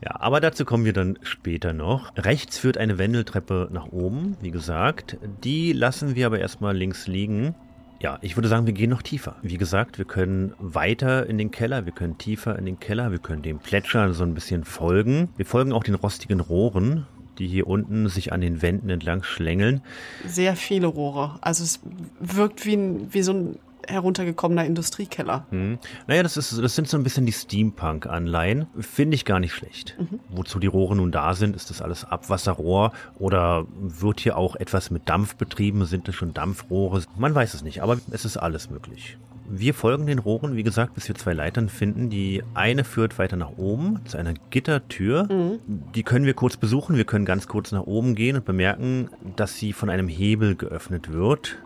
Ja, 0.04 0.20
aber 0.20 0.40
dazu 0.40 0.64
kommen 0.64 0.84
wir 0.84 0.92
dann 0.92 1.18
später 1.22 1.72
noch. 1.72 2.14
Rechts 2.16 2.58
führt 2.58 2.76
eine 2.76 2.98
Wendeltreppe 2.98 3.68
nach 3.72 3.86
oben, 3.86 4.36
wie 4.42 4.50
gesagt. 4.50 5.16
Die 5.42 5.72
lassen 5.72 6.14
wir 6.14 6.26
aber 6.26 6.38
erstmal 6.38 6.76
links 6.76 7.06
liegen. 7.06 7.54
Ja, 7.98 8.18
ich 8.20 8.36
würde 8.36 8.48
sagen, 8.48 8.66
wir 8.66 8.74
gehen 8.74 8.90
noch 8.90 9.02
tiefer. 9.02 9.36
Wie 9.42 9.56
gesagt, 9.56 9.96
wir 9.98 10.04
können 10.04 10.52
weiter 10.58 11.26
in 11.26 11.38
den 11.38 11.50
Keller, 11.50 11.86
wir 11.86 11.92
können 11.92 12.18
tiefer 12.18 12.58
in 12.58 12.66
den 12.66 12.78
Keller, 12.78 13.10
wir 13.10 13.18
können 13.18 13.42
dem 13.42 13.58
Plätschern 13.58 14.12
so 14.12 14.22
ein 14.22 14.34
bisschen 14.34 14.64
folgen. 14.64 15.30
Wir 15.36 15.46
folgen 15.46 15.72
auch 15.72 15.82
den 15.82 15.94
rostigen 15.94 16.40
Rohren, 16.40 17.06
die 17.38 17.46
hier 17.46 17.66
unten 17.66 18.08
sich 18.08 18.32
an 18.32 18.42
den 18.42 18.60
Wänden 18.60 18.90
entlang 18.90 19.22
schlängeln. 19.22 19.80
Sehr 20.26 20.56
viele 20.56 20.88
Rohre. 20.88 21.38
Also 21.40 21.64
es 21.64 21.80
wirkt 22.20 22.66
wie, 22.66 22.74
ein, 22.74 23.14
wie 23.14 23.22
so 23.22 23.32
ein 23.32 23.58
heruntergekommener 23.88 24.64
Industriekeller. 24.64 25.46
Mhm. 25.50 25.78
Naja, 26.06 26.22
das, 26.22 26.36
ist, 26.36 26.62
das 26.62 26.74
sind 26.74 26.88
so 26.88 26.96
ein 26.96 27.02
bisschen 27.02 27.26
die 27.26 27.32
Steampunk-Anleihen. 27.32 28.66
Finde 28.78 29.14
ich 29.14 29.24
gar 29.24 29.40
nicht 29.40 29.52
schlecht. 29.52 29.96
Mhm. 29.98 30.20
Wozu 30.28 30.58
die 30.58 30.66
Rohre 30.66 30.96
nun 30.96 31.12
da 31.12 31.34
sind, 31.34 31.56
ist 31.56 31.70
das 31.70 31.82
alles 31.82 32.04
Abwasserrohr 32.04 32.92
oder 33.18 33.66
wird 33.78 34.20
hier 34.20 34.36
auch 34.36 34.56
etwas 34.56 34.90
mit 34.90 35.08
Dampf 35.08 35.36
betrieben? 35.36 35.84
Sind 35.86 36.08
das 36.08 36.14
schon 36.14 36.34
Dampfrohre? 36.34 37.02
Man 37.16 37.34
weiß 37.34 37.54
es 37.54 37.62
nicht, 37.62 37.82
aber 37.82 37.98
es 38.10 38.24
ist 38.24 38.36
alles 38.36 38.70
möglich. 38.70 39.18
Wir 39.48 39.74
folgen 39.74 40.06
den 40.06 40.18
Rohren, 40.18 40.56
wie 40.56 40.64
gesagt, 40.64 40.94
bis 40.94 41.06
wir 41.06 41.14
zwei 41.14 41.32
Leitern 41.32 41.68
finden. 41.68 42.10
Die 42.10 42.42
eine 42.54 42.82
führt 42.82 43.18
weiter 43.18 43.36
nach 43.36 43.56
oben 43.56 44.00
zu 44.04 44.18
einer 44.18 44.34
Gittertür. 44.50 45.28
Mhm. 45.30 45.60
Die 45.94 46.02
können 46.02 46.24
wir 46.24 46.34
kurz 46.34 46.56
besuchen. 46.56 46.96
Wir 46.96 47.04
können 47.04 47.24
ganz 47.24 47.46
kurz 47.46 47.70
nach 47.70 47.82
oben 47.82 48.16
gehen 48.16 48.36
und 48.36 48.44
bemerken, 48.44 49.08
dass 49.36 49.56
sie 49.56 49.72
von 49.72 49.88
einem 49.88 50.08
Hebel 50.08 50.56
geöffnet 50.56 51.12
wird. 51.12 51.58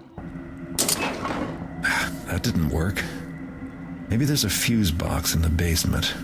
That 2.28 2.46
didn't 2.46 2.70
work. 2.70 3.02
Maybe 4.08 4.26
there's 4.26 4.44
a 4.44 4.48
fuse 4.48 4.92
box 4.92 5.34
in 5.34 5.42
the 5.42 5.48
basement. 5.48 6.16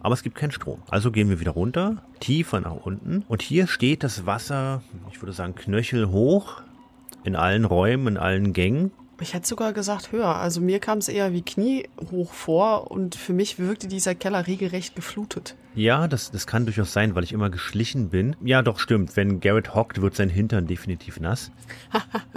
Aber 0.00 0.14
es 0.14 0.22
gibt 0.22 0.36
keinen 0.36 0.50
Strom. 0.50 0.82
Also 0.90 1.12
gehen 1.12 1.28
wir 1.28 1.38
wieder 1.40 1.52
runter, 1.52 2.02
tiefer 2.20 2.60
nach 2.60 2.74
unten. 2.74 3.24
Und 3.28 3.42
hier 3.42 3.66
steht 3.68 4.02
das 4.02 4.26
Wasser, 4.26 4.82
ich 5.12 5.22
würde 5.22 5.32
sagen, 5.32 5.54
knöchelhoch 5.54 6.62
in 7.24 7.36
allen 7.36 7.64
Räumen, 7.64 8.08
in 8.08 8.16
allen 8.16 8.52
Gängen. 8.52 8.90
Ich 9.20 9.34
hätte 9.34 9.46
sogar 9.46 9.72
gesagt 9.72 10.10
höher. 10.10 10.34
Also 10.34 10.60
mir 10.60 10.80
kam 10.80 10.98
es 10.98 11.08
eher 11.08 11.32
wie 11.32 11.42
Knie 11.42 11.88
hoch 12.10 12.32
vor 12.32 12.90
und 12.90 13.14
für 13.14 13.32
mich 13.32 13.60
wirkte 13.60 13.86
dieser 13.86 14.16
Keller 14.16 14.48
regelrecht 14.48 14.96
geflutet. 14.96 15.54
Ja, 15.76 16.08
das, 16.08 16.32
das 16.32 16.48
kann 16.48 16.64
durchaus 16.64 16.92
sein, 16.92 17.14
weil 17.14 17.22
ich 17.22 17.32
immer 17.32 17.48
geschlichen 17.48 18.10
bin. 18.10 18.34
Ja, 18.42 18.62
doch, 18.62 18.80
stimmt. 18.80 19.16
Wenn 19.16 19.38
Garrett 19.38 19.74
hockt, 19.74 20.02
wird 20.02 20.16
sein 20.16 20.28
Hintern 20.28 20.66
definitiv 20.66 21.20
nass. 21.20 21.52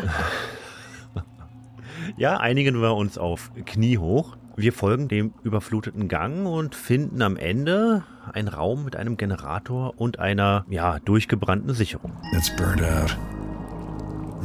Ja, 2.17 2.37
einigen 2.37 2.81
wir 2.81 2.95
uns 2.95 3.17
auf 3.17 3.51
Knie 3.65 3.97
hoch. 3.97 4.37
Wir 4.55 4.71
folgen 4.71 5.07
dem 5.07 5.33
überfluteten 5.43 6.07
Gang 6.07 6.47
und 6.47 6.75
finden 6.75 7.21
am 7.21 7.35
Ende 7.35 8.03
einen 8.31 8.47
Raum 8.47 8.85
mit 8.85 8.95
einem 8.95 9.17
Generator 9.17 9.93
und 9.97 10.19
einer, 10.19 10.65
ja, 10.69 10.99
durchgebrannten 10.99 11.73
Sicherung. 11.73 12.13
It's 12.33 12.55
burned 12.55 12.81
out. 12.81 13.17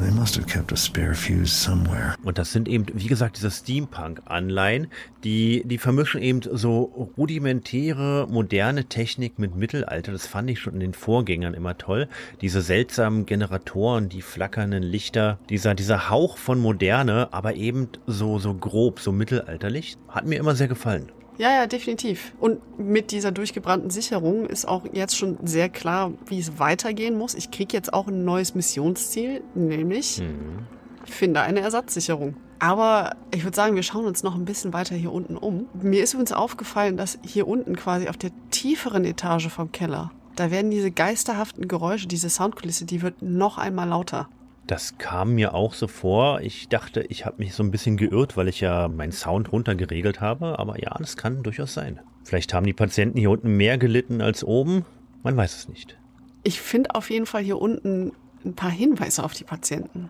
They 0.01 0.11
must 0.11 0.37
have 0.37 0.47
kept 0.47 0.73
a 0.73 0.77
spare 0.77 1.15
fuse 1.15 1.53
somewhere. 1.53 2.15
Und 2.25 2.39
das 2.39 2.53
sind 2.53 2.69
eben, 2.69 2.87
wie 2.95 3.07
gesagt, 3.07 3.37
diese 3.37 3.51
Steampunk-Anleihen, 3.51 4.87
die, 5.25 5.63
die 5.67 5.77
vermischen 5.77 6.23
eben 6.23 6.41
so 6.43 7.11
rudimentäre, 7.19 8.27
moderne 8.31 8.87
Technik 8.87 9.39
mit 9.39 9.57
Mittelalter. 9.57 10.13
Das 10.13 10.27
fand 10.27 10.49
ich 10.49 10.59
schon 10.61 10.73
in 10.75 10.81
den 10.81 10.95
Vorgängern 10.95 11.53
immer 11.53 11.77
toll. 11.77 12.09
Diese 12.41 12.63
seltsamen 12.63 13.27
Generatoren, 13.27 14.09
die 14.09 14.23
flackernden 14.23 14.83
Lichter, 14.83 15.39
dieser, 15.51 15.75
dieser 15.75 16.09
Hauch 16.09 16.39
von 16.39 16.59
Moderne, 16.59 17.29
aber 17.33 17.55
eben 17.55 17.89
so, 18.07 18.39
so 18.39 18.55
grob, 18.55 19.01
so 19.01 19.13
mittelalterlich, 19.13 19.99
hat 20.09 20.27
mir 20.27 20.39
immer 20.39 20.55
sehr 20.55 20.69
gefallen. 20.69 21.13
Ja, 21.41 21.53
ja, 21.53 21.67
definitiv. 21.67 22.35
Und 22.39 22.61
mit 22.79 23.13
dieser 23.13 23.33
durchgebrannten 23.33 23.89
Sicherung 23.89 24.45
ist 24.45 24.69
auch 24.69 24.85
jetzt 24.93 25.17
schon 25.17 25.39
sehr 25.43 25.71
klar, 25.71 26.13
wie 26.27 26.39
es 26.39 26.59
weitergehen 26.59 27.17
muss. 27.17 27.33
Ich 27.35 27.51
kriege 27.51 27.75
jetzt 27.75 27.95
auch 27.95 28.09
ein 28.09 28.27
neues 28.27 28.55
Missionsziel, 28.55 29.43
nämlich 29.55 30.19
mhm. 30.19 30.67
finde 31.07 31.41
eine 31.41 31.61
Ersatzsicherung. 31.61 32.37
Aber 32.59 33.17
ich 33.31 33.43
würde 33.43 33.57
sagen, 33.57 33.75
wir 33.75 33.83
schauen 33.83 34.05
uns 34.05 34.23
noch 34.23 34.35
ein 34.35 34.45
bisschen 34.45 34.75
weiter 34.75 34.95
hier 34.95 35.13
unten 35.13 35.39
um. 35.39 35.65
Mir 35.81 36.03
ist 36.03 36.13
übrigens 36.13 36.33
aufgefallen, 36.33 36.99
dass 36.99 37.19
hier 37.25 37.49
unten 37.49 37.75
quasi 37.75 38.11
auf 38.11 38.19
der 38.19 38.33
tieferen 38.51 39.07
Etage 39.07 39.49
vom 39.49 39.73
Keller, 39.73 40.11
da 40.37 40.51
werden 40.51 40.71
diese 40.71 40.91
geisterhaften 40.91 41.69
Geräusche, 41.69 42.07
diese 42.07 42.29
Soundkulisse, 42.29 42.85
die 42.85 43.01
wird 43.01 43.23
noch 43.23 43.57
einmal 43.57 43.89
lauter. 43.89 44.29
Das 44.71 44.99
kam 44.99 45.35
mir 45.35 45.53
auch 45.53 45.75
so 45.75 45.89
vor. 45.89 46.43
Ich 46.43 46.69
dachte, 46.69 47.05
ich 47.09 47.27
habe 47.27 47.39
mich 47.39 47.55
so 47.55 47.65
ein 47.65 47.73
bisschen 47.73 47.97
geirrt, 47.97 48.37
weil 48.37 48.47
ich 48.47 48.61
ja 48.61 48.87
meinen 48.87 49.11
Sound 49.11 49.51
runtergeregelt 49.51 50.21
habe. 50.21 50.61
Aber 50.61 50.81
ja, 50.81 50.95
das 50.97 51.17
kann 51.17 51.43
durchaus 51.43 51.75
sein. 51.75 51.99
Vielleicht 52.23 52.55
haben 52.55 52.65
die 52.65 52.73
Patienten 52.73 53.19
hier 53.19 53.33
unten 53.33 53.57
mehr 53.57 53.79
gelitten 53.79 54.21
als 54.21 54.45
oben. 54.45 54.85
Man 55.25 55.37
weiß 55.37 55.57
es 55.57 55.69
nicht. 55.69 55.99
Ich 56.45 56.61
finde 56.61 56.95
auf 56.95 57.11
jeden 57.11 57.27
Fall 57.27 57.43
hier 57.43 57.61
unten 57.61 58.13
ein 58.45 58.55
paar 58.55 58.71
Hinweise 58.71 59.25
auf 59.25 59.33
die 59.33 59.43
Patienten 59.43 60.09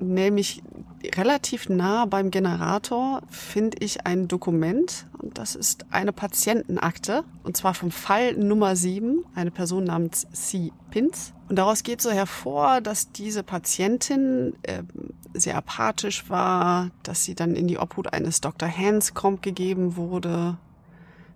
nämlich 0.00 0.62
relativ 1.16 1.68
nah 1.68 2.04
beim 2.04 2.30
Generator 2.30 3.22
finde 3.30 3.78
ich 3.80 4.06
ein 4.06 4.28
Dokument 4.28 5.06
und 5.18 5.38
das 5.38 5.54
ist 5.54 5.86
eine 5.90 6.12
Patientenakte 6.12 7.24
und 7.42 7.56
zwar 7.56 7.74
vom 7.74 7.90
Fall 7.90 8.34
Nummer 8.34 8.76
7, 8.76 9.24
eine 9.34 9.50
Person 9.50 9.84
namens 9.84 10.26
C. 10.32 10.72
Pins. 10.90 11.32
Und 11.48 11.56
daraus 11.56 11.82
geht 11.82 12.00
so 12.00 12.10
hervor, 12.10 12.80
dass 12.80 13.12
diese 13.12 13.42
Patientin 13.42 14.54
äh, 14.62 14.82
sehr 15.34 15.56
apathisch 15.56 16.28
war, 16.28 16.90
dass 17.02 17.24
sie 17.24 17.34
dann 17.34 17.54
in 17.54 17.68
die 17.68 17.78
Obhut 17.78 18.12
eines 18.12 18.40
Dr. 18.40 18.68
Hanscomb 18.68 19.42
gegeben 19.42 19.96
wurde 19.96 20.58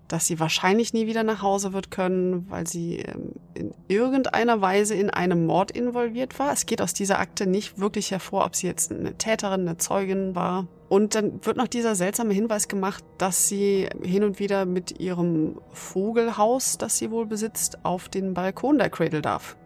dass 0.07 0.27
sie 0.27 0.39
wahrscheinlich 0.39 0.93
nie 0.93 1.07
wieder 1.07 1.23
nach 1.23 1.41
Hause 1.41 1.73
wird 1.73 1.91
können, 1.91 2.45
weil 2.49 2.67
sie 2.67 2.97
ähm, 2.99 3.33
in 3.53 3.73
irgendeiner 3.87 4.61
Weise 4.61 4.93
in 4.95 5.09
einem 5.09 5.45
Mord 5.45 5.71
involviert 5.71 6.37
war. 6.39 6.51
Es 6.53 6.65
geht 6.65 6.81
aus 6.81 6.93
dieser 6.93 7.19
Akte 7.19 7.47
nicht 7.47 7.79
wirklich 7.79 8.11
hervor, 8.11 8.45
ob 8.45 8.55
sie 8.55 8.67
jetzt 8.67 8.91
eine 8.91 9.17
Täterin, 9.17 9.61
eine 9.61 9.77
Zeugin 9.77 10.35
war. 10.35 10.67
Und 10.87 11.15
dann 11.15 11.43
wird 11.43 11.57
noch 11.57 11.67
dieser 11.67 11.95
seltsame 11.95 12.33
Hinweis 12.33 12.67
gemacht, 12.67 13.03
dass 13.17 13.47
sie 13.47 13.89
hin 14.03 14.23
und 14.23 14.39
wieder 14.39 14.65
mit 14.65 14.99
ihrem 14.99 15.59
Vogelhaus, 15.71 16.77
das 16.77 16.97
sie 16.97 17.09
wohl 17.09 17.25
besitzt, 17.25 17.83
auf 17.83 18.07
den 18.07 18.33
Balkon 18.33 18.77
der 18.77 18.89
Cradle 18.89 19.21
darf. 19.21 19.57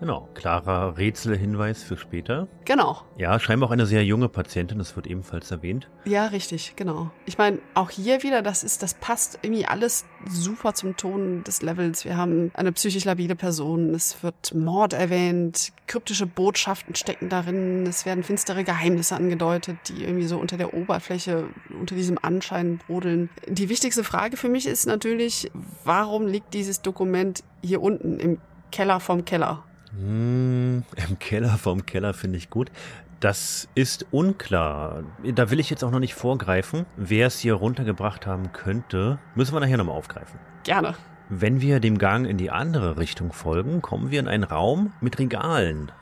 Genau, 0.00 0.30
klarer 0.32 0.96
Rätselhinweis 0.96 1.82
für 1.82 1.98
später. 1.98 2.48
Genau. 2.64 3.02
Ja, 3.18 3.38
scheinbar 3.38 3.68
auch 3.68 3.72
eine 3.72 3.84
sehr 3.84 4.02
junge 4.02 4.30
Patientin, 4.30 4.78
das 4.78 4.96
wird 4.96 5.06
ebenfalls 5.06 5.50
erwähnt. 5.50 5.90
Ja, 6.06 6.26
richtig, 6.26 6.72
genau. 6.74 7.10
Ich 7.26 7.36
meine, 7.36 7.58
auch 7.74 7.90
hier 7.90 8.22
wieder, 8.22 8.40
das 8.40 8.64
ist, 8.64 8.82
das 8.82 8.94
passt 8.94 9.38
irgendwie 9.42 9.66
alles 9.66 10.06
super 10.26 10.72
zum 10.72 10.96
Ton 10.96 11.44
des 11.44 11.60
Levels. 11.60 12.06
Wir 12.06 12.16
haben 12.16 12.50
eine 12.54 12.72
psychisch 12.72 13.04
labile 13.04 13.36
Person, 13.36 13.92
es 13.92 14.22
wird 14.22 14.54
Mord 14.54 14.94
erwähnt, 14.94 15.72
kryptische 15.86 16.26
Botschaften 16.26 16.94
stecken 16.94 17.28
darin, 17.28 17.86
es 17.86 18.06
werden 18.06 18.24
finstere 18.24 18.64
Geheimnisse 18.64 19.16
angedeutet, 19.16 19.76
die 19.88 20.02
irgendwie 20.02 20.26
so 20.26 20.38
unter 20.38 20.56
der 20.56 20.72
Oberfläche, 20.72 21.48
unter 21.78 21.94
diesem 21.94 22.16
Anschein 22.22 22.78
brodeln. 22.78 23.28
Die 23.46 23.68
wichtigste 23.68 24.02
Frage 24.02 24.38
für 24.38 24.48
mich 24.48 24.66
ist 24.66 24.86
natürlich, 24.86 25.50
warum 25.84 26.26
liegt 26.26 26.54
dieses 26.54 26.80
Dokument 26.80 27.44
hier 27.62 27.82
unten 27.82 28.18
im 28.18 28.38
Keller 28.72 29.00
vom 29.00 29.26
Keller? 29.26 29.64
Hm, 29.96 30.84
Im 31.08 31.18
Keller 31.18 31.58
vom 31.58 31.86
Keller 31.86 32.14
finde 32.14 32.38
ich 32.38 32.50
gut. 32.50 32.70
Das 33.20 33.68
ist 33.74 34.06
unklar. 34.12 35.02
Da 35.34 35.50
will 35.50 35.60
ich 35.60 35.68
jetzt 35.68 35.84
auch 35.84 35.90
noch 35.90 35.98
nicht 35.98 36.14
vorgreifen. 36.14 36.86
Wer 36.96 37.26
es 37.26 37.38
hier 37.38 37.54
runtergebracht 37.54 38.26
haben 38.26 38.52
könnte, 38.52 39.18
müssen 39.34 39.54
wir 39.54 39.60
nachher 39.60 39.76
nochmal 39.76 39.96
aufgreifen. 39.96 40.38
Gerne. 40.62 40.94
Wenn 41.28 41.60
wir 41.60 41.80
dem 41.80 41.98
Gang 41.98 42.26
in 42.26 42.38
die 42.38 42.50
andere 42.50 42.96
Richtung 42.96 43.32
folgen, 43.32 43.82
kommen 43.82 44.10
wir 44.10 44.20
in 44.20 44.26
einen 44.26 44.44
Raum 44.44 44.92
mit 45.00 45.18
Regalen 45.18 45.92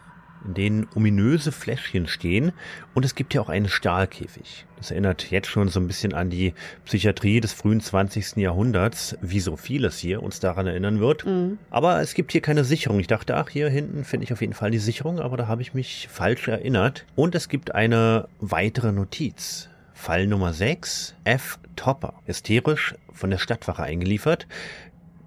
in 0.46 0.54
denen 0.54 0.88
ominöse 0.94 1.52
Fläschchen 1.52 2.06
stehen 2.06 2.52
und 2.94 3.04
es 3.04 3.14
gibt 3.14 3.34
ja 3.34 3.40
auch 3.40 3.48
einen 3.48 3.68
Stahlkäfig. 3.68 4.66
Das 4.76 4.90
erinnert 4.90 5.30
jetzt 5.30 5.48
schon 5.48 5.68
so 5.68 5.80
ein 5.80 5.86
bisschen 5.86 6.14
an 6.14 6.30
die 6.30 6.54
Psychiatrie 6.84 7.40
des 7.40 7.52
frühen 7.52 7.80
20. 7.80 8.36
Jahrhunderts, 8.36 9.16
wie 9.20 9.40
so 9.40 9.56
vieles 9.56 9.98
hier 9.98 10.22
uns 10.22 10.40
daran 10.40 10.66
erinnern 10.66 11.00
wird. 11.00 11.26
Mhm. 11.26 11.58
Aber 11.70 12.00
es 12.00 12.14
gibt 12.14 12.32
hier 12.32 12.40
keine 12.40 12.64
Sicherung. 12.64 13.00
Ich 13.00 13.08
dachte, 13.08 13.36
ach, 13.36 13.48
hier 13.48 13.68
hinten 13.68 14.04
finde 14.04 14.24
ich 14.24 14.32
auf 14.32 14.40
jeden 14.40 14.54
Fall 14.54 14.70
die 14.70 14.78
Sicherung, 14.78 15.18
aber 15.18 15.36
da 15.36 15.48
habe 15.48 15.62
ich 15.62 15.74
mich 15.74 16.08
falsch 16.10 16.48
erinnert. 16.48 17.04
Und 17.16 17.34
es 17.34 17.48
gibt 17.48 17.74
eine 17.74 18.28
weitere 18.40 18.92
Notiz. 18.92 19.68
Fall 19.94 20.28
Nummer 20.28 20.52
6, 20.52 21.16
F. 21.24 21.58
Topper, 21.74 22.14
hysterisch 22.24 22.94
von 23.12 23.30
der 23.30 23.38
Stadtwache 23.38 23.82
eingeliefert, 23.82 24.46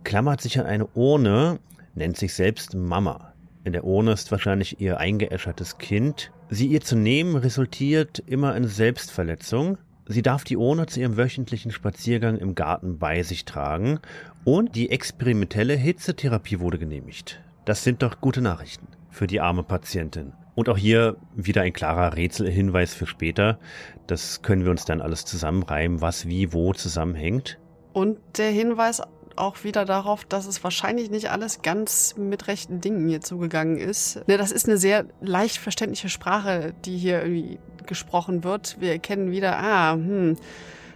klammert 0.05 0.39
sich 0.39 0.59
an 0.59 0.65
eine 0.65 0.87
Urne, 0.87 1.59
nennt 1.93 2.17
sich 2.17 2.33
selbst 2.33 2.73
Mama. 2.73 3.30
In 3.63 3.73
der 3.73 3.83
Urne 3.83 4.13
ist 4.13 4.31
wahrscheinlich 4.31 4.81
ihr 4.81 4.97
eingeäschertes 4.97 5.77
Kind. 5.77 6.31
Sie 6.49 6.67
ihr 6.67 6.81
zu 6.81 6.95
nehmen 6.95 7.35
resultiert 7.35 8.19
immer 8.25 8.55
in 8.55 8.67
Selbstverletzung. 8.67 9.77
Sie 10.07 10.23
darf 10.23 10.43
die 10.43 10.57
Urne 10.57 10.87
zu 10.87 10.99
ihrem 10.99 11.15
wöchentlichen 11.15 11.71
Spaziergang 11.71 12.37
im 12.37 12.55
Garten 12.55 12.97
bei 12.97 13.21
sich 13.21 13.45
tragen 13.45 13.99
und 14.45 14.75
die 14.75 14.89
experimentelle 14.89 15.75
Hitzetherapie 15.75 16.59
wurde 16.59 16.79
genehmigt. 16.79 17.39
Das 17.65 17.83
sind 17.83 18.01
doch 18.01 18.19
gute 18.19 18.41
Nachrichten 18.41 18.87
für 19.11 19.27
die 19.27 19.41
arme 19.41 19.61
Patientin. 19.61 20.33
Und 20.55 20.67
auch 20.67 20.77
hier 20.77 21.17
wieder 21.35 21.61
ein 21.61 21.73
klarer 21.73 22.17
Rätselhinweis 22.17 22.95
für 22.95 23.05
später. 23.05 23.59
Das 24.07 24.41
können 24.41 24.63
wir 24.63 24.71
uns 24.71 24.85
dann 24.85 25.01
alles 25.01 25.23
zusammenreimen, 25.23 26.01
was 26.01 26.27
wie 26.27 26.51
wo 26.51 26.73
zusammenhängt. 26.73 27.59
Und 27.93 28.17
der 28.37 28.49
Hinweis 28.49 29.01
auch 29.37 29.63
wieder 29.63 29.85
darauf, 29.85 30.25
dass 30.25 30.45
es 30.45 30.63
wahrscheinlich 30.63 31.09
nicht 31.09 31.31
alles 31.31 31.61
ganz 31.61 32.15
mit 32.17 32.47
rechten 32.47 32.81
Dingen 32.81 33.07
hier 33.07 33.21
zugegangen 33.21 33.77
ist. 33.77 34.27
Ne, 34.27 34.37
das 34.37 34.51
ist 34.51 34.67
eine 34.67 34.77
sehr 34.77 35.05
leicht 35.21 35.57
verständliche 35.57 36.09
Sprache, 36.09 36.73
die 36.85 36.97
hier 36.97 37.21
irgendwie 37.21 37.59
gesprochen 37.85 38.43
wird. 38.43 38.77
Wir 38.79 38.91
erkennen 38.91 39.31
wieder, 39.31 39.57
ah, 39.57 39.93
hm, 39.93 40.37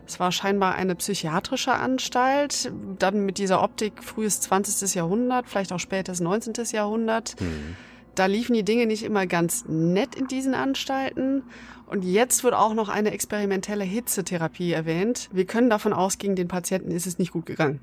es 0.07 0.19
war 0.19 0.31
scheinbar 0.31 0.75
eine 0.75 0.95
psychiatrische 0.95 1.73
Anstalt, 1.73 2.71
dann 2.99 3.25
mit 3.25 3.38
dieser 3.38 3.63
Optik 3.63 4.03
frühes 4.03 4.39
20. 4.41 4.93
Jahrhundert, 4.95 5.49
vielleicht 5.49 5.73
auch 5.73 5.79
spätes 5.79 6.19
19. 6.19 6.53
Jahrhundert. 6.71 7.39
Mhm. 7.41 7.75
Da 8.13 8.27
liefen 8.27 8.53
die 8.53 8.63
Dinge 8.63 8.86
nicht 8.86 9.03
immer 9.03 9.27
ganz 9.27 9.65
nett 9.67 10.15
in 10.15 10.27
diesen 10.27 10.53
Anstalten. 10.53 11.43
Und 11.88 12.03
jetzt 12.03 12.43
wird 12.43 12.53
auch 12.53 12.73
noch 12.73 12.89
eine 12.89 13.11
experimentelle 13.11 13.83
Hitzetherapie 13.83 14.71
erwähnt. 14.71 15.29
Wir 15.31 15.45
können 15.45 15.69
davon 15.69 15.93
ausgehen, 15.93 16.36
den 16.36 16.47
Patienten 16.47 16.91
ist 16.91 17.07
es 17.07 17.19
nicht 17.19 17.31
gut 17.31 17.45
gegangen. 17.45 17.81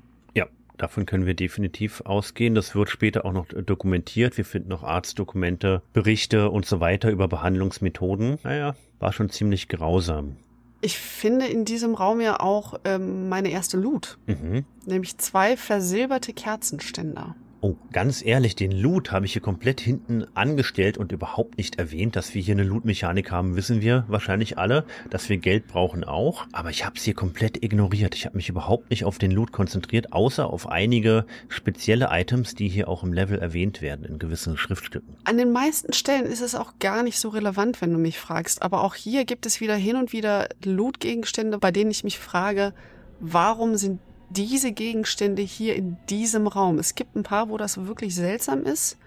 Davon 0.77 1.05
können 1.05 1.25
wir 1.25 1.35
definitiv 1.35 2.01
ausgehen. 2.01 2.55
Das 2.55 2.75
wird 2.75 2.89
später 2.89 3.25
auch 3.25 3.31
noch 3.31 3.47
dokumentiert. 3.47 4.37
Wir 4.37 4.45
finden 4.45 4.69
noch 4.69 4.83
Arztdokumente, 4.83 5.81
Berichte 5.93 6.49
und 6.49 6.65
so 6.65 6.79
weiter 6.79 7.11
über 7.11 7.27
Behandlungsmethoden. 7.27 8.39
Naja, 8.43 8.75
war 8.99 9.13
schon 9.13 9.29
ziemlich 9.29 9.67
grausam. 9.69 10.35
Ich 10.81 10.97
finde 10.97 11.45
in 11.47 11.63
diesem 11.63 11.95
Raum 11.95 12.19
ja 12.19 12.39
auch 12.39 12.79
ähm, 12.83 13.29
meine 13.29 13.49
erste 13.51 13.77
Loot. 13.77 14.17
Mhm. 14.25 14.65
Nämlich 14.85 15.17
zwei 15.19 15.55
versilberte 15.55 16.33
Kerzenständer. 16.33 17.35
Oh, 17.65 17.77
ganz 17.93 18.25
ehrlich, 18.25 18.57
den 18.57 18.73
Loot 18.73 19.13
habe 19.13 19.25
ich 19.25 19.31
hier 19.31 19.41
komplett 19.41 19.79
hinten 19.79 20.25
angestellt 20.33 20.97
und 20.97 21.13
überhaupt 21.13 21.57
nicht 21.57 21.79
erwähnt. 21.79 22.17
Dass 22.17 22.33
wir 22.33 22.41
hier 22.41 22.55
eine 22.55 22.63
Loot-Mechanik 22.63 23.31
haben, 23.31 23.55
wissen 23.55 23.79
wir 23.79 24.03
wahrscheinlich 24.09 24.57
alle. 24.57 24.83
Dass 25.09 25.29
wir 25.29 25.37
Geld 25.37 25.67
brauchen 25.67 26.03
auch. 26.03 26.45
Aber 26.51 26.71
ich 26.71 26.83
habe 26.83 26.97
es 26.97 27.03
hier 27.03 27.13
komplett 27.13 27.63
ignoriert. 27.63 28.15
Ich 28.15 28.25
habe 28.25 28.35
mich 28.35 28.49
überhaupt 28.49 28.89
nicht 28.89 29.05
auf 29.05 29.17
den 29.17 29.31
Loot 29.31 29.53
konzentriert, 29.53 30.11
außer 30.11 30.45
auf 30.45 30.67
einige 30.67 31.25
spezielle 31.47 32.09
Items, 32.11 32.53
die 32.53 32.67
hier 32.67 32.89
auch 32.89 33.01
im 33.01 33.13
Level 33.13 33.39
erwähnt 33.39 33.81
werden 33.81 34.03
in 34.03 34.19
gewissen 34.19 34.57
Schriftstücken. 34.57 35.15
An 35.23 35.37
den 35.37 35.53
meisten 35.53 35.93
Stellen 35.93 36.25
ist 36.25 36.41
es 36.41 36.55
auch 36.55 36.79
gar 36.79 37.01
nicht 37.01 37.17
so 37.17 37.29
relevant, 37.29 37.81
wenn 37.81 37.93
du 37.93 37.97
mich 37.97 38.19
fragst. 38.19 38.61
Aber 38.61 38.83
auch 38.83 38.95
hier 38.95 39.23
gibt 39.23 39.45
es 39.45 39.61
wieder 39.61 39.77
hin 39.77 39.95
und 39.95 40.11
wieder 40.11 40.49
Loot-Gegenstände, 40.65 41.59
bei 41.59 41.71
denen 41.71 41.91
ich 41.91 42.03
mich 42.03 42.19
frage, 42.19 42.73
warum 43.21 43.77
sind 43.77 44.01
diese 44.33 44.71
Gegenstände 44.71 45.41
hier 45.41 45.75
in 45.75 45.97
diesem 46.09 46.47
Raum. 46.47 46.79
Es 46.79 46.95
gibt 46.95 47.15
ein 47.15 47.23
paar, 47.23 47.49
wo 47.49 47.57
das 47.57 47.85
wirklich 47.85 48.15
seltsam 48.15 48.63
ist, 48.63 48.97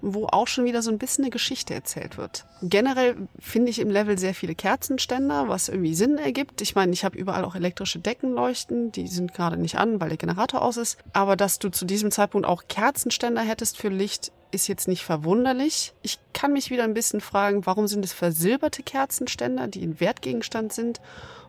wo 0.00 0.26
auch 0.26 0.46
schon 0.46 0.64
wieder 0.64 0.80
so 0.80 0.90
ein 0.90 0.98
bisschen 0.98 1.24
eine 1.24 1.30
Geschichte 1.30 1.74
erzählt 1.74 2.18
wird. 2.18 2.44
Generell 2.62 3.16
finde 3.38 3.70
ich 3.70 3.80
im 3.80 3.90
Level 3.90 4.16
sehr 4.16 4.34
viele 4.34 4.54
Kerzenständer, 4.54 5.48
was 5.48 5.68
irgendwie 5.68 5.94
Sinn 5.94 6.18
ergibt. 6.18 6.60
Ich 6.60 6.76
meine, 6.76 6.92
ich 6.92 7.04
habe 7.04 7.18
überall 7.18 7.44
auch 7.44 7.56
elektrische 7.56 7.98
Deckenleuchten, 7.98 8.92
die 8.92 9.08
sind 9.08 9.34
gerade 9.34 9.56
nicht 9.56 9.76
an, 9.76 10.00
weil 10.00 10.10
der 10.10 10.18
Generator 10.18 10.62
aus 10.62 10.76
ist. 10.76 10.98
Aber 11.12 11.34
dass 11.36 11.58
du 11.58 11.68
zu 11.70 11.84
diesem 11.84 12.12
Zeitpunkt 12.12 12.46
auch 12.46 12.64
Kerzenständer 12.68 13.42
hättest 13.42 13.76
für 13.76 13.88
Licht, 13.88 14.30
ist 14.50 14.68
jetzt 14.68 14.88
nicht 14.88 15.02
verwunderlich. 15.02 15.92
Ich 16.02 16.18
kann 16.32 16.52
mich 16.52 16.70
wieder 16.70 16.84
ein 16.84 16.94
bisschen 16.94 17.20
fragen, 17.20 17.66
warum 17.66 17.86
sind 17.86 18.04
es 18.04 18.12
versilberte 18.12 18.82
Kerzenständer, 18.82 19.66
die 19.66 19.82
ein 19.82 20.00
Wertgegenstand 20.00 20.72
sind? 20.72 21.00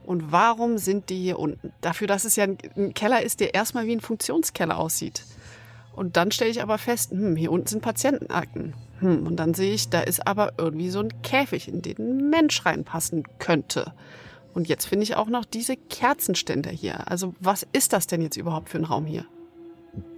Und 0.05 0.31
warum 0.31 0.77
sind 0.77 1.09
die 1.09 1.21
hier 1.21 1.39
unten? 1.39 1.71
Dafür, 1.81 2.07
dass 2.07 2.25
es 2.25 2.35
ja 2.35 2.45
ein 2.45 2.93
Keller 2.93 3.21
ist, 3.21 3.39
der 3.39 3.53
erstmal 3.53 3.85
wie 3.85 3.95
ein 3.95 4.01
Funktionskeller 4.01 4.77
aussieht. 4.77 5.23
Und 5.95 6.17
dann 6.17 6.31
stelle 6.31 6.49
ich 6.49 6.61
aber 6.61 6.77
fest, 6.77 7.11
hm, 7.11 7.35
hier 7.35 7.51
unten 7.51 7.67
sind 7.67 7.81
Patientenakten. 7.81 8.73
Hm, 8.99 9.27
und 9.27 9.35
dann 9.35 9.53
sehe 9.53 9.73
ich, 9.73 9.89
da 9.89 10.01
ist 10.01 10.25
aber 10.25 10.53
irgendwie 10.57 10.89
so 10.89 10.99
ein 10.99 11.21
Käfig, 11.21 11.67
in 11.67 11.81
den 11.81 11.97
ein 11.97 12.29
Mensch 12.29 12.65
reinpassen 12.65 13.23
könnte. 13.37 13.93
Und 14.53 14.67
jetzt 14.67 14.85
finde 14.85 15.03
ich 15.03 15.15
auch 15.15 15.27
noch 15.27 15.45
diese 15.45 15.77
Kerzenständer 15.77 16.71
hier. 16.71 17.09
Also 17.09 17.35
was 17.39 17.67
ist 17.71 17.93
das 17.93 18.07
denn 18.07 18.21
jetzt 18.21 18.37
überhaupt 18.37 18.69
für 18.69 18.77
ein 18.77 18.85
Raum 18.85 19.05
hier? 19.05 19.25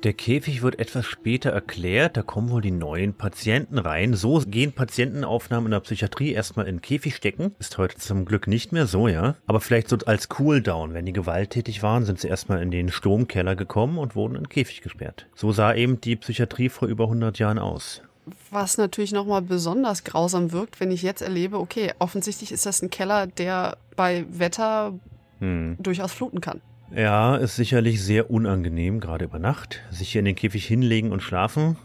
Der 0.03 0.13
Käfig 0.13 0.63
wird 0.63 0.79
etwas 0.79 1.05
später 1.05 1.51
erklärt, 1.51 2.17
da 2.17 2.23
kommen 2.23 2.49
wohl 2.49 2.61
die 2.61 2.71
neuen 2.71 3.13
Patienten 3.13 3.77
rein. 3.77 4.15
So 4.15 4.39
gehen 4.39 4.73
Patientenaufnahmen 4.73 5.67
in 5.67 5.71
der 5.71 5.79
Psychiatrie 5.81 6.31
erstmal 6.31 6.67
in 6.67 6.77
den 6.77 6.81
Käfig 6.81 7.15
stecken. 7.15 7.53
Ist 7.59 7.77
heute 7.77 7.97
zum 7.97 8.25
Glück 8.25 8.47
nicht 8.47 8.71
mehr 8.71 8.87
so, 8.87 9.07
ja. 9.07 9.35
Aber 9.45 9.61
vielleicht 9.61 9.89
so 9.89 9.97
als 10.05 10.27
Cooldown, 10.29 10.95
wenn 10.95 11.05
die 11.05 11.13
gewalttätig 11.13 11.83
waren, 11.83 12.05
sind 12.05 12.19
sie 12.19 12.27
erstmal 12.27 12.61
in 12.63 12.71
den 12.71 12.89
Sturmkeller 12.89 13.55
gekommen 13.55 13.99
und 13.99 14.15
wurden 14.15 14.35
in 14.35 14.43
den 14.43 14.49
Käfig 14.49 14.81
gesperrt. 14.81 15.27
So 15.35 15.51
sah 15.51 15.73
eben 15.73 16.01
die 16.01 16.15
Psychiatrie 16.15 16.69
vor 16.69 16.87
über 16.87 17.03
100 17.03 17.37
Jahren 17.37 17.59
aus. 17.59 18.01
Was 18.49 18.77
natürlich 18.77 19.11
nochmal 19.11 19.41
besonders 19.41 20.03
grausam 20.03 20.51
wirkt, 20.51 20.79
wenn 20.79 20.91
ich 20.91 21.01
jetzt 21.01 21.21
erlebe, 21.21 21.59
okay, 21.59 21.93
offensichtlich 21.99 22.51
ist 22.51 22.65
das 22.65 22.81
ein 22.81 22.89
Keller, 22.89 23.27
der 23.27 23.77
bei 23.95 24.25
Wetter 24.29 24.93
hm. 25.39 25.77
durchaus 25.79 26.11
fluten 26.11 26.41
kann. 26.41 26.61
Ja, 26.95 27.35
ist 27.37 27.55
sicherlich 27.55 28.03
sehr 28.03 28.29
unangenehm, 28.29 28.99
gerade 28.99 29.25
über 29.25 29.39
Nacht. 29.39 29.81
Sich 29.91 30.11
hier 30.11 30.19
in 30.19 30.25
den 30.25 30.35
Käfig 30.35 30.65
hinlegen 30.65 31.11
und 31.11 31.21
schlafen 31.21 31.77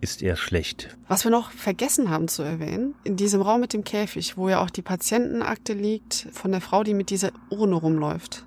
ist 0.00 0.20
eher 0.20 0.36
schlecht. 0.36 0.96
Was 1.06 1.24
wir 1.24 1.30
noch 1.30 1.52
vergessen 1.52 2.10
haben 2.10 2.26
zu 2.26 2.42
erwähnen, 2.42 2.94
in 3.04 3.16
diesem 3.16 3.40
Raum 3.40 3.60
mit 3.60 3.72
dem 3.72 3.84
Käfig, 3.84 4.36
wo 4.36 4.48
ja 4.48 4.60
auch 4.60 4.68
die 4.68 4.82
Patientenakte 4.82 5.74
liegt 5.74 6.26
von 6.32 6.50
der 6.50 6.60
Frau, 6.60 6.82
die 6.82 6.92
mit 6.92 7.08
dieser 7.08 7.30
Urne 7.50 7.76
rumläuft. 7.76 8.44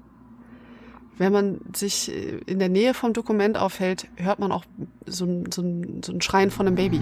Wenn 1.18 1.32
man 1.32 1.62
sich 1.74 2.12
in 2.46 2.60
der 2.60 2.68
Nähe 2.68 2.94
vom 2.94 3.14
Dokument 3.14 3.58
aufhält, 3.58 4.08
hört 4.18 4.40
man 4.40 4.52
auch 4.52 4.66
so 5.06 5.46
so 5.50 5.64
so 6.04 6.12
ein 6.12 6.22
Schreien 6.22 6.52
von 6.52 6.68
einem 6.68 6.76
Baby. 6.76 7.00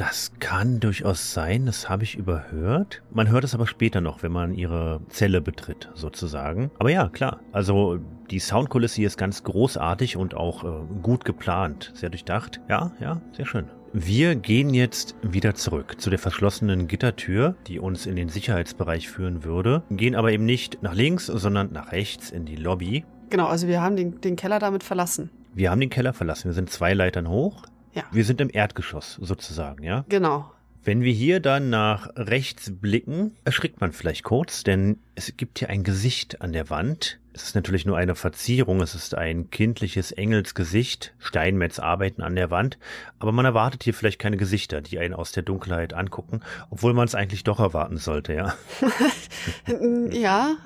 Das 0.00 0.32
kann 0.38 0.80
durchaus 0.80 1.34
sein, 1.34 1.66
das 1.66 1.90
habe 1.90 2.04
ich 2.04 2.16
überhört. 2.16 3.02
Man 3.10 3.28
hört 3.28 3.44
es 3.44 3.54
aber 3.54 3.66
später 3.66 4.00
noch, 4.00 4.22
wenn 4.22 4.32
man 4.32 4.54
ihre 4.54 5.02
Zelle 5.10 5.42
betritt, 5.42 5.90
sozusagen. 5.92 6.70
Aber 6.78 6.90
ja, 6.90 7.10
klar. 7.10 7.40
Also 7.52 7.98
die 8.30 8.38
Soundkulisse 8.38 8.96
hier 8.96 9.08
ist 9.08 9.18
ganz 9.18 9.44
großartig 9.44 10.16
und 10.16 10.34
auch 10.34 10.64
äh, 10.64 10.68
gut 11.02 11.26
geplant, 11.26 11.92
sehr 11.94 12.08
durchdacht. 12.08 12.62
Ja, 12.66 12.92
ja, 12.98 13.20
sehr 13.36 13.44
schön. 13.44 13.66
Wir 13.92 14.36
gehen 14.36 14.72
jetzt 14.72 15.16
wieder 15.20 15.54
zurück 15.54 16.00
zu 16.00 16.08
der 16.08 16.18
verschlossenen 16.18 16.88
Gittertür, 16.88 17.56
die 17.66 17.78
uns 17.78 18.06
in 18.06 18.16
den 18.16 18.30
Sicherheitsbereich 18.30 19.10
führen 19.10 19.44
würde, 19.44 19.82
gehen 19.90 20.14
aber 20.14 20.32
eben 20.32 20.46
nicht 20.46 20.82
nach 20.82 20.94
links, 20.94 21.26
sondern 21.26 21.72
nach 21.72 21.92
rechts 21.92 22.30
in 22.30 22.46
die 22.46 22.56
Lobby. 22.56 23.04
Genau, 23.28 23.48
also 23.48 23.68
wir 23.68 23.82
haben 23.82 23.96
den, 23.96 24.18
den 24.22 24.36
Keller 24.36 24.60
damit 24.60 24.82
verlassen. 24.82 25.28
Wir 25.52 25.70
haben 25.70 25.80
den 25.80 25.90
Keller 25.90 26.14
verlassen. 26.14 26.46
Wir 26.46 26.54
sind 26.54 26.70
zwei 26.70 26.94
Leitern 26.94 27.28
hoch. 27.28 27.64
Ja. 27.94 28.04
Wir 28.12 28.24
sind 28.24 28.40
im 28.40 28.50
Erdgeschoss 28.52 29.18
sozusagen, 29.20 29.82
ja? 29.82 30.04
Genau. 30.08 30.50
Wenn 30.82 31.02
wir 31.02 31.12
hier 31.12 31.40
dann 31.40 31.68
nach 31.68 32.08
rechts 32.16 32.72
blicken, 32.72 33.36
erschrickt 33.44 33.82
man 33.82 33.92
vielleicht 33.92 34.24
kurz, 34.24 34.64
denn 34.64 34.98
es 35.14 35.36
gibt 35.36 35.58
hier 35.58 35.68
ein 35.68 35.84
Gesicht 35.84 36.40
an 36.40 36.54
der 36.54 36.70
Wand. 36.70 37.18
Es 37.34 37.44
ist 37.44 37.54
natürlich 37.54 37.84
nur 37.84 37.98
eine 37.98 38.14
Verzierung, 38.14 38.80
es 38.80 38.94
ist 38.94 39.14
ein 39.14 39.50
kindliches 39.50 40.10
Engelsgesicht. 40.10 41.12
Steinmetz 41.18 41.78
arbeiten 41.78 42.22
an 42.22 42.34
der 42.34 42.50
Wand, 42.50 42.78
aber 43.18 43.30
man 43.30 43.44
erwartet 43.44 43.82
hier 43.82 43.92
vielleicht 43.92 44.18
keine 44.18 44.38
Gesichter, 44.38 44.80
die 44.80 44.98
einen 44.98 45.12
aus 45.12 45.32
der 45.32 45.42
Dunkelheit 45.42 45.92
angucken, 45.92 46.40
obwohl 46.70 46.94
man 46.94 47.06
es 47.06 47.14
eigentlich 47.14 47.44
doch 47.44 47.60
erwarten 47.60 47.98
sollte, 47.98 48.32
ja. 48.32 48.54
ja. 50.10 50.56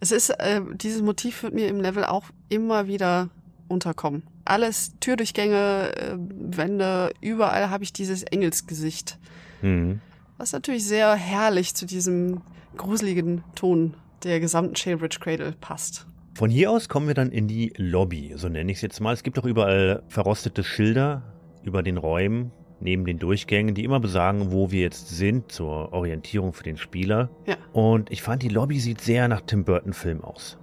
es 0.00 0.10
ist, 0.10 0.30
äh, 0.30 0.62
dieses 0.74 1.02
Motiv 1.02 1.42
wird 1.42 1.52
mir 1.52 1.68
im 1.68 1.80
Level 1.80 2.04
auch 2.04 2.24
immer 2.48 2.86
wieder 2.86 3.28
unterkommen. 3.68 4.22
Alles 4.48 4.92
Türdurchgänge, 5.00 5.92
äh, 5.94 6.16
Wände, 6.16 7.12
überall 7.20 7.68
habe 7.68 7.84
ich 7.84 7.92
dieses 7.92 8.22
Engelsgesicht. 8.22 9.18
Mhm. 9.60 10.00
Was 10.38 10.52
natürlich 10.52 10.86
sehr 10.86 11.14
herrlich 11.14 11.74
zu 11.74 11.84
diesem 11.84 12.40
gruseligen 12.76 13.44
Ton 13.54 13.94
der 14.24 14.40
gesamten 14.40 14.74
Shalebridge 14.74 15.18
Cradle 15.20 15.52
passt. 15.60 16.06
Von 16.34 16.48
hier 16.48 16.70
aus 16.70 16.88
kommen 16.88 17.08
wir 17.08 17.14
dann 17.14 17.30
in 17.30 17.46
die 17.46 17.72
Lobby, 17.76 18.32
so 18.36 18.48
nenne 18.48 18.70
ich 18.72 18.78
es 18.78 18.82
jetzt 18.82 19.00
mal. 19.00 19.12
Es 19.12 19.22
gibt 19.22 19.38
auch 19.38 19.44
überall 19.44 20.02
verrostete 20.08 20.64
Schilder 20.64 21.22
über 21.62 21.82
den 21.82 21.98
Räumen, 21.98 22.52
neben 22.80 23.04
den 23.04 23.18
Durchgängen, 23.18 23.74
die 23.74 23.84
immer 23.84 24.00
besagen, 24.00 24.52
wo 24.52 24.70
wir 24.70 24.80
jetzt 24.80 25.08
sind, 25.08 25.52
zur 25.52 25.92
Orientierung 25.92 26.52
für 26.54 26.62
den 26.62 26.76
Spieler. 26.78 27.28
Ja. 27.46 27.56
Und 27.72 28.10
ich 28.10 28.22
fand, 28.22 28.42
die 28.42 28.48
Lobby 28.48 28.80
sieht 28.80 29.00
sehr 29.02 29.28
nach 29.28 29.42
Tim 29.42 29.64
Burton-Film 29.64 30.22
aus. 30.22 30.56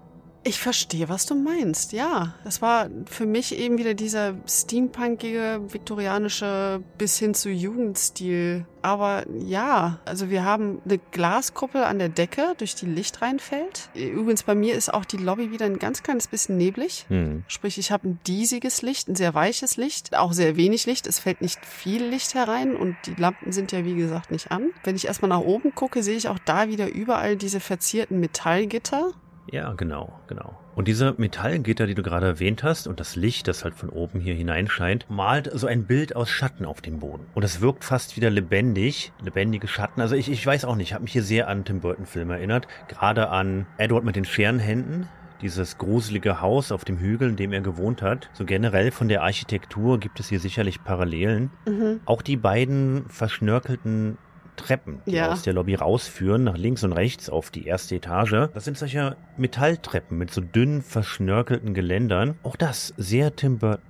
Ich 0.47 0.59
verstehe, 0.59 1.09
was 1.09 1.25
du 1.25 1.33
meinst. 1.33 1.91
Ja, 1.91 2.35
das 2.43 2.61
war 2.61 2.87
für 3.07 3.25
mich 3.25 3.57
eben 3.57 3.79
wieder 3.79 3.95
dieser 3.95 4.35
steampunkige, 4.47 5.59
viktorianische 5.69 6.83
bis 6.99 7.17
hin 7.17 7.33
zu 7.33 7.49
Jugendstil. 7.49 8.67
Aber 8.83 9.25
ja, 9.33 9.97
also 10.05 10.29
wir 10.29 10.45
haben 10.45 10.83
eine 10.85 10.99
Glaskuppel 10.99 11.83
an 11.83 11.97
der 11.97 12.09
Decke, 12.09 12.53
durch 12.59 12.75
die 12.75 12.85
Licht 12.85 13.23
reinfällt. 13.23 13.89
Übrigens 13.95 14.43
bei 14.43 14.53
mir 14.53 14.75
ist 14.75 14.93
auch 14.93 15.03
die 15.03 15.17
Lobby 15.17 15.49
wieder 15.49 15.65
ein 15.65 15.79
ganz 15.79 16.03
kleines 16.03 16.27
bisschen 16.27 16.57
neblig. 16.57 17.07
Hm. 17.07 17.43
Sprich, 17.47 17.79
ich 17.79 17.91
habe 17.91 18.09
ein 18.09 18.19
diesiges 18.27 18.83
Licht, 18.83 19.07
ein 19.07 19.15
sehr 19.15 19.33
weiches 19.33 19.77
Licht, 19.77 20.15
auch 20.15 20.31
sehr 20.31 20.57
wenig 20.57 20.85
Licht. 20.85 21.07
Es 21.07 21.17
fällt 21.17 21.41
nicht 21.41 21.65
viel 21.65 22.05
Licht 22.05 22.35
herein 22.35 22.75
und 22.75 22.95
die 23.07 23.15
Lampen 23.15 23.51
sind 23.51 23.71
ja 23.71 23.83
wie 23.83 23.95
gesagt 23.95 24.29
nicht 24.29 24.51
an. 24.51 24.69
Wenn 24.83 24.95
ich 24.95 25.07
erstmal 25.07 25.29
nach 25.29 25.39
oben 25.39 25.73
gucke, 25.73 26.03
sehe 26.03 26.17
ich 26.17 26.29
auch 26.29 26.39
da 26.45 26.67
wieder 26.67 26.87
überall 26.87 27.35
diese 27.35 27.59
verzierten 27.59 28.19
Metallgitter 28.19 29.13
ja, 29.51 29.73
genau, 29.73 30.19
genau. 30.27 30.57
Und 30.75 30.87
diese 30.87 31.13
Metallgitter, 31.17 31.87
die 31.87 31.95
du 31.95 32.03
gerade 32.03 32.25
erwähnt 32.25 32.63
hast, 32.63 32.87
und 32.87 32.99
das 32.99 33.15
Licht, 33.15 33.47
das 33.47 33.63
halt 33.63 33.75
von 33.75 33.89
oben 33.89 34.19
hier 34.19 34.33
hineinscheint, 34.33 35.05
malt 35.09 35.49
so 35.53 35.67
ein 35.67 35.85
Bild 35.85 36.15
aus 36.15 36.29
Schatten 36.29 36.65
auf 36.65 36.81
dem 36.81 36.99
Boden. 36.99 37.25
Und 37.33 37.43
es 37.43 37.61
wirkt 37.61 37.83
fast 37.83 38.17
wieder 38.17 38.29
lebendig, 38.29 39.13
lebendige 39.23 39.67
Schatten. 39.67 40.01
Also 40.01 40.15
ich, 40.15 40.29
ich 40.29 40.45
weiß 40.45 40.65
auch 40.65 40.75
nicht, 40.75 40.89
ich 40.89 40.93
habe 40.93 41.03
mich 41.03 41.13
hier 41.13 41.23
sehr 41.23 41.47
an 41.47 41.63
Tim 41.63 41.79
Burton-Film 41.79 42.31
erinnert. 42.31 42.67
Gerade 42.87 43.29
an 43.29 43.67
Edward 43.77 44.03
mit 44.03 44.15
den 44.15 44.25
Scherenhänden, 44.25 45.07
dieses 45.41 45.77
gruselige 45.77 46.41
Haus 46.41 46.71
auf 46.71 46.83
dem 46.83 46.97
Hügel, 46.97 47.29
in 47.29 47.35
dem 47.35 47.53
er 47.53 47.61
gewohnt 47.61 48.01
hat. 48.01 48.29
So 48.33 48.45
generell 48.45 48.91
von 48.91 49.07
der 49.07 49.23
Architektur 49.23 49.99
gibt 49.99 50.19
es 50.19 50.29
hier 50.29 50.39
sicherlich 50.39 50.83
Parallelen. 50.83 51.51
Mhm. 51.67 52.01
Auch 52.05 52.21
die 52.21 52.37
beiden 52.37 53.05
verschnörkelten 53.09 54.17
Treppen, 54.55 55.01
die 55.05 55.13
ja. 55.13 55.31
aus 55.31 55.43
der 55.43 55.53
Lobby 55.53 55.75
rausführen, 55.75 56.43
nach 56.43 56.57
links 56.57 56.83
und 56.83 56.93
rechts 56.93 57.29
auf 57.29 57.51
die 57.51 57.65
erste 57.65 57.95
Etage. 57.95 58.49
Das 58.53 58.65
sind 58.65 58.77
solche 58.77 59.15
Metalltreppen 59.37 60.17
mit 60.17 60.31
so 60.31 60.41
dünnen, 60.41 60.81
verschnörkelten 60.81 61.73
Geländern. 61.73 62.35
Auch 62.43 62.55
das 62.55 62.93
sehr 62.97 63.35
Tim 63.35 63.59
Burton. 63.59 63.81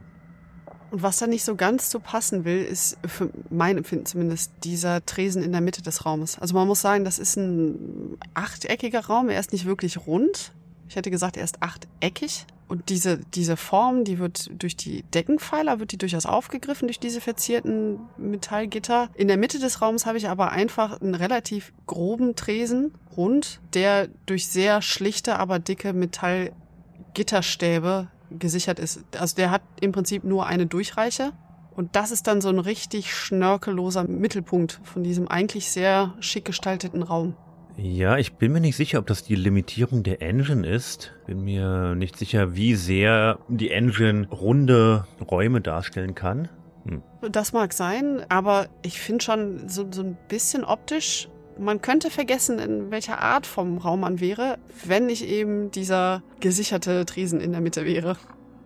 Und 0.92 1.04
was 1.04 1.18
da 1.18 1.28
nicht 1.28 1.44
so 1.44 1.56
ganz 1.56 1.90
so 1.90 2.00
passen 2.00 2.46
will, 2.46 2.64
ist 2.64 2.98
für 3.06 3.30
mein 3.50 3.78
Empfinden 3.78 4.06
zumindest 4.06 4.52
dieser 4.64 5.06
Tresen 5.06 5.44
in 5.44 5.52
der 5.52 5.62
Mitte 5.62 5.82
des 5.82 6.06
Raumes. 6.06 6.40
Also 6.40 6.54
man 6.54 6.68
muss 6.68 6.82
sagen, 6.82 7.04
das 7.04 7.20
ist 7.20 7.36
ein 7.36 8.18
achteckiger 8.34 9.06
Raum. 9.06 9.30
Er 9.30 9.40
ist 9.40 9.52
nicht 9.52 9.66
wirklich 9.66 10.08
rund. 10.08 10.54
Ich 10.88 10.96
hätte 10.96 11.12
gesagt, 11.12 11.38
er 11.38 11.44
ist 11.44 11.62
achteckig. 11.62 12.46
Und 12.68 12.90
diese, 12.90 13.20
diese 13.20 13.58
Form, 13.58 14.06
die 14.06 14.18
wird 14.18 14.50
durch 14.52 14.76
die 14.76 15.04
Deckenpfeiler, 15.04 15.80
wird 15.80 15.92
die 15.92 16.00
durchaus 16.00 16.26
aufgegriffen, 16.26 16.88
durch 16.88 17.00
diese 17.00 17.22
verzierten 17.22 18.00
Metallgitter. 18.18 19.12
In 19.14 19.28
der 19.28 19.38
Mitte 19.38 19.60
des 19.60 19.82
Raums 19.82 20.08
habe 20.08 20.18
ich 20.18 20.28
aber 20.28 20.52
einfach 20.52 21.00
einen 21.00 21.14
relativ 21.14 21.74
groben 21.86 22.36
Tresen, 22.36 22.96
rund, 23.16 23.62
der 23.74 24.08
durch 24.26 24.48
sehr 24.48 24.82
schlichte, 24.82 25.38
aber 25.38 25.60
dicke 25.60 25.94
Metallgitterstäbe 25.94 28.08
gesichert 28.32 28.80
ist. 28.80 29.04
Also 29.18 29.36
der 29.36 29.52
hat 29.52 29.62
im 29.80 29.92
Prinzip 29.92 30.24
nur 30.24 30.48
eine 30.48 30.66
Durchreiche. 30.66 31.34
Und 31.76 31.96
das 31.96 32.10
ist 32.12 32.28
dann 32.28 32.42
so 32.42 32.50
ein 32.50 32.60
richtig 32.60 33.14
schnörkelloser 33.14 34.06
Mittelpunkt 34.06 34.80
von 34.84 35.04
diesem 35.04 35.28
eigentlich 35.28 35.70
sehr 35.70 36.16
schick 36.20 36.46
gestalteten 36.46 37.04
Raum. 37.04 37.36
Ja, 37.78 38.18
ich 38.18 38.34
bin 38.34 38.54
mir 38.54 38.62
nicht 38.62 38.78
sicher, 38.78 39.00
ob 39.00 39.08
das 39.08 39.24
die 39.24 39.36
Limitierung 39.36 40.04
der 40.04 40.22
Engine 40.22 40.66
ist. 40.66 41.14
Bin 41.28 41.44
mir 41.44 41.96
nicht 41.96 42.18
sicher, 42.18 42.56
wie 42.56 42.76
sehr 42.76 43.40
die 43.50 43.72
Engine 43.72 44.28
runde 44.30 45.06
Räume 45.30 45.62
darstellen 45.62 46.16
kann. 46.16 46.48
Hm. 46.88 47.04
Das 47.32 47.52
mag 47.52 47.74
sein, 47.74 48.26
aber 48.30 48.68
ich 48.82 49.00
finde 49.00 49.24
schon 49.24 49.68
so, 49.68 49.86
so 49.92 50.04
ein 50.04 50.18
bisschen 50.30 50.64
optisch, 50.64 51.28
man 51.58 51.82
könnte 51.82 52.10
vergessen, 52.10 52.60
in 52.60 52.92
welcher 52.92 53.20
Art 53.20 53.48
vom 53.48 53.78
Raum 53.78 54.02
man 54.02 54.20
wäre, 54.20 54.58
wenn 54.86 55.06
nicht 55.06 55.26
eben 55.26 55.72
dieser 55.72 56.22
gesicherte 56.40 57.06
Tresen 57.06 57.40
in 57.40 57.52
der 57.52 57.62
Mitte 57.62 57.86
wäre. 57.86 58.18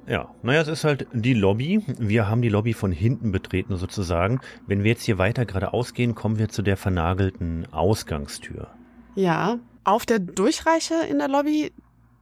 Ja, 0.08 0.34
naja, 0.42 0.62
es 0.62 0.68
ist 0.68 0.84
halt 0.86 1.06
die 1.14 1.36
Lobby. 1.36 1.84
Wir 2.00 2.28
haben 2.28 2.42
die 2.42 2.50
Lobby 2.50 2.74
von 2.74 2.92
hinten 2.92 3.32
betreten 3.32 3.78
sozusagen. 3.78 4.40
Wenn 4.66 4.84
wir 4.84 4.92
jetzt 4.92 5.04
hier 5.04 5.20
weiter 5.20 5.46
geradeaus 5.46 5.94
gehen, 5.94 6.16
kommen 6.16 6.40
wir 6.40 6.50
zu 6.50 6.64
der 6.64 6.78
vernagelten 6.78 7.68
Ausgangstür. 7.72 8.70
Ja, 9.16 9.60
Auf 9.84 10.06
der 10.06 10.20
Durchreiche 10.20 10.96
in 11.10 11.20
der 11.20 11.28
Lobby, 11.28 11.72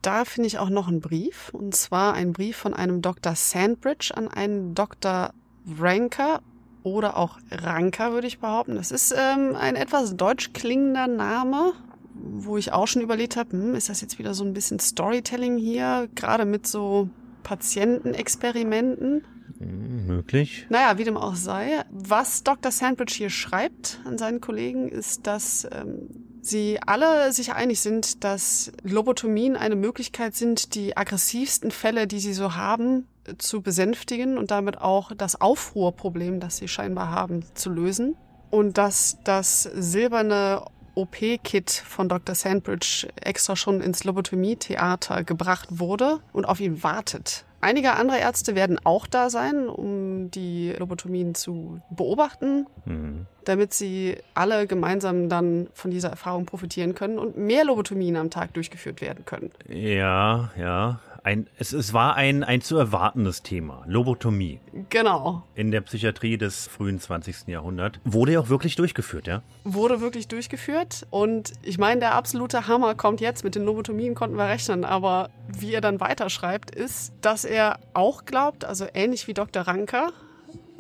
da 0.02 0.26
finde 0.26 0.48
ich 0.48 0.58
auch 0.58 0.70
noch 0.70 0.88
einen 0.88 1.02
Brief. 1.02 1.50
Und 1.54 1.76
zwar 1.76 2.14
ein 2.14 2.32
Brief 2.32 2.56
von 2.56 2.74
einem 2.74 3.02
Dr. 3.02 3.36
Sandbridge 3.36 4.12
an 4.16 4.28
einen 4.28 4.74
Dr. 4.74 5.34
Ranker 5.78 6.42
oder 6.84 7.18
auch 7.18 7.38
Ranker, 7.52 8.14
würde 8.14 8.28
ich 8.28 8.40
behaupten. 8.40 8.76
Das 8.76 8.92
ist 8.92 9.14
ähm, 9.18 9.56
ein 9.56 9.76
etwas 9.76 10.16
deutsch 10.16 10.54
klingender 10.54 11.08
Name, 11.08 11.74
wo 12.14 12.58
ich 12.58 12.72
auch 12.72 12.88
schon 12.88 13.02
überlegt 13.02 13.36
habe, 13.36 13.52
hm, 13.52 13.76
ist 13.76 13.90
das 13.90 14.02
jetzt 14.02 14.18
wieder 14.20 14.34
so 14.34 14.44
ein 14.46 14.54
bisschen 14.54 14.80
Storytelling 14.80 15.58
hier, 15.58 16.08
gerade 16.16 16.46
mit 16.46 16.66
so 16.66 17.10
Patientenexperimenten? 17.44 19.26
Hm, 19.60 20.08
möglich. 20.08 20.66
Naja, 20.70 20.98
wie 20.98 21.04
dem 21.04 21.18
auch 21.18 21.36
sei. 21.36 21.84
Was 21.92 22.44
Dr. 22.44 22.72
Sandbridge 22.72 23.14
hier 23.16 23.30
schreibt 23.30 24.00
an 24.06 24.18
seinen 24.18 24.42
Kollegen, 24.42 24.88
ist, 24.88 25.28
dass 25.28 25.68
ähm, 25.72 26.27
sie 26.48 26.80
alle 26.86 27.32
sich 27.32 27.54
einig 27.54 27.80
sind, 27.80 28.24
dass 28.24 28.72
Lobotomien 28.84 29.56
eine 29.56 29.76
Möglichkeit 29.76 30.36
sind, 30.36 30.76
die 30.76 30.96
aggressivsten 30.96 31.72
Fälle, 31.72 32.08
die 32.08 32.20
sie 32.20 32.34
so 32.34 32.56
haben, 32.56 33.08
zu 33.38 33.62
besänftigen 33.62 34.38
und 34.38 34.52
damit 34.52 34.80
auch 34.80 35.12
das 35.16 35.40
Aufruhrproblem, 35.40 36.40
das 36.40 36.58
sie 36.58 36.68
scheinbar 36.68 37.10
haben, 37.10 37.44
zu 37.54 37.70
lösen. 37.70 38.16
Und 38.50 38.78
dass 38.78 39.18
das 39.24 39.64
silberne 39.64 40.64
OP-Kit 40.96 41.70
von 41.70 42.10
Dr. 42.10 42.34
Sandbridge 42.34 43.08
extra 43.22 43.56
schon 43.56 43.82
ins 43.82 44.04
Lobotomie-Theater 44.04 45.24
gebracht 45.24 45.68
wurde 45.72 46.22
und 46.34 46.46
auf 46.46 46.60
ihn 46.60 46.82
wartet. 46.82 47.46
Einige 47.60 47.94
andere 47.94 48.20
Ärzte 48.20 48.56
werden 48.56 48.80
auch 48.84 49.08
da 49.08 49.30
sein, 49.30 49.68
um 49.68 50.30
die 50.30 50.74
Lobotomien 50.78 51.34
zu 51.34 51.82
beobachten, 51.90 52.68
mhm. 52.86 53.26
damit 53.46 53.74
sie 53.74 54.18
alle 54.36 54.68
gemeinsam 54.68 55.28
dann 55.28 55.68
von 55.74 55.90
dieser 55.90 56.10
Erfahrung 56.10 56.46
profitieren 56.46 56.94
können 56.94 57.18
und 57.18 57.36
mehr 57.38 57.66
Lobotomien 57.66 58.16
am 58.16 58.30
Tag 58.30 58.54
durchgeführt 58.54 59.02
werden 59.02 59.26
können. 59.26 59.52
Ja, 59.68 60.52
ja 60.58 61.00
ein, 61.28 61.50
es, 61.58 61.74
es 61.74 61.92
war 61.92 62.16
ein, 62.16 62.46
ein 62.46 62.62
zu 62.62 62.78
erwartendes 62.78 63.44
Thema. 63.44 63.84
Lobotomie. 63.86 64.62
Genau. 64.90 65.44
In 65.56 65.72
der 65.72 65.82
Psychiatrie 65.82 66.38
des 66.38 66.68
frühen 66.68 67.02
20. 67.02 67.48
Jahrhunderts. 67.48 68.00
Wurde 68.06 68.32
ja 68.32 68.40
auch 68.40 68.48
wirklich 68.48 68.78
durchgeführt, 68.78 69.28
ja? 69.28 69.42
Wurde 69.66 70.00
wirklich 70.00 70.30
durchgeführt. 70.30 71.06
Und 71.10 71.52
ich 71.64 71.78
meine, 71.78 72.00
der 72.00 72.16
absolute 72.16 72.70
Hammer 72.70 72.96
kommt 72.96 73.20
jetzt. 73.20 73.44
Mit 73.44 73.56
den 73.56 73.66
Lobotomien 73.66 74.16
konnten 74.16 74.38
wir 74.38 74.46
rechnen. 74.46 74.86
Aber 74.86 75.30
wie 75.50 75.74
er 75.74 75.82
dann 75.82 76.00
weiterschreibt, 76.00 76.74
ist, 76.74 77.12
dass 77.20 77.44
er 77.44 77.78
auch 77.94 78.24
glaubt, 78.24 78.64
also 78.64 78.86
ähnlich 78.94 79.28
wie 79.28 79.34
Dr. 79.34 79.64
Ranker, 79.64 80.14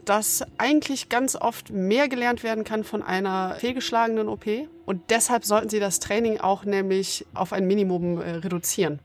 dass 0.05 0.45
eigentlich 0.57 1.09
ganz 1.09 1.35
oft 1.35 1.71
mehr 1.71 2.07
gelernt 2.07 2.43
werden 2.43 2.63
kann 2.63 2.85
von 2.85 3.03
einer 3.03 3.55
fehlgeschlagenen 3.55 4.29
OP. 4.29 4.45
Und 4.85 5.01
deshalb 5.09 5.43
sollten 5.43 5.67
sie 5.67 5.81
das 5.81 5.99
Training 5.99 6.39
auch 6.39 6.63
nämlich 6.63 7.25
auf 7.33 7.51
ein 7.51 7.67
Minimum 7.67 8.21
äh, 8.21 8.29
reduzieren. 8.29 8.99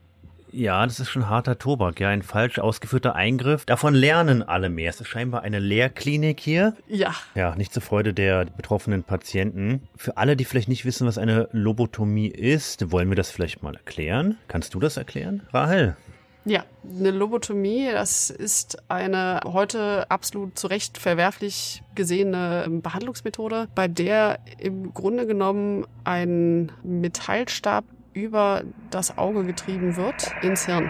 Ja, 0.55 0.85
das 0.85 0.99
ist 0.99 1.09
schon 1.09 1.29
harter 1.29 1.57
Tobak, 1.57 1.99
ja, 1.99 2.09
ein 2.09 2.21
falsch 2.21 2.59
ausgeführter 2.59 3.15
Eingriff. 3.15 3.65
Davon 3.65 3.95
lernen 3.95 4.43
alle 4.43 4.69
mehr. 4.69 4.91
Es 4.91 5.01
ist 5.01 5.07
scheinbar 5.07 5.41
eine 5.41 5.57
Lehrklinik 5.57 6.39
hier. 6.39 6.75
Ja. 6.87 7.15
Ja, 7.33 7.55
nicht 7.55 7.73
zur 7.73 7.81
Freude 7.81 8.13
der 8.13 8.45
betroffenen 8.45 9.03
Patienten. 9.03 9.81
Für 9.95 10.17
alle, 10.17 10.37
die 10.37 10.45
vielleicht 10.45 10.69
nicht 10.69 10.85
wissen, 10.85 11.07
was 11.07 11.17
eine 11.17 11.49
Lobotomie 11.53 12.27
ist, 12.27 12.91
wollen 12.91 13.09
wir 13.09 13.15
das 13.15 13.31
vielleicht 13.31 13.63
mal 13.63 13.73
erklären. 13.73 14.37
Kannst 14.47 14.75
du 14.75 14.79
das 14.79 14.95
erklären, 14.95 15.41
Rahel? 15.51 15.97
Ja, 16.45 16.65
eine 16.87 17.09
Lobotomie, 17.09 17.89
das 17.91 18.29
ist 18.29 18.77
eine 18.89 19.39
heute 19.45 20.11
absolut 20.11 20.59
zu 20.59 20.67
Recht 20.67 20.99
verwerflich 20.99 21.81
gesehene 21.95 22.67
Behandlungsmethode, 22.69 23.69
bei 23.73 23.87
der 23.87 24.39
im 24.59 24.93
Grunde 24.93 25.25
genommen 25.25 25.87
ein 26.03 26.71
Metallstab 26.83 27.85
über 28.13 28.63
das 28.89 29.17
Auge 29.17 29.43
getrieben 29.43 29.95
wird 29.95 30.33
ins 30.41 30.65
Hirn. 30.65 30.89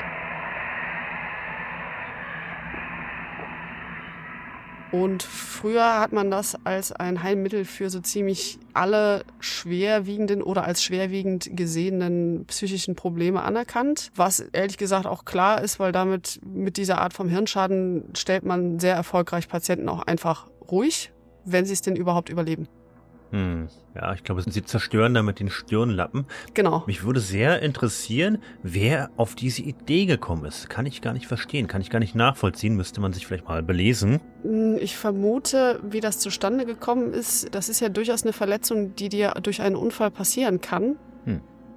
Und 4.94 5.24
früher 5.24 6.00
hat 6.00 6.14
man 6.14 6.30
das 6.30 6.56
als 6.66 6.92
ein 6.92 7.24
Heilmittel 7.24 7.66
für 7.66 7.90
so 7.90 8.00
ziemlich 8.00 8.60
alle 8.74 9.24
schwerwiegenden 9.40 10.44
oder 10.44 10.66
als 10.66 10.84
schwerwiegend 10.84 11.50
gesehenen 11.58 12.46
psychischen 12.46 12.94
Probleme 12.94 13.42
anerkannt. 13.42 14.12
Was 14.16 14.40
ehrlich 14.40 14.78
gesagt 14.78 15.08
auch 15.08 15.26
klar 15.26 15.64
ist, 15.64 15.80
weil 15.80 15.92
damit 15.92 16.40
mit 16.46 16.78
dieser 16.78 17.02
Art 17.02 17.14
vom 17.14 17.28
Hirnschaden 17.28 18.12
stellt 18.16 18.44
man 18.44 18.80
sehr 18.80 18.94
erfolgreich 18.94 19.48
Patienten 19.48 19.90
auch 19.90 20.04
einfach 20.04 20.48
ruhig, 20.70 21.12
wenn 21.44 21.66
sie 21.66 21.74
es 21.74 21.82
denn 21.82 21.96
überhaupt 21.96 22.30
überleben. 22.30 22.68
Hm. 23.34 23.68
Ja, 23.96 24.14
ich 24.14 24.24
glaube, 24.24 24.44
sie 24.48 24.64
zerstören 24.64 25.16
damit 25.16 25.40
den 25.40 25.50
Stirnlappen. 25.50 26.26
Genau. 26.54 26.84
Mich 26.86 27.04
würde 27.04 27.20
sehr 27.20 27.64
interessieren, 27.64 28.38
wer 28.62 29.10
auf 29.18 29.34
diese 29.34 29.64
Idee 29.64 30.06
gekommen 30.06 30.46
ist. 30.46 30.70
Kann 30.70 30.86
ich 30.86 31.02
gar 31.02 31.14
nicht 31.14 31.26
verstehen, 31.26 31.68
kann 31.68 31.82
ich 31.82 31.90
gar 31.90 31.98
nicht 31.98 32.14
nachvollziehen, 32.14 32.76
müsste 32.76 33.02
man 33.02 33.12
sich 33.12 33.26
vielleicht 33.26 33.48
mal 33.48 33.64
belesen. 33.64 34.22
Hm, 34.44 34.78
ich 34.80 34.96
vermute, 34.98 35.80
wie 35.84 36.00
das 36.00 36.20
zustande 36.20 36.68
gekommen 36.68 37.12
ist, 37.12 37.54
das 37.56 37.70
ist 37.70 37.80
ja 37.80 37.90
durchaus 37.90 38.22
eine 38.22 38.34
Verletzung, 38.34 38.96
die 38.96 39.10
dir 39.10 39.34
durch 39.42 39.62
einen 39.62 39.76
Unfall 39.76 40.12
passieren 40.12 40.62
kann. 40.62 40.96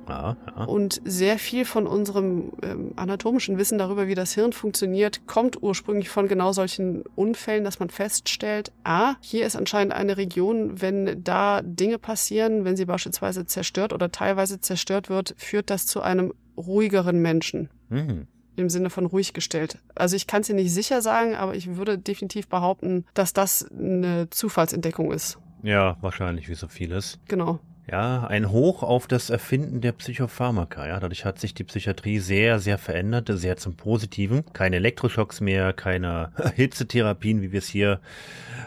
Ja, 0.09 0.37
ja. 0.47 0.65
Und 0.65 1.01
sehr 1.05 1.39
viel 1.39 1.65
von 1.65 1.87
unserem 1.87 2.53
ähm, 2.63 2.93
anatomischen 2.97 3.59
Wissen 3.59 3.79
darüber, 3.79 4.07
wie 4.07 4.15
das 4.15 4.33
Hirn 4.33 4.53
funktioniert, 4.53 5.27
kommt 5.27 5.63
ursprünglich 5.63 6.09
von 6.09 6.29
genau 6.29 6.53
solchen 6.53 7.03
Unfällen, 7.15 7.65
dass 7.65 7.81
man 7.81 7.91
feststellt, 7.91 8.73
ah, 8.85 9.15
hier 9.21 9.47
ist 9.47 9.57
anscheinend 9.57 9.95
eine 9.95 10.17
Region, 10.17 10.81
wenn 10.81 11.23
da 11.25 11.63
Dinge 11.63 11.99
passieren, 11.99 12.65
wenn 12.65 12.77
sie 12.77 12.85
beispielsweise 12.85 13.47
zerstört 13.47 13.93
oder 13.93 14.13
teilweise 14.13 14.61
zerstört 14.61 15.09
wird, 15.09 15.35
führt 15.39 15.71
das 15.71 15.87
zu 15.87 16.01
einem 16.01 16.33
ruhigeren 16.57 17.21
Menschen. 17.21 17.71
Mhm 17.89 18.27
im 18.57 18.71
Sinne 18.71 18.91
von 18.91 19.07
ruhig 19.07 19.35
gestellt. 19.35 19.79
Also 19.95 20.17
ich 20.17 20.27
kann 20.27 20.41
es 20.41 20.47
dir 20.47 20.55
nicht 20.55 20.73
sicher 20.73 21.03
sagen, 21.03 21.35
aber 21.35 21.55
ich 21.55 21.77
würde 21.77 21.99
definitiv 21.99 22.49
behaupten, 22.49 23.05
dass 23.15 23.33
das 23.33 23.71
eine 23.71 24.29
Zufallsentdeckung 24.31 25.13
ist. 25.13 25.39
Ja, 25.63 25.97
wahrscheinlich 26.01 26.49
wie 26.49 26.55
so 26.55 26.69
vieles. 26.69 27.19
Genau. 27.29 27.61
Ja, 27.89 28.27
ein 28.27 28.51
Hoch 28.51 28.83
auf 28.83 29.07
das 29.07 29.31
Erfinden 29.31 29.81
der 29.81 29.93
Psychopharmaka. 29.93 30.89
Ja, 30.89 30.99
dadurch 30.99 31.25
hat 31.25 31.39
sich 31.39 31.55
die 31.55 31.63
Psychiatrie 31.63 32.19
sehr, 32.19 32.59
sehr 32.59 32.79
verändert, 32.79 33.31
sehr 33.33 33.57
zum 33.59 33.77
Positiven. 33.77 34.45
Keine 34.53 34.77
Elektroschocks 34.77 35.41
mehr, 35.41 35.73
keine 35.73 36.33
Hitzetherapien, 36.57 37.43
wie 37.43 37.53
wir 37.53 37.59
es 37.59 37.69
hier 37.69 38.01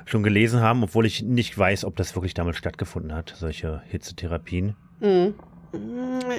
schon 0.06 0.24
gelesen 0.24 0.62
haben, 0.62 0.84
obwohl 0.84 1.06
ich 1.06 1.22
nicht 1.22 1.58
weiß, 1.58 1.84
ob 1.84 1.98
das 1.98 2.16
wirklich 2.16 2.34
damals 2.34 2.58
stattgefunden 2.58 3.14
hat, 3.14 3.34
solche 3.36 3.82
Hitzetherapien. 3.90 4.78
Mhm. 5.02 5.34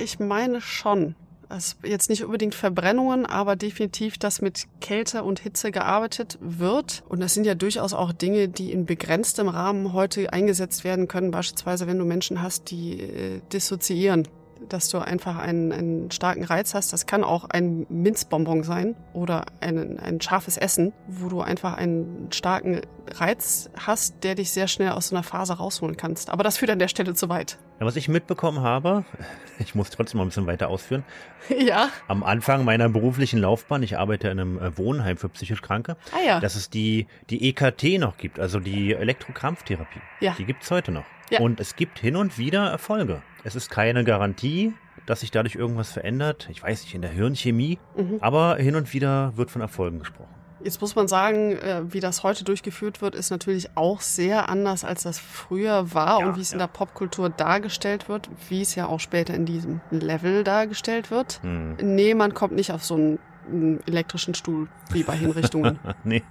Ich 0.02 0.18
meine 0.18 0.62
schon. 0.62 1.14
Also 1.50 1.74
jetzt 1.82 2.10
nicht 2.10 2.24
unbedingt 2.24 2.54
Verbrennungen, 2.54 3.26
aber 3.26 3.56
definitiv, 3.56 4.18
dass 4.18 4.40
mit 4.40 4.68
Kälte 4.80 5.24
und 5.24 5.40
Hitze 5.40 5.72
gearbeitet 5.72 6.38
wird. 6.40 7.02
Und 7.08 7.18
das 7.18 7.34
sind 7.34 7.44
ja 7.44 7.56
durchaus 7.56 7.92
auch 7.92 8.12
Dinge, 8.12 8.46
die 8.48 8.70
in 8.70 8.86
begrenztem 8.86 9.48
Rahmen 9.48 9.92
heute 9.92 10.32
eingesetzt 10.32 10.84
werden 10.84 11.08
können. 11.08 11.32
Beispielsweise, 11.32 11.88
wenn 11.88 11.98
du 11.98 12.04
Menschen 12.04 12.40
hast, 12.40 12.70
die 12.70 13.00
äh, 13.00 13.40
dissoziieren 13.52 14.28
dass 14.68 14.88
du 14.88 14.98
einfach 14.98 15.36
einen, 15.38 15.72
einen 15.72 16.10
starken 16.10 16.44
Reiz 16.44 16.74
hast. 16.74 16.92
Das 16.92 17.06
kann 17.06 17.24
auch 17.24 17.44
ein 17.50 17.86
Minzbonbon 17.88 18.62
sein 18.62 18.94
oder 19.12 19.46
ein, 19.60 19.98
ein 19.98 20.20
scharfes 20.20 20.56
Essen, 20.56 20.92
wo 21.08 21.28
du 21.28 21.40
einfach 21.40 21.74
einen 21.74 22.28
starken 22.30 22.82
Reiz 23.12 23.70
hast, 23.76 24.22
der 24.22 24.34
dich 24.34 24.50
sehr 24.50 24.68
schnell 24.68 24.90
aus 24.90 25.08
so 25.08 25.16
einer 25.16 25.22
Phase 25.22 25.54
rausholen 25.54 25.96
kannst. 25.96 26.30
Aber 26.30 26.44
das 26.44 26.58
führt 26.58 26.70
an 26.70 26.78
der 26.78 26.88
Stelle 26.88 27.14
zu 27.14 27.28
weit. 27.28 27.58
Ja, 27.80 27.86
was 27.86 27.96
ich 27.96 28.08
mitbekommen 28.08 28.60
habe, 28.60 29.04
ich 29.58 29.74
muss 29.74 29.90
trotzdem 29.90 30.18
mal 30.18 30.24
ein 30.24 30.28
bisschen 30.28 30.46
weiter 30.46 30.68
ausführen. 30.68 31.04
Ja. 31.58 31.88
Am 32.06 32.22
Anfang 32.22 32.64
meiner 32.64 32.88
beruflichen 32.88 33.40
Laufbahn, 33.40 33.82
ich 33.82 33.98
arbeite 33.98 34.28
in 34.28 34.38
einem 34.38 34.58
äh, 34.58 34.78
Wohnheim 34.78 35.16
für 35.16 35.28
psychisch 35.30 35.62
Kranke, 35.62 35.96
ah, 36.12 36.24
ja. 36.24 36.38
dass 36.38 36.54
es 36.54 36.70
die, 36.70 37.06
die 37.28 37.48
EKT 37.48 37.98
noch 37.98 38.18
gibt, 38.18 38.38
also 38.38 38.60
die 38.60 38.92
Elektrokrampftherapie. 38.92 40.00
Ja. 40.20 40.34
Die 40.38 40.44
gibt 40.44 40.62
es 40.62 40.70
heute 40.70 40.92
noch. 40.92 41.04
Ja. 41.30 41.40
Und 41.40 41.58
es 41.58 41.76
gibt 41.76 41.98
hin 41.98 42.16
und 42.16 42.38
wieder 42.38 42.68
Erfolge. 42.68 43.22
Es 43.44 43.54
ist 43.54 43.70
keine 43.70 44.04
Garantie, 44.04 44.74
dass 45.06 45.20
sich 45.20 45.30
dadurch 45.30 45.54
irgendwas 45.54 45.92
verändert. 45.92 46.48
Ich 46.50 46.62
weiß 46.62 46.82
nicht, 46.84 46.94
in 46.94 47.02
der 47.02 47.10
Hirnchemie. 47.10 47.78
Mhm. 47.96 48.18
Aber 48.20 48.56
hin 48.56 48.76
und 48.76 48.92
wieder 48.92 49.36
wird 49.36 49.50
von 49.50 49.62
Erfolgen 49.62 49.98
gesprochen. 49.98 50.34
Jetzt 50.62 50.80
muss 50.82 50.94
man 50.94 51.08
sagen, 51.08 51.52
äh, 51.52 51.82
wie 51.90 52.00
das 52.00 52.22
heute 52.22 52.44
durchgeführt 52.44 53.00
wird, 53.00 53.14
ist 53.14 53.30
natürlich 53.30 53.70
auch 53.76 54.02
sehr 54.02 54.50
anders, 54.50 54.84
als 54.84 55.04
das 55.04 55.18
früher 55.18 55.94
war 55.94 56.20
ja, 56.20 56.26
und 56.26 56.36
wie 56.36 56.42
es 56.42 56.50
ja. 56.50 56.56
in 56.56 56.58
der 56.58 56.66
Popkultur 56.66 57.30
dargestellt 57.30 58.10
wird, 58.10 58.28
wie 58.50 58.60
es 58.60 58.74
ja 58.74 58.86
auch 58.86 59.00
später 59.00 59.32
in 59.32 59.46
diesem 59.46 59.80
Level 59.90 60.44
dargestellt 60.44 61.10
wird. 61.10 61.40
Hm. 61.42 61.76
Nee, 61.80 62.14
man 62.14 62.34
kommt 62.34 62.54
nicht 62.54 62.72
auf 62.72 62.84
so 62.84 62.94
einen, 62.94 63.18
einen 63.50 63.80
elektrischen 63.86 64.34
Stuhl 64.34 64.68
wie 64.90 65.02
bei 65.02 65.16
Hinrichtungen. 65.16 65.78
nee. 66.04 66.22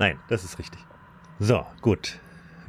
Nein, 0.00 0.18
das 0.28 0.42
ist 0.42 0.58
richtig. 0.58 0.80
So, 1.38 1.64
gut 1.80 2.18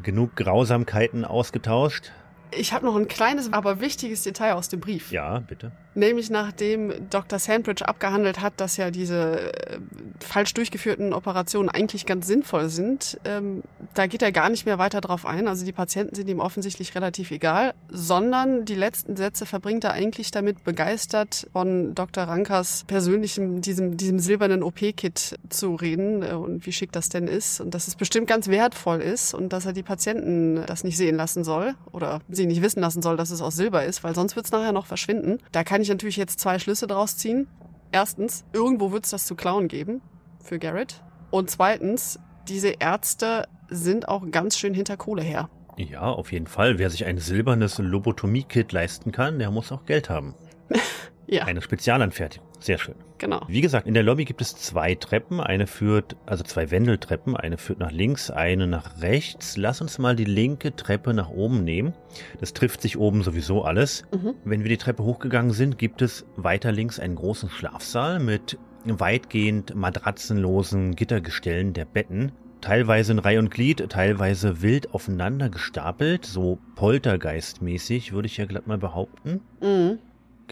genug 0.04 0.36
Grausamkeiten 0.36 1.26
ausgetauscht. 1.26 2.12
Ich 2.58 2.74
habe 2.74 2.86
noch 2.86 2.96
ein 2.96 3.08
kleines, 3.08 3.52
aber 3.52 3.80
wichtiges 3.80 4.24
Detail 4.24 4.54
aus 4.54 4.70
dem 4.70 4.80
Brief. 4.80 5.12
Ja, 5.12 5.40
bitte. 5.40 5.72
Nämlich 5.96 6.30
nachdem 6.30 7.10
Dr. 7.10 7.40
Sandbridge 7.40 7.88
abgehandelt 7.88 8.42
hat, 8.42 8.54
dass 8.58 8.78
ja 8.78 8.90
diese 8.90 9.54
äh, 9.54 9.78
falsch 10.20 10.54
durchgeführten 10.54 11.14
Operationen 11.14 11.70
eigentlich 11.70 12.06
ganz 12.06 12.26
sinnvoll 12.26 12.70
sind, 12.70 13.20
ähm, 13.26 13.62
da 13.94 14.08
geht 14.08 14.22
er 14.22 14.32
gar 14.32 14.50
nicht 14.50 14.66
mehr 14.66 14.80
weiter 14.80 15.02
drauf 15.02 15.26
ein. 15.26 15.48
Also 15.48 15.66
die 15.66 15.72
Patienten 15.72 16.16
sind 16.16 16.30
ihm 16.30 16.40
offensichtlich 16.40 16.96
relativ 16.96 17.32
egal, 17.32 17.74
sondern 17.90 18.66
die 18.66 18.76
letzten 18.76 19.16
Sätze 19.16 19.46
verbringt 19.46 19.84
er 19.84 19.94
eigentlich 19.94 20.32
damit, 20.32 20.64
begeistert 20.64 21.48
von 21.54 21.94
Dr. 21.94 22.24
Rankers 22.24 22.86
persönlichem, 22.88 23.62
diesem, 23.62 23.98
diesem 23.98 24.20
silbernen 24.20 24.64
OP-Kit 24.64 25.38
zu 25.50 25.76
reden 25.76 26.24
äh, 26.24 26.34
und 26.34 26.66
wie 26.66 26.72
schick 26.72 26.92
das 26.92 27.10
denn 27.10 27.28
ist 27.28 27.62
und 27.62 27.76
dass 27.76 27.88
es 27.88 27.96
bestimmt 27.96 28.28
ganz 28.28 28.48
wertvoll 28.48 29.00
ist 29.00 29.34
und 29.36 29.54
dass 29.54 29.66
er 29.66 29.74
die 29.74 29.84
Patienten 29.84 30.64
das 30.66 30.84
nicht 30.84 30.98
sehen 30.98 31.16
lassen 31.16 31.44
soll 31.44 31.76
oder 31.92 32.22
sie 32.30 32.48
nicht 32.48 32.64
wissen 32.64 32.80
lassen 32.80 33.02
soll, 33.04 33.16
dass 33.18 33.30
es 33.30 33.42
aus 33.42 33.56
Silber 33.56 33.86
ist, 33.86 34.04
weil 34.04 34.16
sonst 34.16 34.36
wird 34.36 34.48
es 34.48 34.52
nachher 34.52 34.72
noch 34.72 34.88
verschwinden. 34.88 35.38
Da 35.52 35.64
kann 35.64 35.83
ich 35.84 35.90
natürlich 35.90 36.18
jetzt 36.18 36.40
zwei 36.40 36.60
Schlüsse 36.60 36.88
draus 36.88 37.18
ziehen. 37.18 37.48
Erstens, 37.92 38.44
irgendwo 38.54 38.92
wird 38.92 39.06
es 39.06 39.12
das 39.12 39.26
zu 39.26 39.36
klauen 39.36 39.68
geben 39.68 40.02
für 40.44 40.60
Garrett. 40.60 41.04
Und 41.32 41.50
zweitens, 41.50 42.20
diese 42.48 42.70
Ärzte 42.80 43.48
sind 43.70 44.08
auch 44.08 44.30
ganz 44.32 44.58
schön 44.58 44.74
hinter 44.74 44.98
Kohle 44.98 45.22
her. 45.22 45.50
Ja, 45.78 46.02
auf 46.02 46.32
jeden 46.32 46.48
Fall. 46.48 46.78
Wer 46.78 46.90
sich 46.90 47.06
ein 47.06 47.18
silbernes 47.18 47.80
Lobotomie-Kit 47.80 48.72
leisten 48.72 49.12
kann, 49.12 49.40
der 49.40 49.50
muss 49.52 49.72
auch 49.72 49.86
Geld 49.86 50.10
haben. 50.10 50.36
ja. 51.28 51.46
Eine 51.46 51.62
Spezialanfertigung. 51.62 52.48
Sehr 52.64 52.78
schön. 52.78 52.96
Genau. 53.18 53.42
Wie 53.50 53.60
gesagt, 53.60 53.88
in 53.88 53.94
der 53.94 54.04
Lobby 54.04 54.24
gibt 54.24 54.40
es 54.40 54.56
zwei 54.56 54.96
Treppen. 54.96 55.42
Eine 55.42 55.68
führt, 55.68 56.16
also 56.26 56.46
zwei 56.46 56.72
Wendeltreppen. 56.72 57.36
Eine 57.36 57.58
führt 57.58 57.80
nach 57.80 57.92
links, 57.92 58.32
eine 58.32 58.68
nach 58.68 59.02
rechts. 59.02 59.58
Lass 59.58 59.82
uns 59.82 60.00
mal 60.00 60.16
die 60.16 60.24
linke 60.24 60.74
Treppe 60.74 61.14
nach 61.14 61.30
oben 61.30 61.66
nehmen. 61.66 61.94
Das 62.40 62.54
trifft 62.54 62.82
sich 62.82 62.98
oben 62.98 63.22
sowieso 63.22 63.64
alles. 63.66 64.06
Mhm. 64.14 64.36
Wenn 64.46 64.62
wir 64.62 64.70
die 64.70 64.78
Treppe 64.78 65.04
hochgegangen 65.04 65.52
sind, 65.52 65.78
gibt 65.78 66.02
es 66.02 66.26
weiter 66.38 66.72
links 66.72 67.02
einen 67.02 67.16
großen 67.16 67.50
Schlafsaal 67.50 68.20
mit 68.20 68.58
weitgehend 68.86 69.76
matratzenlosen 69.76 70.96
Gittergestellen 70.96 71.74
der 71.74 71.84
Betten 71.84 72.32
teilweise 72.62 73.12
in 73.12 73.20
Reihe 73.20 73.40
und 73.40 73.52
Glied, 73.52 73.90
teilweise 73.90 74.62
wild 74.62 74.94
aufeinander 74.94 75.50
gestapelt, 75.50 76.26
so 76.26 76.60
poltergeistmäßig, 76.76 78.14
würde 78.14 78.28
ich 78.28 78.38
ja 78.38 78.46
glatt 78.46 78.68
mal 78.68 78.78
behaupten. 78.78 79.42
Mhm. 79.62 80.00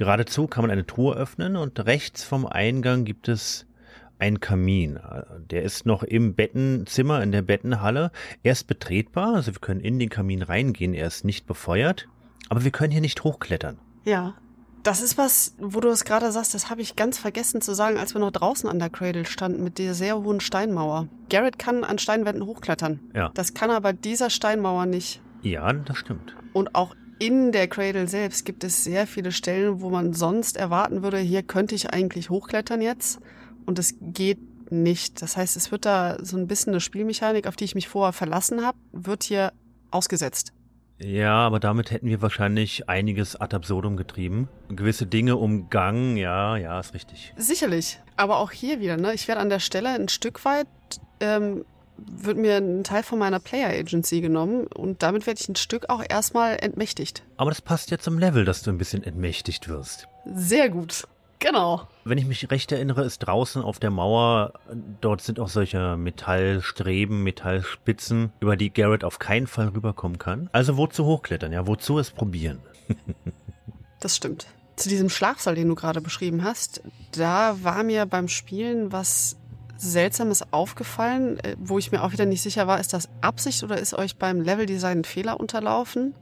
Geradezu 0.01 0.47
kann 0.47 0.63
man 0.63 0.71
eine 0.71 0.87
Truhe 0.87 1.15
öffnen 1.15 1.55
und 1.55 1.79
rechts 1.85 2.23
vom 2.23 2.47
Eingang 2.47 3.05
gibt 3.05 3.27
es 3.27 3.67
einen 4.17 4.39
Kamin. 4.39 4.99
Der 5.51 5.61
ist 5.61 5.85
noch 5.85 6.01
im 6.01 6.33
Bettenzimmer, 6.33 7.21
in 7.21 7.31
der 7.31 7.43
Bettenhalle. 7.43 8.11
Er 8.41 8.53
ist 8.53 8.65
betretbar, 8.65 9.35
also 9.35 9.53
wir 9.53 9.59
können 9.59 9.79
in 9.79 9.99
den 9.99 10.09
Kamin 10.09 10.41
reingehen. 10.41 10.95
Er 10.95 11.05
ist 11.05 11.23
nicht 11.23 11.45
befeuert, 11.45 12.07
aber 12.49 12.63
wir 12.63 12.71
können 12.71 12.91
hier 12.91 13.01
nicht 13.01 13.23
hochklettern. 13.23 13.77
Ja, 14.03 14.33
das 14.81 15.03
ist 15.03 15.19
was, 15.19 15.53
wo 15.59 15.79
du 15.79 15.89
es 15.89 16.03
gerade 16.03 16.31
sagst, 16.31 16.55
das 16.55 16.71
habe 16.71 16.81
ich 16.81 16.95
ganz 16.95 17.19
vergessen 17.19 17.61
zu 17.61 17.75
sagen, 17.75 17.99
als 17.99 18.15
wir 18.15 18.21
noch 18.21 18.31
draußen 18.31 18.67
an 18.67 18.79
der 18.79 18.89
Cradle 18.89 19.25
standen 19.25 19.63
mit 19.63 19.77
der 19.77 19.93
sehr 19.93 20.17
hohen 20.17 20.39
Steinmauer. 20.39 21.09
Garrett 21.29 21.59
kann 21.59 21.83
an 21.83 21.99
Steinwänden 21.99 22.47
hochklettern. 22.47 23.01
Ja. 23.13 23.29
Das 23.35 23.53
kann 23.53 23.69
aber 23.69 23.93
dieser 23.93 24.31
Steinmauer 24.31 24.87
nicht. 24.87 25.21
Ja, 25.43 25.71
das 25.71 25.97
stimmt. 25.97 26.35
Und 26.53 26.73
auch 26.73 26.95
in 27.21 27.51
der 27.51 27.67
Cradle 27.67 28.07
selbst 28.07 28.45
gibt 28.45 28.63
es 28.63 28.83
sehr 28.83 29.05
viele 29.05 29.31
Stellen, 29.31 29.79
wo 29.81 29.91
man 29.91 30.13
sonst 30.13 30.57
erwarten 30.57 31.03
würde, 31.03 31.19
hier 31.19 31.43
könnte 31.43 31.75
ich 31.75 31.91
eigentlich 31.91 32.31
hochklettern 32.31 32.81
jetzt. 32.81 33.19
Und 33.67 33.77
es 33.77 33.93
geht 34.01 34.71
nicht. 34.71 35.21
Das 35.21 35.37
heißt, 35.37 35.55
es 35.55 35.71
wird 35.71 35.85
da 35.85 36.17
so 36.23 36.35
ein 36.35 36.47
bisschen 36.47 36.73
eine 36.73 36.79
Spielmechanik, 36.79 37.45
auf 37.45 37.55
die 37.55 37.65
ich 37.65 37.75
mich 37.75 37.87
vorher 37.87 38.11
verlassen 38.11 38.65
habe, 38.65 38.79
wird 38.91 39.21
hier 39.21 39.53
ausgesetzt. 39.91 40.51
Ja, 40.97 41.45
aber 41.45 41.59
damit 41.59 41.91
hätten 41.91 42.07
wir 42.07 42.23
wahrscheinlich 42.23 42.89
einiges 42.89 43.35
ad 43.35 43.55
absurdum 43.55 43.97
getrieben. 43.97 44.49
Gewisse 44.69 45.05
Dinge 45.05 45.35
umgangen, 45.35 46.17
ja, 46.17 46.57
ja, 46.57 46.79
ist 46.79 46.95
richtig. 46.95 47.33
Sicherlich. 47.37 47.99
Aber 48.17 48.37
auch 48.37 48.49
hier 48.49 48.79
wieder, 48.79 48.97
ne? 48.97 49.13
Ich 49.13 49.27
werde 49.27 49.41
an 49.41 49.49
der 49.49 49.59
Stelle 49.59 49.89
ein 49.89 50.09
Stück 50.09 50.43
weit 50.43 50.67
ähm, 51.19 51.65
wird 52.07 52.37
mir 52.37 52.57
ein 52.57 52.83
Teil 52.83 53.03
von 53.03 53.19
meiner 53.19 53.39
Player 53.39 53.69
Agency 53.69 54.21
genommen 54.21 54.67
und 54.67 55.03
damit 55.03 55.27
werde 55.27 55.39
ich 55.41 55.49
ein 55.49 55.55
Stück 55.55 55.89
auch 55.89 56.03
erstmal 56.07 56.57
entmächtigt. 56.61 57.23
Aber 57.37 57.51
das 57.51 57.61
passt 57.61 57.91
ja 57.91 57.97
zum 57.97 58.17
Level, 58.17 58.45
dass 58.45 58.63
du 58.63 58.71
ein 58.71 58.77
bisschen 58.77 59.03
entmächtigt 59.03 59.67
wirst. 59.67 60.07
Sehr 60.25 60.69
gut. 60.69 61.07
Genau. 61.41 61.87
Wenn 62.03 62.19
ich 62.19 62.25
mich 62.27 62.51
recht 62.51 62.71
erinnere, 62.71 63.03
ist 63.03 63.19
draußen 63.19 63.63
auf 63.63 63.79
der 63.79 63.89
Mauer, 63.89 64.53
dort 65.01 65.21
sind 65.21 65.39
auch 65.39 65.49
solche 65.49 65.97
Metallstreben, 65.97 67.23
Metallspitzen, 67.23 68.31
über 68.39 68.55
die 68.55 68.71
Garrett 68.71 69.03
auf 69.03 69.17
keinen 69.17 69.47
Fall 69.47 69.69
rüberkommen 69.69 70.19
kann. 70.19 70.49
Also 70.51 70.77
wozu 70.77 71.05
hochklettern? 71.05 71.51
Ja, 71.51 71.65
wozu 71.65 71.97
es 71.97 72.11
probieren? 72.11 72.59
das 73.99 74.15
stimmt. 74.15 74.45
Zu 74.75 74.89
diesem 74.89 75.09
Schlafsaal, 75.09 75.55
den 75.55 75.67
du 75.67 75.75
gerade 75.75 75.99
beschrieben 75.99 76.43
hast, 76.43 76.83
da 77.11 77.57
war 77.63 77.83
mir 77.83 78.05
beim 78.05 78.27
Spielen 78.27 78.91
was 78.91 79.35
Seltsames 79.81 80.43
aufgefallen, 80.51 81.39
äh, 81.39 81.55
wo 81.59 81.79
ich 81.79 81.91
mir 81.91 82.03
auch 82.03 82.11
wieder 82.11 82.25
nicht 82.25 82.41
sicher 82.41 82.67
war, 82.67 82.79
ist 82.79 82.93
das 82.93 83.09
Absicht 83.21 83.63
oder 83.63 83.77
ist 83.77 83.93
euch 83.93 84.15
beim 84.15 84.41
Leveldesign 84.41 84.99
ein 84.99 85.03
Fehler 85.03 85.39
unterlaufen? 85.39 86.13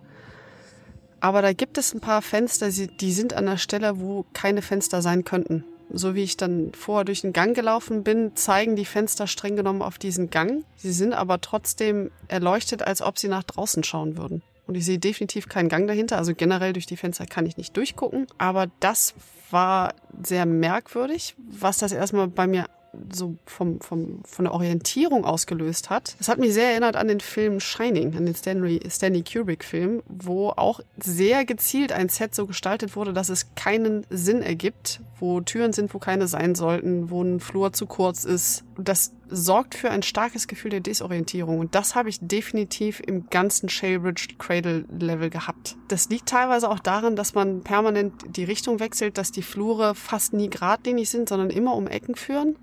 Aber 1.20 1.42
da 1.42 1.52
gibt 1.52 1.78
es 1.78 1.94
ein 1.94 2.00
paar 2.00 2.22
Fenster, 2.22 2.70
die 2.70 3.12
sind 3.12 3.34
an 3.34 3.46
der 3.46 3.58
Stelle, 3.58 4.00
wo 4.00 4.26
keine 4.34 4.62
Fenster 4.62 5.02
sein 5.02 5.26
könnten. 5.26 5.66
So 5.92 6.16
wie 6.16 6.24
ich 6.24 6.38
dann 6.38 6.72
vorher 6.74 7.04
durch 7.04 7.22
den 7.22 7.34
Gang 7.34 7.56
gelaufen 7.56 8.04
bin, 8.04 8.36
zeigen 8.36 8.76
die 8.76 8.86
Fenster 8.86 9.28
streng 9.28 9.56
genommen 9.56 9.82
auf 9.82 9.98
diesen 9.98 10.30
Gang. 10.30 10.64
Sie 10.78 10.94
sind 10.94 11.14
aber 11.14 11.42
trotzdem 11.42 12.12
erleuchtet, 12.28 12.84
als 12.84 13.02
ob 13.02 13.18
sie 13.18 13.28
nach 13.28 13.44
draußen 13.44 13.84
schauen 13.84 14.16
würden. 14.16 14.44
Und 14.68 14.76
ich 14.76 14.86
sehe 14.86 15.00
definitiv 15.00 15.50
keinen 15.50 15.68
Gang 15.68 15.88
dahinter. 15.88 16.18
Also 16.18 16.36
generell 16.36 16.74
durch 16.74 16.86
die 16.86 16.96
Fenster 16.96 17.26
kann 17.26 17.48
ich 17.48 17.58
nicht 17.58 17.76
durchgucken. 17.76 18.28
Aber 18.38 18.68
das 18.80 19.16
war 19.50 19.96
sehr 20.24 20.46
merkwürdig, 20.46 21.36
was 21.38 21.80
das 21.80 21.92
erstmal 21.92 22.28
bei 22.28 22.46
mir 22.46 22.66
so 23.14 23.36
vom, 23.46 23.80
vom, 23.82 24.22
von 24.26 24.46
der 24.46 24.54
Orientierung 24.54 25.26
ausgelöst 25.26 25.90
hat. 25.90 26.16
Das 26.20 26.28
hat 26.28 26.40
mich 26.40 26.54
sehr 26.54 26.72
erinnert 26.72 26.96
an 26.96 27.08
den 27.08 27.20
Film 27.20 27.60
Shining, 27.60 28.16
an 28.16 28.26
den 28.26 28.36
Stanley, 28.36 28.82
Stanley 28.90 29.24
Kubrick-Film, 29.24 30.02
wo 30.08 30.50
auch 30.50 30.80
sehr 31.02 31.46
gezielt 31.46 31.92
ein 31.92 32.10
Set 32.10 32.36
so 32.36 32.46
gestaltet 32.46 32.96
wurde, 32.96 33.14
dass 33.14 33.30
es 33.30 33.54
keinen 33.56 34.06
Sinn 34.10 34.42
ergibt, 34.42 35.02
wo 35.20 35.42
Türen 35.42 35.74
sind, 35.74 35.94
wo 35.94 36.00
keine 36.00 36.28
sein 36.28 36.56
sollten, 36.56 37.10
wo 37.10 37.22
ein 37.22 37.40
Flur 37.40 37.74
zu 37.74 37.86
kurz 37.86 38.26
ist. 38.26 38.64
Das 38.80 39.14
sorgt 39.28 39.76
für 39.76 39.90
ein 39.90 40.04
starkes 40.04 40.48
Gefühl 40.48 40.72
der 40.72 40.80
Desorientierung. 40.80 41.60
Und 41.60 41.76
das 41.76 41.96
habe 41.96 42.10
ich 42.10 42.20
definitiv 42.22 43.02
im 43.06 43.30
ganzen 43.30 43.70
Shalebridge 43.70 44.36
Cradle 44.38 44.86
Level 45.00 45.30
gehabt. 45.30 45.76
Das 45.88 46.10
liegt 46.10 46.28
teilweise 46.28 46.70
auch 46.70 46.80
daran, 46.80 47.16
dass 47.16 47.34
man 47.34 47.62
permanent 47.62 48.14
die 48.36 48.44
Richtung 48.44 48.80
wechselt, 48.80 49.18
dass 49.18 49.32
die 49.32 49.42
Flure 49.42 49.96
fast 49.96 50.34
nie 50.34 50.50
geradlinig 50.50 51.10
sind, 51.10 51.30
sondern 51.30 51.50
immer 51.50 51.76
um 51.76 51.88
Ecken 51.88 52.16
führen. 52.16 52.56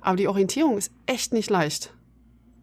Aber 0.00 0.16
die 0.16 0.28
Orientierung 0.28 0.78
ist 0.78 0.92
echt 1.06 1.32
nicht 1.32 1.50
leicht. 1.50 1.94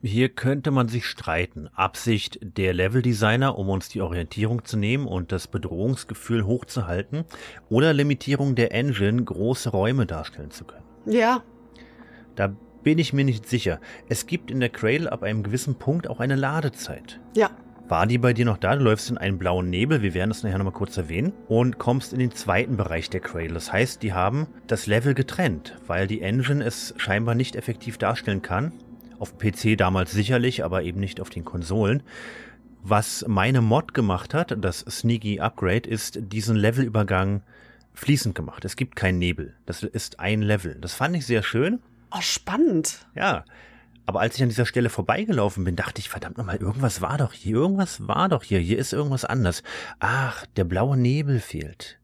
Hier 0.01 0.29
könnte 0.29 0.71
man 0.71 0.87
sich 0.87 1.05
streiten. 1.05 1.67
Absicht 1.73 2.39
der 2.41 2.73
Leveldesigner, 2.73 3.57
um 3.57 3.69
uns 3.69 3.89
die 3.89 3.99
Orientierung 3.99 4.63
zu 4.63 4.77
nehmen 4.77 5.05
und 5.05 5.33
das 5.33 5.47
Bedrohungsgefühl 5.47 6.45
hochzuhalten, 6.45 7.25
oder 7.69 7.93
Limitierung 7.93 8.55
der 8.55 8.73
Engine, 8.73 9.21
große 9.21 9.69
Räume 9.69 10.05
darstellen 10.05 10.51
zu 10.51 10.63
können. 10.63 10.85
Ja. 11.05 11.43
Da 12.39 12.55
bin 12.83 12.99
ich 12.99 13.11
mir 13.11 13.25
nicht 13.25 13.49
sicher. 13.49 13.81
Es 14.07 14.25
gibt 14.25 14.49
in 14.49 14.61
der 14.61 14.69
Cradle 14.69 15.11
ab 15.11 15.23
einem 15.23 15.43
gewissen 15.43 15.75
Punkt 15.75 16.09
auch 16.09 16.21
eine 16.21 16.37
Ladezeit. 16.37 17.19
Ja. 17.35 17.49
War 17.89 18.07
die 18.07 18.17
bei 18.17 18.31
dir 18.31 18.45
noch 18.45 18.55
da? 18.55 18.77
Du 18.77 18.85
läufst 18.85 19.09
in 19.09 19.17
einen 19.17 19.37
blauen 19.37 19.69
Nebel, 19.69 20.01
wir 20.01 20.13
werden 20.13 20.29
das 20.29 20.41
nachher 20.41 20.57
nochmal 20.57 20.71
kurz 20.71 20.95
erwähnen, 20.95 21.33
und 21.49 21.79
kommst 21.79 22.13
in 22.13 22.19
den 22.19 22.31
zweiten 22.31 22.77
Bereich 22.77 23.09
der 23.09 23.19
Cradle. 23.19 23.55
Das 23.55 23.73
heißt, 23.73 24.01
die 24.03 24.13
haben 24.13 24.47
das 24.67 24.87
Level 24.87 25.15
getrennt, 25.15 25.75
weil 25.85 26.07
die 26.07 26.21
Engine 26.21 26.63
es 26.63 26.93
scheinbar 26.95 27.35
nicht 27.35 27.57
effektiv 27.57 27.97
darstellen 27.97 28.41
kann. 28.41 28.71
Auf 29.19 29.37
PC 29.37 29.77
damals 29.77 30.13
sicherlich, 30.13 30.63
aber 30.63 30.83
eben 30.83 31.01
nicht 31.01 31.19
auf 31.19 31.29
den 31.29 31.43
Konsolen. 31.43 32.03
Was 32.83 33.25
meine 33.27 33.59
Mod 33.59 33.93
gemacht 33.93 34.33
hat, 34.33 34.55
das 34.63 34.79
Sneaky 34.79 35.41
Upgrade, 35.41 35.89
ist 35.89 36.19
diesen 36.31 36.55
Levelübergang 36.55 37.41
fließend 37.95 38.33
gemacht. 38.33 38.63
Es 38.63 38.77
gibt 38.77 38.95
keinen 38.95 39.19
Nebel. 39.19 39.55
Das 39.65 39.83
ist 39.83 40.21
ein 40.21 40.41
Level. 40.41 40.77
Das 40.79 40.93
fand 40.93 41.17
ich 41.17 41.25
sehr 41.25 41.43
schön. 41.43 41.81
Oh, 42.11 42.21
spannend. 42.21 43.07
Ja. 43.15 43.45
Aber 44.05 44.21
als 44.21 44.35
ich 44.35 44.41
an 44.41 44.49
dieser 44.49 44.65
Stelle 44.65 44.89
vorbeigelaufen 44.89 45.63
bin, 45.63 45.75
dachte 45.75 45.99
ich, 45.99 46.09
verdammt 46.09 46.39
nochmal, 46.39 46.57
irgendwas 46.57 47.01
war 47.01 47.19
doch 47.19 47.31
hier, 47.31 47.55
irgendwas 47.55 48.07
war 48.07 48.27
doch 48.27 48.43
hier, 48.43 48.59
hier 48.59 48.79
ist 48.79 48.91
irgendwas 48.91 49.23
anders. 49.23 49.61
Ach, 49.99 50.47
der 50.55 50.63
blaue 50.63 50.97
Nebel 50.97 51.39
fehlt. 51.39 51.99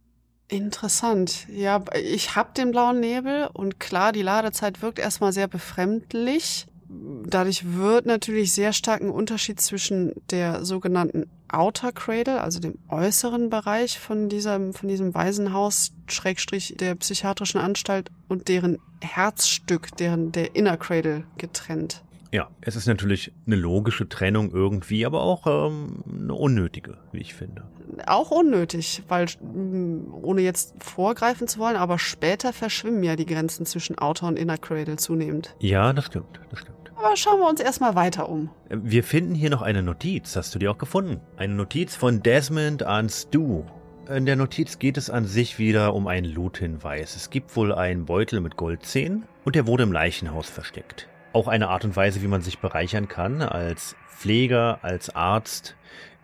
Interessant. 0.47 1.47
Ja, 1.49 1.83
ich 1.95 2.35
hab 2.35 2.53
den 2.53 2.69
blauen 2.69 2.99
Nebel 2.99 3.49
und 3.51 3.79
klar, 3.79 4.11
die 4.11 4.21
Ladezeit 4.21 4.83
wirkt 4.83 4.99
erstmal 4.99 5.33
sehr 5.33 5.47
befremdlich. 5.47 6.67
Dadurch 6.87 7.73
wird 7.75 8.05
natürlich 8.05 8.53
sehr 8.53 8.73
stark 8.73 9.01
ein 9.01 9.09
Unterschied 9.09 9.59
zwischen 9.59 10.13
der 10.29 10.63
sogenannten 10.63 11.25
Outer 11.47 11.91
Cradle, 11.91 12.41
also 12.41 12.59
dem 12.59 12.77
äußeren 12.89 13.49
Bereich 13.49 13.99
von 13.99 14.29
diesem, 14.29 14.73
von 14.73 14.89
diesem 14.89 15.13
Waisenhaus, 15.13 15.93
Schrägstrich 16.07 16.75
der 16.79 16.95
psychiatrischen 16.95 17.59
Anstalt 17.59 18.09
und 18.27 18.47
deren 18.47 18.77
Herzstück, 19.01 19.95
deren 19.97 20.31
der 20.31 20.55
Inner 20.55 20.77
Cradle 20.77 21.23
getrennt. 21.37 22.03
Ja, 22.31 22.49
es 22.61 22.75
ist 22.75 22.87
natürlich 22.87 23.31
eine 23.47 23.55
logische 23.55 24.09
Trennung 24.09 24.51
irgendwie, 24.51 25.05
aber 25.05 25.21
auch 25.21 25.47
ähm, 25.47 26.03
eine 26.07 26.33
unnötige, 26.33 26.97
wie 27.13 27.21
ich 27.21 27.33
finde. 27.33 27.63
Auch 28.07 28.29
unnötig, 28.29 29.03
weil 29.07 29.27
mm, 29.39 30.13
ohne 30.21 30.41
jetzt 30.41 30.73
vorgreifen 30.79 31.47
zu 31.47 31.59
wollen, 31.59 31.77
aber 31.77 31.97
später 31.97 32.51
verschwimmen 32.51 33.03
ja 33.03 33.15
die 33.15 33.25
Grenzen 33.25 33.65
zwischen 33.65 33.97
Outer 33.97 34.27
und 34.27 34.37
Inner 34.37 34.57
Cradle 34.57 34.97
zunehmend. 34.97 35.55
Ja, 35.59 35.93
das 35.93 36.05
stimmt, 36.07 36.41
das 36.49 36.59
stimmt. 36.59 36.74
Aber 36.97 37.17
schauen 37.17 37.39
wir 37.39 37.49
uns 37.49 37.59
erstmal 37.59 37.95
weiter 37.95 38.29
um. 38.29 38.49
Wir 38.69 39.03
finden 39.03 39.35
hier 39.35 39.49
noch 39.49 39.61
eine 39.61 39.83
Notiz. 39.83 40.35
Hast 40.35 40.55
du 40.55 40.59
die 40.59 40.67
auch 40.67 40.77
gefunden? 40.77 41.19
Eine 41.37 41.53
Notiz 41.53 41.95
von 41.95 42.23
Desmond 42.23 42.83
an 42.83 43.09
Stu. 43.09 43.63
In 44.07 44.25
der 44.25 44.35
Notiz 44.35 44.79
geht 44.79 44.97
es 44.97 45.09
an 45.09 45.25
sich 45.25 45.57
wieder 45.59 45.93
um 45.93 46.07
einen 46.07 46.31
Loot-Hinweis. 46.31 47.15
Es 47.15 47.29
gibt 47.29 47.55
wohl 47.55 47.73
einen 47.73 48.05
Beutel 48.05 48.39
mit 48.39 48.55
Goldzähnen 48.55 49.25
und 49.43 49.55
der 49.55 49.67
wurde 49.67 49.83
im 49.83 49.91
Leichenhaus 49.91 50.49
versteckt. 50.49 51.07
Auch 51.33 51.47
eine 51.47 51.69
Art 51.69 51.83
und 51.83 51.95
Weise, 51.95 52.21
wie 52.21 52.27
man 52.27 52.41
sich 52.41 52.59
bereichern 52.59 53.07
kann 53.07 53.41
als 53.41 53.95
Pfleger, 54.07 54.79
als 54.83 55.15
Arzt 55.15 55.75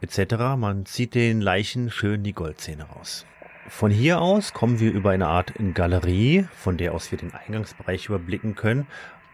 etc. 0.01 0.35
Man 0.57 0.85
zieht 0.85 1.15
den 1.15 1.41
Leichen 1.41 1.89
schön 1.89 2.23
die 2.23 2.33
Goldzähne 2.33 2.83
raus. 2.83 3.25
Von 3.67 3.91
hier 3.91 4.21
aus 4.21 4.53
kommen 4.53 4.79
wir 4.79 4.91
über 4.91 5.11
eine 5.11 5.27
Art 5.27 5.53
Galerie, 5.73 6.45
von 6.55 6.77
der 6.77 6.93
aus 6.93 7.11
wir 7.11 7.17
den 7.17 7.33
Eingangsbereich 7.33 8.07
überblicken 8.07 8.55
können, 8.55 8.87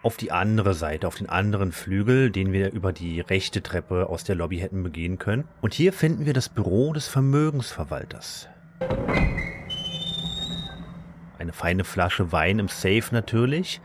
auf 0.07 0.15
die 0.15 0.31
andere 0.31 0.73
Seite, 0.73 1.05
auf 1.05 1.15
den 1.15 1.27
anderen 1.27 1.73
Flügel, 1.73 2.31
den 2.31 2.53
wir 2.53 2.71
über 2.71 2.93
die 2.93 3.19
rechte 3.19 3.61
Treppe 3.61 4.07
aus 4.07 4.23
der 4.23 4.35
Lobby 4.35 4.59
hätten 4.59 4.81
begehen 4.81 5.17
können. 5.19 5.43
Und 5.59 5.73
hier 5.73 5.91
finden 5.91 6.25
wir 6.25 6.31
das 6.31 6.47
Büro 6.47 6.93
des 6.93 7.09
Vermögensverwalters. 7.09 8.47
Eine 11.37 11.51
feine 11.51 11.83
Flasche 11.83 12.31
Wein 12.31 12.59
im 12.59 12.69
Safe 12.69 13.03
natürlich. 13.11 13.81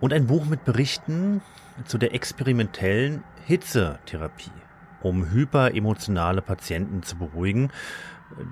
Und 0.00 0.12
ein 0.12 0.28
Buch 0.28 0.44
mit 0.44 0.64
Berichten 0.64 1.42
zu 1.86 1.98
der 1.98 2.14
experimentellen 2.14 3.24
Hitzetherapie, 3.44 4.52
um 5.02 5.32
hyperemotionale 5.32 6.40
Patienten 6.40 7.02
zu 7.02 7.16
beruhigen. 7.16 7.72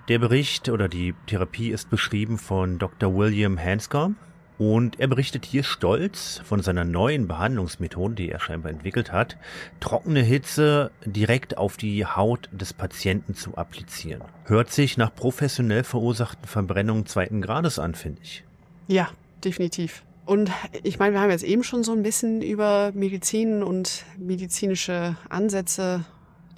Der 0.09 0.19
Bericht 0.19 0.71
oder 0.71 0.89
die 0.89 1.15
Therapie 1.29 1.71
ist 1.71 1.89
beschrieben 1.89 2.37
von 2.37 2.81
Dr. 2.81 3.15
William 3.15 3.57
Hanscom 3.57 4.17
und 4.59 4.99
er 4.99 5.07
berichtet 5.07 5.45
hier 5.45 5.63
stolz 5.63 6.41
von 6.45 6.63
seiner 6.63 6.85
neuen 6.85 7.29
Behandlungsmethode, 7.29 8.15
die 8.15 8.31
er 8.31 8.41
scheinbar 8.41 8.73
entwickelt 8.73 9.13
hat, 9.13 9.37
trockene 9.81 10.23
Hitze 10.23 10.91
direkt 11.05 11.59
auf 11.59 11.77
die 11.77 12.07
Haut 12.07 12.49
des 12.53 12.73
Patienten 12.73 13.35
zu 13.35 13.57
applizieren. 13.57 14.23
Hört 14.45 14.71
sich 14.71 14.97
nach 14.97 15.15
professionell 15.15 15.85
verursachten 15.85 16.47
Verbrennungen 16.47 17.07
zweiten 17.07 17.43
Grades 17.43 17.79
an, 17.79 17.95
finde 17.95 18.21
ich. 18.23 18.45
Ja, 18.89 19.11
definitiv. 19.45 20.03
Und 20.25 20.51
ich 20.83 20.99
meine, 20.99 21.15
wir 21.15 21.21
haben 21.21 21.31
jetzt 21.31 21.45
eben 21.45 21.63
schon 21.63 21.85
so 21.85 21.93
ein 21.93 22.03
bisschen 22.03 22.43
über 22.43 22.91
Medizin 22.95 23.63
und 23.63 24.05
medizinische 24.19 25.17
Ansätze 25.29 26.05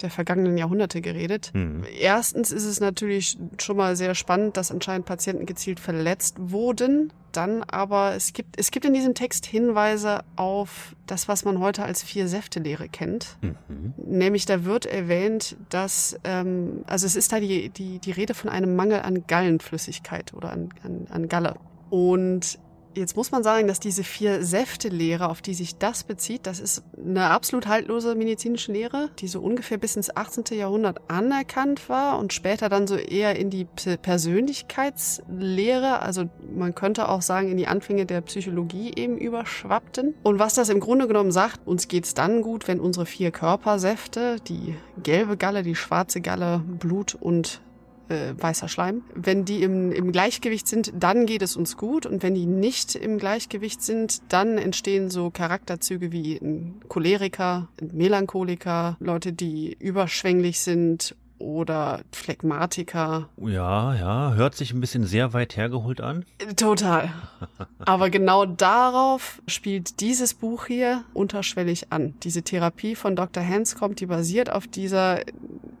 der 0.01 0.09
vergangenen 0.09 0.57
Jahrhunderte 0.57 1.01
geredet. 1.01 1.51
Mhm. 1.53 1.83
Erstens 1.99 2.51
ist 2.51 2.65
es 2.65 2.79
natürlich 2.79 3.37
schon 3.59 3.77
mal 3.77 3.95
sehr 3.95 4.15
spannend, 4.15 4.57
dass 4.57 4.71
anscheinend 4.71 5.05
Patienten 5.05 5.45
gezielt 5.45 5.79
verletzt 5.79 6.35
wurden. 6.39 7.11
Dann 7.31 7.63
aber, 7.63 8.15
es 8.15 8.33
gibt, 8.33 8.59
es 8.59 8.71
gibt 8.71 8.85
in 8.85 8.93
diesem 8.93 9.13
Text 9.13 9.45
Hinweise 9.45 10.21
auf 10.35 10.95
das, 11.05 11.27
was 11.27 11.45
man 11.45 11.59
heute 11.59 11.83
als 11.83 12.01
Vier-Säfte-Lehre 12.01 12.89
kennt. 12.89 13.37
Mhm. 13.41 13.93
Nämlich 13.97 14.45
da 14.45 14.65
wird 14.65 14.85
erwähnt, 14.85 15.55
dass, 15.69 16.19
ähm, 16.23 16.83
also 16.87 17.05
es 17.05 17.15
ist 17.15 17.31
da 17.31 17.39
die, 17.39 17.69
die, 17.69 17.99
die 17.99 18.11
Rede 18.11 18.33
von 18.33 18.49
einem 18.49 18.75
Mangel 18.75 19.01
an 19.01 19.25
Gallenflüssigkeit 19.27 20.33
oder 20.33 20.51
an, 20.51 20.69
an, 20.83 21.07
an 21.09 21.29
Galle. 21.29 21.55
Und 21.91 22.57
Jetzt 22.95 23.15
muss 23.15 23.31
man 23.31 23.43
sagen, 23.43 23.67
dass 23.67 23.79
diese 23.79 24.03
vier 24.03 24.43
Säfte-Lehre, 24.43 25.29
auf 25.29 25.41
die 25.41 25.53
sich 25.53 25.77
das 25.77 26.03
bezieht, 26.03 26.47
das 26.47 26.59
ist 26.59 26.83
eine 26.97 27.29
absolut 27.29 27.67
haltlose 27.67 28.15
medizinische 28.15 28.71
Lehre, 28.71 29.09
die 29.19 29.27
so 29.27 29.41
ungefähr 29.41 29.77
bis 29.77 29.95
ins 29.95 30.15
18. 30.15 30.57
Jahrhundert 30.57 30.99
anerkannt 31.07 31.87
war 31.87 32.17
und 32.17 32.33
später 32.33 32.67
dann 32.67 32.87
so 32.87 32.95
eher 32.95 33.35
in 33.35 33.51
die 33.51 33.65
Persönlichkeitslehre, 33.65 36.01
also 36.01 36.29
man 36.53 36.73
könnte 36.73 37.09
auch 37.09 37.21
sagen 37.21 37.49
in 37.49 37.57
die 37.57 37.67
Anfänge 37.67 38.05
der 38.05 38.21
Psychologie 38.21 38.93
eben 38.95 39.17
überschwappten. 39.17 40.15
Und 40.23 40.39
was 40.39 40.55
das 40.55 40.69
im 40.69 40.79
Grunde 40.79 41.07
genommen 41.07 41.31
sagt, 41.31 41.67
uns 41.67 41.87
geht's 41.87 42.15
dann 42.15 42.41
gut, 42.41 42.67
wenn 42.67 42.79
unsere 42.79 43.05
vier 43.05 43.31
Körpersäfte, 43.31 44.37
die 44.47 44.75
gelbe 45.03 45.37
Galle, 45.37 45.61
die 45.61 45.75
schwarze 45.75 46.21
Galle, 46.21 46.63
Blut 46.65 47.15
und 47.19 47.61
äh, 48.09 48.33
weißer 48.37 48.67
Schleim. 48.67 49.03
Wenn 49.15 49.45
die 49.45 49.63
im, 49.63 49.91
im 49.91 50.11
Gleichgewicht 50.11 50.67
sind, 50.67 50.91
dann 50.95 51.25
geht 51.25 51.41
es 51.41 51.55
uns 51.55 51.77
gut. 51.77 52.05
Und 52.05 52.23
wenn 52.23 52.35
die 52.35 52.45
nicht 52.45 52.95
im 52.95 53.17
Gleichgewicht 53.17 53.81
sind, 53.81 54.21
dann 54.29 54.57
entstehen 54.57 55.09
so 55.09 55.29
Charakterzüge 55.29 56.11
wie 56.11 56.37
ein 56.37 56.81
Choleriker, 56.87 57.69
ein 57.81 57.91
Melancholiker, 57.93 58.97
Leute, 58.99 59.33
die 59.33 59.75
überschwänglich 59.79 60.59
sind 60.59 61.15
oder 61.39 62.01
Phlegmatiker. 62.11 63.29
Ja, 63.37 63.95
ja, 63.95 64.33
hört 64.33 64.55
sich 64.55 64.73
ein 64.73 64.81
bisschen 64.81 65.05
sehr 65.05 65.33
weit 65.33 65.57
hergeholt 65.57 66.01
an. 66.01 66.25
Total. 66.55 67.09
Aber 67.79 68.09
genau 68.09 68.45
darauf 68.45 69.41
spielt 69.47 70.01
dieses 70.01 70.33
Buch 70.33 70.67
hier 70.67 71.03
unterschwellig 71.13 71.91
an. 71.91 72.13
Diese 72.23 72.43
Therapie 72.43 72.95
von 72.95 73.15
Dr. 73.15 73.43
Hanscom, 73.43 73.95
die 73.95 74.05
basiert 74.05 74.51
auf 74.51 74.67
dieser 74.67 75.21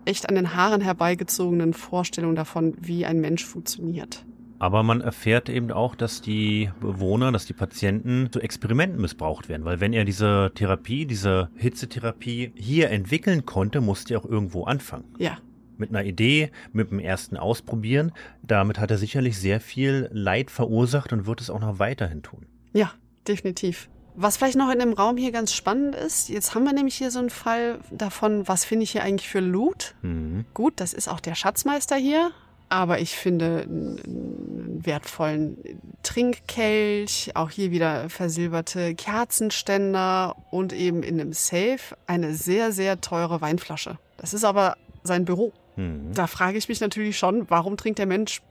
echt 0.05 0.27
an 0.27 0.35
den 0.35 0.55
Haaren 0.55 0.81
herbeigezogenen 0.81 1.73
Vorstellung 1.73 2.35
davon, 2.35 2.75
wie 2.79 3.05
ein 3.05 3.19
Mensch 3.19 3.45
funktioniert. 3.45 4.25
Aber 4.61 4.83
man 4.83 4.99
erfährt 4.99 5.47
eben 5.47 5.71
auch, 5.71 5.95
dass 5.95 6.21
die 6.21 6.69
Bewohner, 6.81 7.31
dass 7.31 7.45
die 7.45 7.53
Patienten 7.53 8.29
zu 8.31 8.41
Experimenten 8.41 8.99
missbraucht 8.99 9.47
werden. 9.47 9.63
Weil 9.63 9.79
wenn 9.79 9.93
er 9.93 10.03
diese 10.03 10.51
Therapie, 10.53 11.05
diese 11.05 11.49
Hitzetherapie 11.55 12.51
hier 12.55 12.89
entwickeln 12.89 13.45
konnte, 13.45 13.79
musste 13.79 14.15
er 14.15 14.19
auch 14.19 14.25
irgendwo 14.25 14.65
anfangen. 14.65 15.05
Ja 15.17 15.37
mit 15.79 15.89
einer 15.89 16.03
Idee, 16.03 16.51
mit 16.71 16.91
dem 16.91 16.99
ersten 16.99 17.37
Ausprobieren. 17.37 18.11
Damit 18.43 18.79
hat 18.79 18.91
er 18.91 18.97
sicherlich 18.97 19.37
sehr 19.37 19.59
viel 19.59 20.09
Leid 20.11 20.51
verursacht 20.51 21.13
und 21.13 21.25
wird 21.25 21.41
es 21.41 21.49
auch 21.49 21.59
noch 21.59 21.79
weiterhin 21.79 22.21
tun. 22.21 22.45
Ja, 22.73 22.91
definitiv. 23.27 23.89
Was 24.15 24.37
vielleicht 24.37 24.57
noch 24.57 24.69
in 24.69 24.79
dem 24.79 24.93
Raum 24.93 25.15
hier 25.17 25.31
ganz 25.31 25.53
spannend 25.53 25.95
ist, 25.95 26.29
jetzt 26.29 26.53
haben 26.53 26.65
wir 26.65 26.73
nämlich 26.73 26.95
hier 26.95 27.09
so 27.09 27.19
einen 27.19 27.29
Fall 27.29 27.79
davon, 27.89 28.47
was 28.47 28.65
finde 28.65 28.83
ich 28.83 28.91
hier 28.91 29.03
eigentlich 29.03 29.29
für 29.29 29.39
Loot? 29.39 29.95
Mhm. 30.01 30.45
Gut, 30.53 30.73
das 30.77 30.93
ist 30.93 31.07
auch 31.07 31.21
der 31.21 31.35
Schatzmeister 31.35 31.95
hier, 31.95 32.31
aber 32.67 32.99
ich 32.99 33.15
finde 33.15 33.61
einen 33.61 34.81
wertvollen 34.85 35.57
Trinkkelch, 36.03 37.31
auch 37.35 37.49
hier 37.49 37.71
wieder 37.71 38.09
versilberte 38.09 38.93
Kerzenständer 38.95 40.35
und 40.51 40.73
eben 40.73 41.03
in 41.03 41.19
einem 41.19 41.33
Safe 41.33 41.95
eine 42.05 42.33
sehr, 42.35 42.71
sehr 42.71 42.99
teure 42.99 43.41
Weinflasche. 43.41 43.97
Das 44.17 44.33
ist 44.33 44.43
aber 44.43 44.75
sein 45.03 45.23
Büro. 45.25 45.53
Mhm. 45.79 46.13
Da 46.13 46.27
frage 46.27 46.57
ich 46.57 46.67
mich 46.67 46.81
natürlich 46.81 47.17
schon, 47.17 47.49
warum 47.49 47.77
trinkt 47.77 47.99
der 47.99 48.05
Mensch 48.05 48.41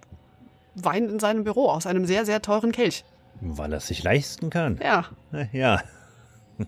Wein 0.75 1.09
in 1.09 1.19
seinem 1.19 1.45
Büro 1.45 1.69
aus 1.69 1.87
einem 1.87 2.07
sehr, 2.07 2.25
sehr 2.25 2.41
teuren 2.41 2.73
Kelch? 2.73 3.05
Weil 3.41 3.73
er 3.73 3.79
es 3.79 3.89
sich 3.89 4.03
leisten 4.03 4.49
kann. 4.49 4.81
Ja. 4.83 5.05
Ja. 5.53 5.83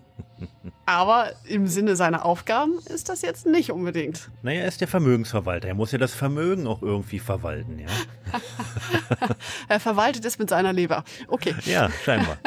Aber 0.85 1.31
im 1.45 1.67
Sinne 1.67 1.95
seiner 1.95 2.25
Aufgaben 2.25 2.73
ist 2.93 3.09
das 3.09 3.21
jetzt 3.21 3.45
nicht 3.45 3.71
unbedingt. 3.71 4.29
Naja, 4.41 4.61
er 4.61 4.67
ist 4.67 4.81
der 4.81 4.87
Vermögensverwalter. 4.87 5.67
Er 5.67 5.73
muss 5.73 5.91
ja 5.91 5.97
das 5.97 6.13
Vermögen 6.13 6.67
auch 6.67 6.81
irgendwie 6.81 7.19
verwalten, 7.19 7.79
ja. 7.79 7.87
er 9.67 9.79
verwaltet 9.79 10.25
es 10.25 10.37
mit 10.37 10.49
seiner 10.49 10.73
Leber. 10.73 11.03
Okay. 11.27 11.55
Ja, 11.65 11.89
scheinbar. 12.03 12.37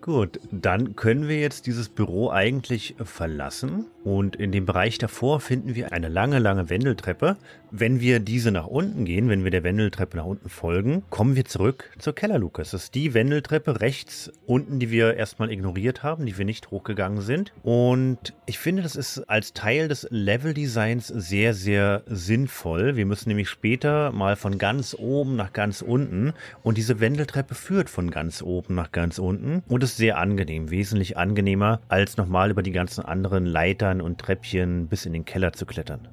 Gut, 0.00 0.40
dann 0.50 0.96
können 0.96 1.28
wir 1.28 1.40
jetzt 1.40 1.66
dieses 1.66 1.88
Büro 1.88 2.30
eigentlich 2.30 2.94
verlassen 3.02 3.86
und 4.04 4.36
in 4.36 4.50
dem 4.50 4.66
Bereich 4.66 4.98
davor 4.98 5.40
finden 5.40 5.74
wir 5.74 5.92
eine 5.92 6.08
lange, 6.08 6.38
lange 6.38 6.68
Wendeltreppe. 6.68 7.36
Wenn 7.70 8.00
wir 8.00 8.20
diese 8.20 8.50
nach 8.50 8.66
unten 8.66 9.04
gehen, 9.04 9.28
wenn 9.28 9.44
wir 9.44 9.50
der 9.50 9.62
Wendeltreppe 9.62 10.16
nach 10.16 10.24
unten 10.24 10.48
folgen, 10.48 11.04
kommen 11.08 11.36
wir 11.36 11.44
zurück 11.44 11.90
zur 11.98 12.14
Kellerluke. 12.14 12.60
Es 12.60 12.74
ist 12.74 12.94
die 12.94 13.14
Wendeltreppe 13.14 13.80
rechts 13.80 14.30
unten, 14.44 14.78
die 14.78 14.90
wir 14.90 15.14
erstmal 15.14 15.50
ignoriert 15.50 16.02
haben, 16.02 16.26
die 16.26 16.36
wir 16.36 16.44
nicht 16.44 16.70
hochgegangen 16.70 17.20
sind. 17.20 17.52
Und 17.62 18.34
ich 18.46 18.58
finde, 18.58 18.82
das 18.82 18.96
ist 18.96 19.20
als 19.30 19.52
Teil 19.52 19.88
des 19.88 20.06
Leveldesigns 20.10 21.06
sehr, 21.06 21.54
sehr 21.54 22.02
sinnvoll. 22.06 22.96
Wir 22.96 23.06
müssen 23.06 23.28
nämlich 23.28 23.48
später 23.48 24.10
mal 24.12 24.36
von 24.36 24.58
ganz 24.58 24.96
oben 24.98 25.36
nach 25.36 25.52
ganz 25.52 25.80
unten 25.80 26.32
und 26.62 26.76
diese 26.76 27.00
Wendeltreppe 27.00 27.54
führt 27.54 27.88
von 27.88 28.10
ganz 28.10 28.42
oben 28.42 28.74
nach 28.74 28.92
ganz 28.92 29.18
unten 29.18 29.62
und 29.68 29.82
ist 29.82 29.96
sehr 29.96 30.18
angenehm, 30.18 30.70
wesentlich 30.70 31.16
angenehmer 31.16 31.80
als 31.88 32.16
nochmal 32.16 32.50
über 32.50 32.62
die 32.62 32.72
ganzen 32.72 33.04
anderen 33.04 33.46
Leitern 33.46 33.91
Leitern 33.92 34.00
und 34.00 34.18
Treppchen 34.18 34.88
bis 34.88 35.06
in 35.06 35.12
den 35.12 35.24
Keller 35.24 35.52
zu 35.52 35.66
klettern. 35.66 36.08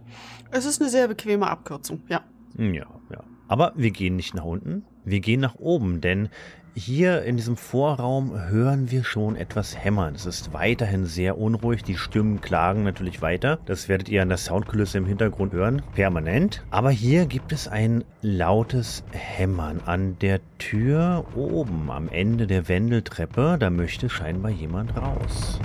Es 0.52 0.66
ist 0.66 0.82
eine 0.82 0.90
sehr 0.90 1.08
bequeme 1.08 1.48
Abkürzung, 1.48 2.02
ja. 2.08 2.22
Hm, 2.56 2.74
ja, 2.74 2.86
ja. 3.12 3.24
Aber 3.48 3.74
wir 3.76 3.92
gehen 3.92 4.16
nicht 4.16 4.36
nach 4.36 4.44
unten, 4.44 4.86
wir 5.06 5.22
gehen 5.22 5.40
nach 5.40 5.56
oben, 5.56 6.02
denn 6.02 6.30
hier 6.76 7.24
in 7.24 7.36
diesem 7.36 7.58
Vorraum 7.58 8.32
hören 8.48 8.92
wir 8.92 9.04
schon 9.04 9.36
etwas 9.36 9.76
hämmern. 9.76 10.14
Es 10.14 10.26
ist 10.28 10.54
weiterhin 10.54 11.06
sehr 11.06 11.38
unruhig. 11.38 11.84
Die 11.84 11.98
Stimmen 11.98 12.42
klagen 12.42 12.84
natürlich 12.84 13.22
weiter. 13.22 13.58
Das 13.66 13.90
werdet 13.90 14.08
ihr 14.08 14.22
an 14.22 14.30
der 14.30 14.38
Soundkulisse 14.38 15.00
im 15.00 15.06
Hintergrund 15.06 15.52
hören. 15.52 15.82
Permanent. 15.96 16.64
Aber 16.70 16.92
hier 16.92 17.26
gibt 17.26 17.52
es 17.52 17.68
ein 17.68 18.06
lautes 18.22 19.04
Hämmern 19.12 19.82
an 19.86 20.18
der 20.20 20.40
Tür 20.60 21.26
oben 21.36 21.90
am 21.90 22.08
Ende 22.08 22.46
der 22.46 22.70
Wendeltreppe. 22.70 23.58
Da 23.60 23.70
möchte 23.72 24.08
scheinbar 24.08 24.52
jemand 24.52 24.96
raus. 24.96 25.60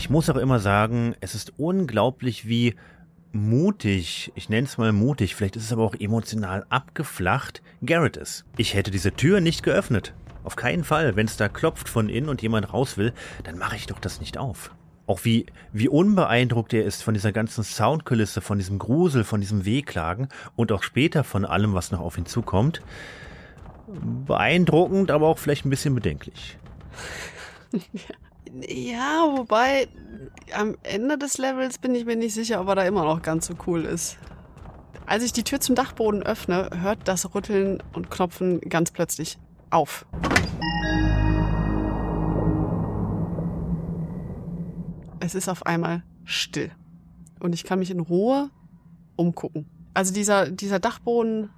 Ich 0.00 0.08
muss 0.08 0.30
auch 0.30 0.36
immer 0.36 0.60
sagen, 0.60 1.14
es 1.20 1.34
ist 1.34 1.52
unglaublich, 1.58 2.48
wie 2.48 2.74
mutig, 3.32 4.32
ich 4.34 4.48
nenne 4.48 4.66
es 4.66 4.78
mal 4.78 4.92
mutig, 4.92 5.34
vielleicht 5.34 5.56
ist 5.56 5.64
es 5.64 5.72
aber 5.74 5.84
auch 5.84 5.94
emotional 5.94 6.64
abgeflacht, 6.70 7.60
Garrett 7.84 8.16
ist. 8.16 8.46
Ich 8.56 8.72
hätte 8.72 8.90
diese 8.90 9.12
Tür 9.12 9.42
nicht 9.42 9.62
geöffnet. 9.62 10.14
Auf 10.42 10.56
keinen 10.56 10.84
Fall. 10.84 11.16
Wenn 11.16 11.26
es 11.26 11.36
da 11.36 11.50
klopft 11.50 11.86
von 11.86 12.08
innen 12.08 12.30
und 12.30 12.40
jemand 12.40 12.72
raus 12.72 12.96
will, 12.96 13.12
dann 13.44 13.58
mache 13.58 13.76
ich 13.76 13.88
doch 13.88 13.98
das 13.98 14.20
nicht 14.20 14.38
auf. 14.38 14.74
Auch 15.06 15.26
wie, 15.26 15.44
wie 15.70 15.90
unbeeindruckt 15.90 16.72
er 16.72 16.86
ist 16.86 17.02
von 17.02 17.12
dieser 17.12 17.32
ganzen 17.32 17.62
Soundkulisse, 17.62 18.40
von 18.40 18.56
diesem 18.56 18.78
Grusel, 18.78 19.22
von 19.22 19.42
diesem 19.42 19.66
Wehklagen 19.66 20.28
und 20.56 20.72
auch 20.72 20.82
später 20.82 21.24
von 21.24 21.44
allem, 21.44 21.74
was 21.74 21.90
noch 21.90 22.00
auf 22.00 22.16
ihn 22.16 22.24
zukommt. 22.24 22.80
Beeindruckend, 24.26 25.10
aber 25.10 25.28
auch 25.28 25.38
vielleicht 25.38 25.66
ein 25.66 25.70
bisschen 25.70 25.94
bedenklich. 25.94 26.56
Ja, 28.52 29.26
wobei 29.36 29.88
am 30.52 30.76
Ende 30.82 31.18
des 31.18 31.38
Levels 31.38 31.78
bin 31.78 31.94
ich 31.94 32.04
mir 32.04 32.16
nicht 32.16 32.34
sicher, 32.34 32.60
ob 32.60 32.68
er 32.68 32.74
da 32.74 32.82
immer 32.82 33.04
noch 33.04 33.22
ganz 33.22 33.46
so 33.46 33.54
cool 33.66 33.84
ist. 33.84 34.18
Als 35.06 35.22
ich 35.22 35.32
die 35.32 35.44
Tür 35.44 35.60
zum 35.60 35.74
Dachboden 35.74 36.22
öffne, 36.22 36.70
hört 36.80 37.06
das 37.06 37.34
Rütteln 37.34 37.82
und 37.92 38.10
Klopfen 38.10 38.60
ganz 38.60 38.90
plötzlich 38.90 39.38
auf. 39.70 40.06
Es 45.20 45.34
ist 45.34 45.48
auf 45.48 45.66
einmal 45.66 46.02
still. 46.24 46.70
Und 47.38 47.54
ich 47.54 47.64
kann 47.64 47.78
mich 47.78 47.90
in 47.90 48.00
Ruhe 48.00 48.50
umgucken. 49.16 49.66
Also 49.94 50.12
dieser, 50.12 50.50
dieser 50.50 50.78
Dachboden, 50.78 51.50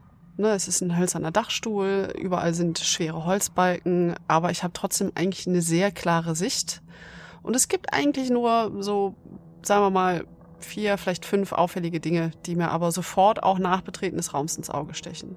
ne, 0.42 0.50
es 0.50 0.68
ist 0.68 0.82
ein 0.82 0.98
hölzerner 0.98 1.30
Dachstuhl, 1.30 2.12
überall 2.18 2.52
sind 2.52 2.78
schwere 2.78 3.24
Holzbalken, 3.24 4.14
aber 4.28 4.50
ich 4.50 4.62
habe 4.62 4.74
trotzdem 4.74 5.12
eigentlich 5.14 5.46
eine 5.46 5.62
sehr 5.62 5.90
klare 5.90 6.36
Sicht. 6.36 6.82
Und 7.42 7.56
es 7.56 7.68
gibt 7.68 7.92
eigentlich 7.94 8.28
nur 8.30 8.72
so, 8.80 9.14
sagen 9.62 9.82
wir 9.82 9.90
mal, 9.90 10.26
vier, 10.58 10.98
vielleicht 10.98 11.24
fünf 11.24 11.52
auffällige 11.52 12.00
Dinge, 12.00 12.32
die 12.46 12.54
mir 12.54 12.70
aber 12.70 12.92
sofort 12.92 13.42
auch 13.42 13.58
nach 13.58 13.80
Betreten 13.80 14.16
des 14.16 14.34
Raums 14.34 14.56
ins 14.56 14.70
Auge 14.70 14.94
stechen. 14.94 15.36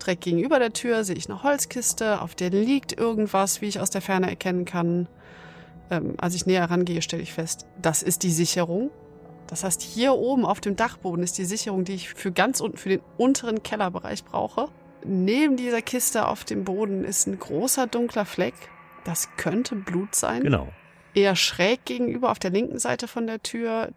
Direkt 0.00 0.22
gegenüber 0.22 0.58
der 0.58 0.72
Tür 0.72 1.04
sehe 1.04 1.16
ich 1.16 1.28
eine 1.28 1.42
Holzkiste, 1.42 2.20
auf 2.20 2.34
der 2.34 2.50
liegt 2.50 2.92
irgendwas, 2.92 3.62
wie 3.62 3.66
ich 3.66 3.80
aus 3.80 3.90
der 3.90 4.02
Ferne 4.02 4.28
erkennen 4.28 4.64
kann. 4.64 5.08
Ähm, 5.90 6.14
als 6.18 6.34
ich 6.34 6.46
näher 6.46 6.70
rangehe, 6.70 7.02
stelle 7.02 7.22
ich 7.22 7.32
fest, 7.32 7.66
das 7.80 8.02
ist 8.02 8.22
die 8.22 8.30
Sicherung. 8.30 8.90
Das 9.52 9.64
heißt, 9.64 9.82
hier 9.82 10.14
oben 10.14 10.46
auf 10.46 10.62
dem 10.62 10.76
Dachboden 10.76 11.22
ist 11.22 11.36
die 11.36 11.44
Sicherung, 11.44 11.84
die 11.84 11.92
ich 11.92 12.08
für 12.14 12.32
ganz 12.32 12.60
unten, 12.60 12.78
für 12.78 12.88
den 12.88 13.02
unteren 13.18 13.62
Kellerbereich 13.62 14.24
brauche. 14.24 14.70
Neben 15.04 15.58
dieser 15.58 15.82
Kiste 15.82 16.26
auf 16.26 16.44
dem 16.44 16.64
Boden 16.64 17.04
ist 17.04 17.26
ein 17.26 17.38
großer 17.38 17.86
dunkler 17.86 18.24
Fleck. 18.24 18.54
Das 19.04 19.28
könnte 19.36 19.76
Blut 19.76 20.14
sein. 20.14 20.42
Genau. 20.42 20.68
Eher 21.12 21.36
schräg 21.36 21.84
gegenüber 21.84 22.30
auf 22.30 22.38
der 22.38 22.50
linken 22.50 22.78
Seite 22.78 23.08
von 23.08 23.26
der 23.26 23.42
Tür. 23.42 23.90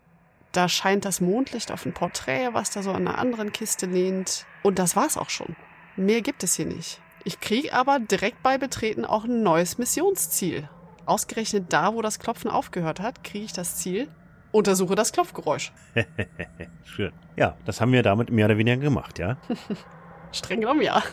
Da 0.52 0.68
scheint 0.68 1.06
das 1.06 1.22
Mondlicht 1.22 1.72
auf 1.72 1.86
ein 1.86 1.94
Porträt, 1.94 2.50
was 2.52 2.72
da 2.72 2.84
so 2.84 2.92
an 2.92 3.08
einer 3.08 3.18
anderen 3.18 3.54
Kiste 3.54 3.86
lehnt. 3.86 4.46
Und 4.62 4.78
das 4.78 4.98
war's 4.98 5.16
auch 5.16 5.30
schon. 5.30 5.56
Mehr 5.96 6.22
gibt 6.22 6.44
es 6.44 6.56
hier 6.56 6.66
nicht. 6.66 7.00
Ich 7.24 7.40
kriege 7.40 7.72
aber 7.72 8.00
direkt 8.00 8.44
bei 8.44 8.58
Betreten 8.58 9.06
auch 9.06 9.24
ein 9.24 9.42
neues 9.42 9.78
Missionsziel. 9.78 10.68
Ausgerechnet 11.06 11.72
da, 11.72 11.94
wo 11.94 12.02
das 12.02 12.20
Klopfen 12.20 12.52
aufgehört 12.52 13.00
hat, 13.00 13.24
kriege 13.24 13.46
ich 13.46 13.54
das 13.54 13.78
Ziel. 13.78 14.10
Untersuche 14.56 14.96
das 14.96 15.12
Klopfgeräusch. 15.12 15.74
Schön. 16.86 17.12
Ja, 17.36 17.58
das 17.66 17.82
haben 17.82 17.92
wir 17.92 18.04
damit 18.04 18.32
mehr 18.32 18.46
oder 18.46 18.58
weniger 18.58 18.78
gemacht, 18.78 19.20
ja? 19.20 19.36
Streng 20.32 20.62
genommen, 20.62 20.82
ja. 20.82 21.04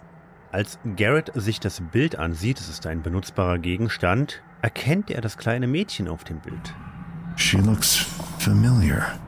Als 0.52 0.78
Garrett 0.96 1.32
sich 1.34 1.58
das 1.58 1.80
Bild 1.80 2.16
ansieht, 2.18 2.60
es 2.60 2.68
ist 2.68 2.86
ein 2.86 3.00
benutzbarer 3.00 3.58
Gegenstand, 3.58 4.42
erkennt 4.60 5.10
er 5.10 5.22
das 5.22 5.38
kleine 5.38 5.66
Mädchen 5.66 6.06
auf 6.06 6.24
dem 6.24 6.40
Bild. 6.40 6.74
She 7.36 7.56
looks 7.56 8.06
familiar. 8.38 9.18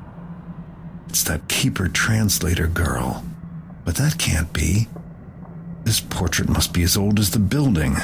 It's 1.09 1.25
that 1.25 1.49
keeper 1.49 1.91
translator 1.91 2.67
girl. 2.67 3.23
But 3.87 3.95
that 3.95 4.19
can't 4.19 4.53
be. 4.53 4.89
This 5.87 6.03
portrait 6.03 6.51
must 6.51 6.75
be 6.75 6.85
as 6.85 6.99
old 6.99 7.19
as 7.19 7.33
the 7.33 7.39
building. 7.39 7.97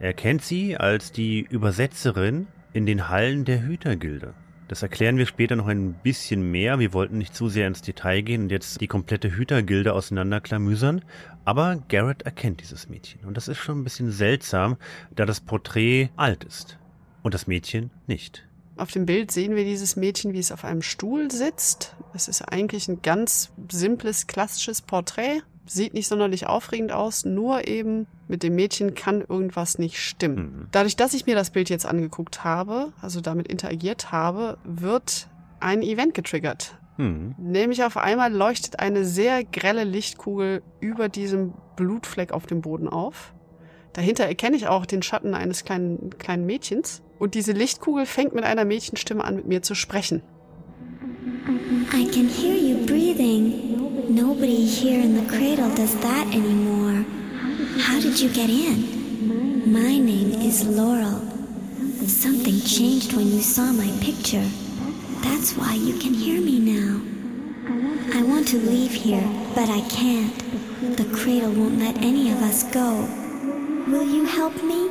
Er 0.00 0.14
kennt 0.14 0.42
sie 0.42 0.78
als 0.78 1.12
die 1.12 1.42
Übersetzerin 1.42 2.46
in 2.72 2.86
den 2.86 3.10
Hallen 3.10 3.44
der 3.44 3.60
Hütergilde. 3.60 4.32
Das 4.68 4.82
erklären 4.82 5.16
wir 5.16 5.24
später 5.24 5.56
noch 5.56 5.66
ein 5.66 5.94
bisschen 5.94 6.50
mehr. 6.50 6.78
Wir 6.78 6.92
wollten 6.92 7.16
nicht 7.16 7.34
zu 7.34 7.48
sehr 7.48 7.66
ins 7.66 7.80
Detail 7.80 8.20
gehen 8.20 8.42
und 8.42 8.50
jetzt 8.50 8.80
die 8.82 8.86
komplette 8.86 9.34
Hütergilde 9.34 9.94
auseinanderklamüsern. 9.94 11.02
Aber 11.46 11.82
Garrett 11.88 12.22
erkennt 12.22 12.60
dieses 12.60 12.90
Mädchen. 12.90 13.24
Und 13.24 13.38
das 13.38 13.48
ist 13.48 13.56
schon 13.56 13.80
ein 13.80 13.84
bisschen 13.84 14.12
seltsam, 14.12 14.76
da 15.16 15.24
das 15.24 15.40
Porträt 15.40 16.10
alt 16.16 16.44
ist. 16.44 16.78
Und 17.22 17.32
das 17.32 17.46
Mädchen 17.46 17.90
nicht. 18.06 18.46
Auf 18.76 18.92
dem 18.92 19.06
Bild 19.06 19.30
sehen 19.32 19.56
wir 19.56 19.64
dieses 19.64 19.96
Mädchen, 19.96 20.34
wie 20.34 20.38
es 20.38 20.52
auf 20.52 20.64
einem 20.64 20.82
Stuhl 20.82 21.30
sitzt. 21.30 21.96
Es 22.14 22.28
ist 22.28 22.42
eigentlich 22.42 22.88
ein 22.88 23.00
ganz 23.00 23.50
simples, 23.72 24.26
klassisches 24.26 24.82
Porträt. 24.82 25.40
Sieht 25.68 25.94
nicht 25.94 26.08
sonderlich 26.08 26.46
aufregend 26.46 26.92
aus, 26.92 27.24
nur 27.24 27.68
eben 27.68 28.06
mit 28.26 28.42
dem 28.42 28.54
Mädchen 28.54 28.94
kann 28.94 29.22
irgendwas 29.26 29.78
nicht 29.78 29.98
stimmen. 29.98 30.36
Mhm. 30.36 30.68
Dadurch, 30.70 30.96
dass 30.96 31.14
ich 31.14 31.26
mir 31.26 31.34
das 31.34 31.50
Bild 31.50 31.70
jetzt 31.70 31.86
angeguckt 31.86 32.44
habe, 32.44 32.92
also 33.00 33.20
damit 33.20 33.48
interagiert 33.48 34.10
habe, 34.10 34.58
wird 34.64 35.28
ein 35.60 35.82
Event 35.82 36.14
getriggert. 36.14 36.78
Mhm. 36.96 37.34
Nämlich 37.38 37.84
auf 37.84 37.96
einmal 37.96 38.32
leuchtet 38.32 38.80
eine 38.80 39.04
sehr 39.04 39.44
grelle 39.44 39.84
Lichtkugel 39.84 40.62
über 40.80 41.08
diesem 41.08 41.54
Blutfleck 41.76 42.32
auf 42.32 42.46
dem 42.46 42.60
Boden 42.60 42.88
auf. 42.88 43.34
Dahinter 43.92 44.24
erkenne 44.24 44.56
ich 44.56 44.68
auch 44.68 44.86
den 44.86 45.02
Schatten 45.02 45.34
eines 45.34 45.64
kleinen, 45.64 46.10
kleinen 46.18 46.46
Mädchens. 46.46 47.02
Und 47.18 47.34
diese 47.34 47.52
Lichtkugel 47.52 48.06
fängt 48.06 48.34
mit 48.34 48.44
einer 48.44 48.64
Mädchenstimme 48.64 49.24
an, 49.24 49.36
mit 49.36 49.46
mir 49.46 49.62
zu 49.62 49.74
sprechen. 49.74 50.22
I 51.92 52.04
can 52.06 52.28
hear 52.28 52.54
you 52.54 52.84
breathing. 52.86 53.87
Nobody 54.08 54.64
here 54.64 55.02
in 55.02 55.22
the 55.22 55.30
cradle 55.30 55.68
does 55.74 55.94
that 56.00 56.28
anymore. 56.28 57.04
How 57.78 58.00
did 58.00 58.18
you 58.18 58.30
get 58.30 58.48
in? 58.48 59.70
My 59.70 59.98
name 59.98 60.32
is 60.32 60.66
Laurel. 60.66 61.20
Something 62.06 62.58
changed 62.62 63.12
when 63.12 63.26
you 63.26 63.42
saw 63.42 63.70
my 63.70 63.92
picture. 64.00 64.48
That's 65.20 65.58
why 65.58 65.74
you 65.74 65.98
can 65.98 66.14
hear 66.14 66.40
me 66.40 66.58
now. 66.58 67.02
I 68.18 68.22
want 68.22 68.48
to 68.48 68.56
leave 68.56 68.92
here, 68.92 69.28
but 69.54 69.68
I 69.68 69.82
can't. 69.90 70.32
The 70.96 71.04
cradle 71.14 71.52
won't 71.52 71.78
let 71.78 71.98
any 71.98 72.32
of 72.32 72.40
us 72.40 72.62
go. 72.72 73.06
Will 73.88 74.08
you 74.08 74.24
help 74.24 74.62
me? 74.62 74.90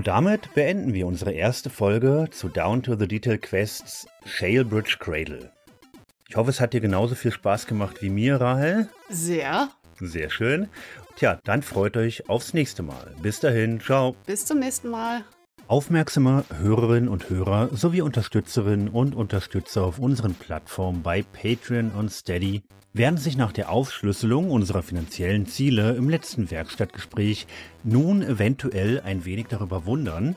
Und 0.00 0.06
damit 0.06 0.54
beenden 0.54 0.94
wir 0.94 1.06
unsere 1.06 1.32
erste 1.32 1.68
Folge 1.68 2.28
zu 2.30 2.48
Down 2.48 2.82
to 2.82 2.96
the 2.96 3.06
Detail 3.06 3.36
Quests 3.36 4.06
Shalebridge 4.24 4.96
Cradle. 4.98 5.52
Ich 6.26 6.36
hoffe, 6.36 6.48
es 6.48 6.58
hat 6.58 6.72
dir 6.72 6.80
genauso 6.80 7.14
viel 7.14 7.32
Spaß 7.32 7.66
gemacht 7.66 8.00
wie 8.00 8.08
mir, 8.08 8.40
Rahel. 8.40 8.88
Sehr. 9.10 9.68
Sehr 10.00 10.30
schön. 10.30 10.70
Tja, 11.16 11.38
dann 11.44 11.60
freut 11.60 11.98
euch 11.98 12.30
aufs 12.30 12.54
nächste 12.54 12.82
Mal. 12.82 13.14
Bis 13.20 13.40
dahin, 13.40 13.78
ciao. 13.78 14.16
Bis 14.24 14.46
zum 14.46 14.60
nächsten 14.60 14.88
Mal. 14.88 15.22
Aufmerksame 15.70 16.42
Hörerinnen 16.58 17.08
und 17.08 17.30
Hörer 17.30 17.68
sowie 17.70 18.00
Unterstützerinnen 18.02 18.88
und 18.88 19.14
Unterstützer 19.14 19.84
auf 19.84 20.00
unseren 20.00 20.34
Plattformen 20.34 21.02
bei 21.02 21.22
Patreon 21.22 21.92
und 21.92 22.10
Steady 22.10 22.62
werden 22.92 23.20
sich 23.20 23.36
nach 23.36 23.52
der 23.52 23.70
Aufschlüsselung 23.70 24.50
unserer 24.50 24.82
finanziellen 24.82 25.46
Ziele 25.46 25.92
im 25.92 26.08
letzten 26.08 26.50
Werkstattgespräch 26.50 27.46
nun 27.84 28.22
eventuell 28.22 29.00
ein 29.02 29.24
wenig 29.24 29.46
darüber 29.46 29.86
wundern, 29.86 30.34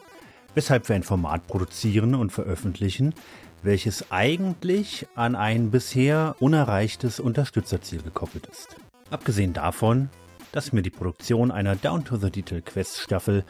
weshalb 0.53 0.87
wir 0.87 0.95
ein 0.95 1.01
Format 1.01 1.47
produzieren 1.47 2.13
und 2.13 2.31
veröffentlichen, 2.31 3.15
welches 3.63 4.11
eigentlich 4.11 5.07
an 5.15 5.35
ein 5.35 5.71
bisher 5.71 6.35
unerreichtes 6.41 7.19
Unterstützerziel 7.19 8.03
gekoppelt 8.03 8.45
ist. 8.45 8.75
Abgesehen 9.09 9.53
davon, 9.53 10.09
dass 10.51 10.71
mir 10.71 10.83
die 10.83 10.91
Produktion 10.91 11.49
einer 11.49 11.75
Down 11.75 12.05
to 12.05 12.17
the 12.17 12.29
Detail 12.29 12.61
Quest 12.61 12.99
Staffel 12.99 13.43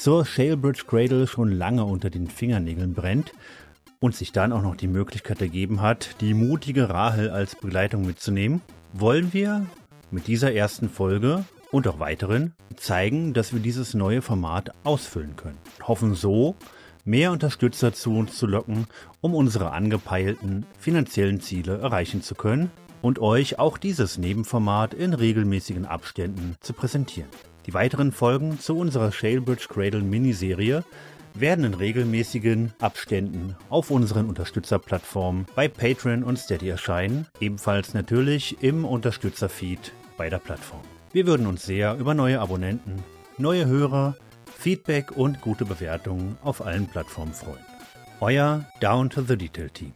zur 0.00 0.24
Shalebridge 0.24 0.84
Cradle 0.86 1.26
schon 1.26 1.52
lange 1.52 1.84
unter 1.84 2.08
den 2.08 2.26
Fingernägeln 2.26 2.94
brennt 2.94 3.34
und 3.98 4.16
sich 4.16 4.32
dann 4.32 4.50
auch 4.50 4.62
noch 4.62 4.74
die 4.74 4.88
Möglichkeit 4.88 5.42
ergeben 5.42 5.82
hat, 5.82 6.22
die 6.22 6.32
mutige 6.32 6.88
Rahel 6.88 7.28
als 7.28 7.54
Begleitung 7.54 8.06
mitzunehmen, 8.06 8.62
wollen 8.94 9.34
wir 9.34 9.66
mit 10.10 10.26
dieser 10.26 10.54
ersten 10.54 10.88
Folge 10.88 11.44
und 11.70 11.86
auch 11.86 11.98
weiteren 11.98 12.54
zeigen, 12.76 13.34
dass 13.34 13.52
wir 13.52 13.60
dieses 13.60 13.92
neue 13.92 14.22
Format 14.22 14.70
ausfüllen 14.84 15.36
können. 15.36 15.58
Hoffen 15.86 16.14
so, 16.14 16.56
mehr 17.04 17.30
Unterstützer 17.30 17.92
zu 17.92 18.16
uns 18.16 18.38
zu 18.38 18.46
locken, 18.46 18.86
um 19.20 19.34
unsere 19.34 19.72
angepeilten 19.72 20.64
finanziellen 20.78 21.42
Ziele 21.42 21.76
erreichen 21.76 22.22
zu 22.22 22.34
können 22.34 22.70
und 23.02 23.18
euch 23.18 23.58
auch 23.58 23.76
dieses 23.76 24.16
Nebenformat 24.16 24.94
in 24.94 25.12
regelmäßigen 25.12 25.84
Abständen 25.84 26.56
zu 26.60 26.72
präsentieren. 26.72 27.28
Die 27.66 27.74
weiteren 27.74 28.12
Folgen 28.12 28.58
zu 28.58 28.76
unserer 28.76 29.12
Shalebridge 29.12 29.66
Cradle 29.68 30.02
Miniserie 30.02 30.82
werden 31.34 31.64
in 31.64 31.74
regelmäßigen 31.74 32.72
Abständen 32.80 33.56
auf 33.68 33.90
unseren 33.90 34.26
Unterstützerplattformen 34.28 35.46
bei 35.54 35.68
Patreon 35.68 36.24
und 36.24 36.38
Steady 36.38 36.68
erscheinen, 36.68 37.26
ebenfalls 37.40 37.94
natürlich 37.94 38.62
im 38.62 38.84
Unterstützerfeed 38.84 39.92
bei 40.16 40.28
der 40.28 40.38
Plattform. 40.38 40.82
Wir 41.12 41.26
würden 41.26 41.46
uns 41.46 41.64
sehr 41.64 41.96
über 41.96 42.14
neue 42.14 42.40
Abonnenten, 42.40 43.02
neue 43.38 43.66
Hörer, 43.66 44.16
Feedback 44.58 45.16
und 45.16 45.40
gute 45.40 45.64
Bewertungen 45.64 46.36
auf 46.42 46.64
allen 46.64 46.86
Plattformen 46.86 47.32
freuen. 47.32 47.64
Euer 48.20 48.66
Down 48.80 49.08
to 49.08 49.22
the 49.22 49.36
Detail 49.36 49.70
Team. 49.70 49.92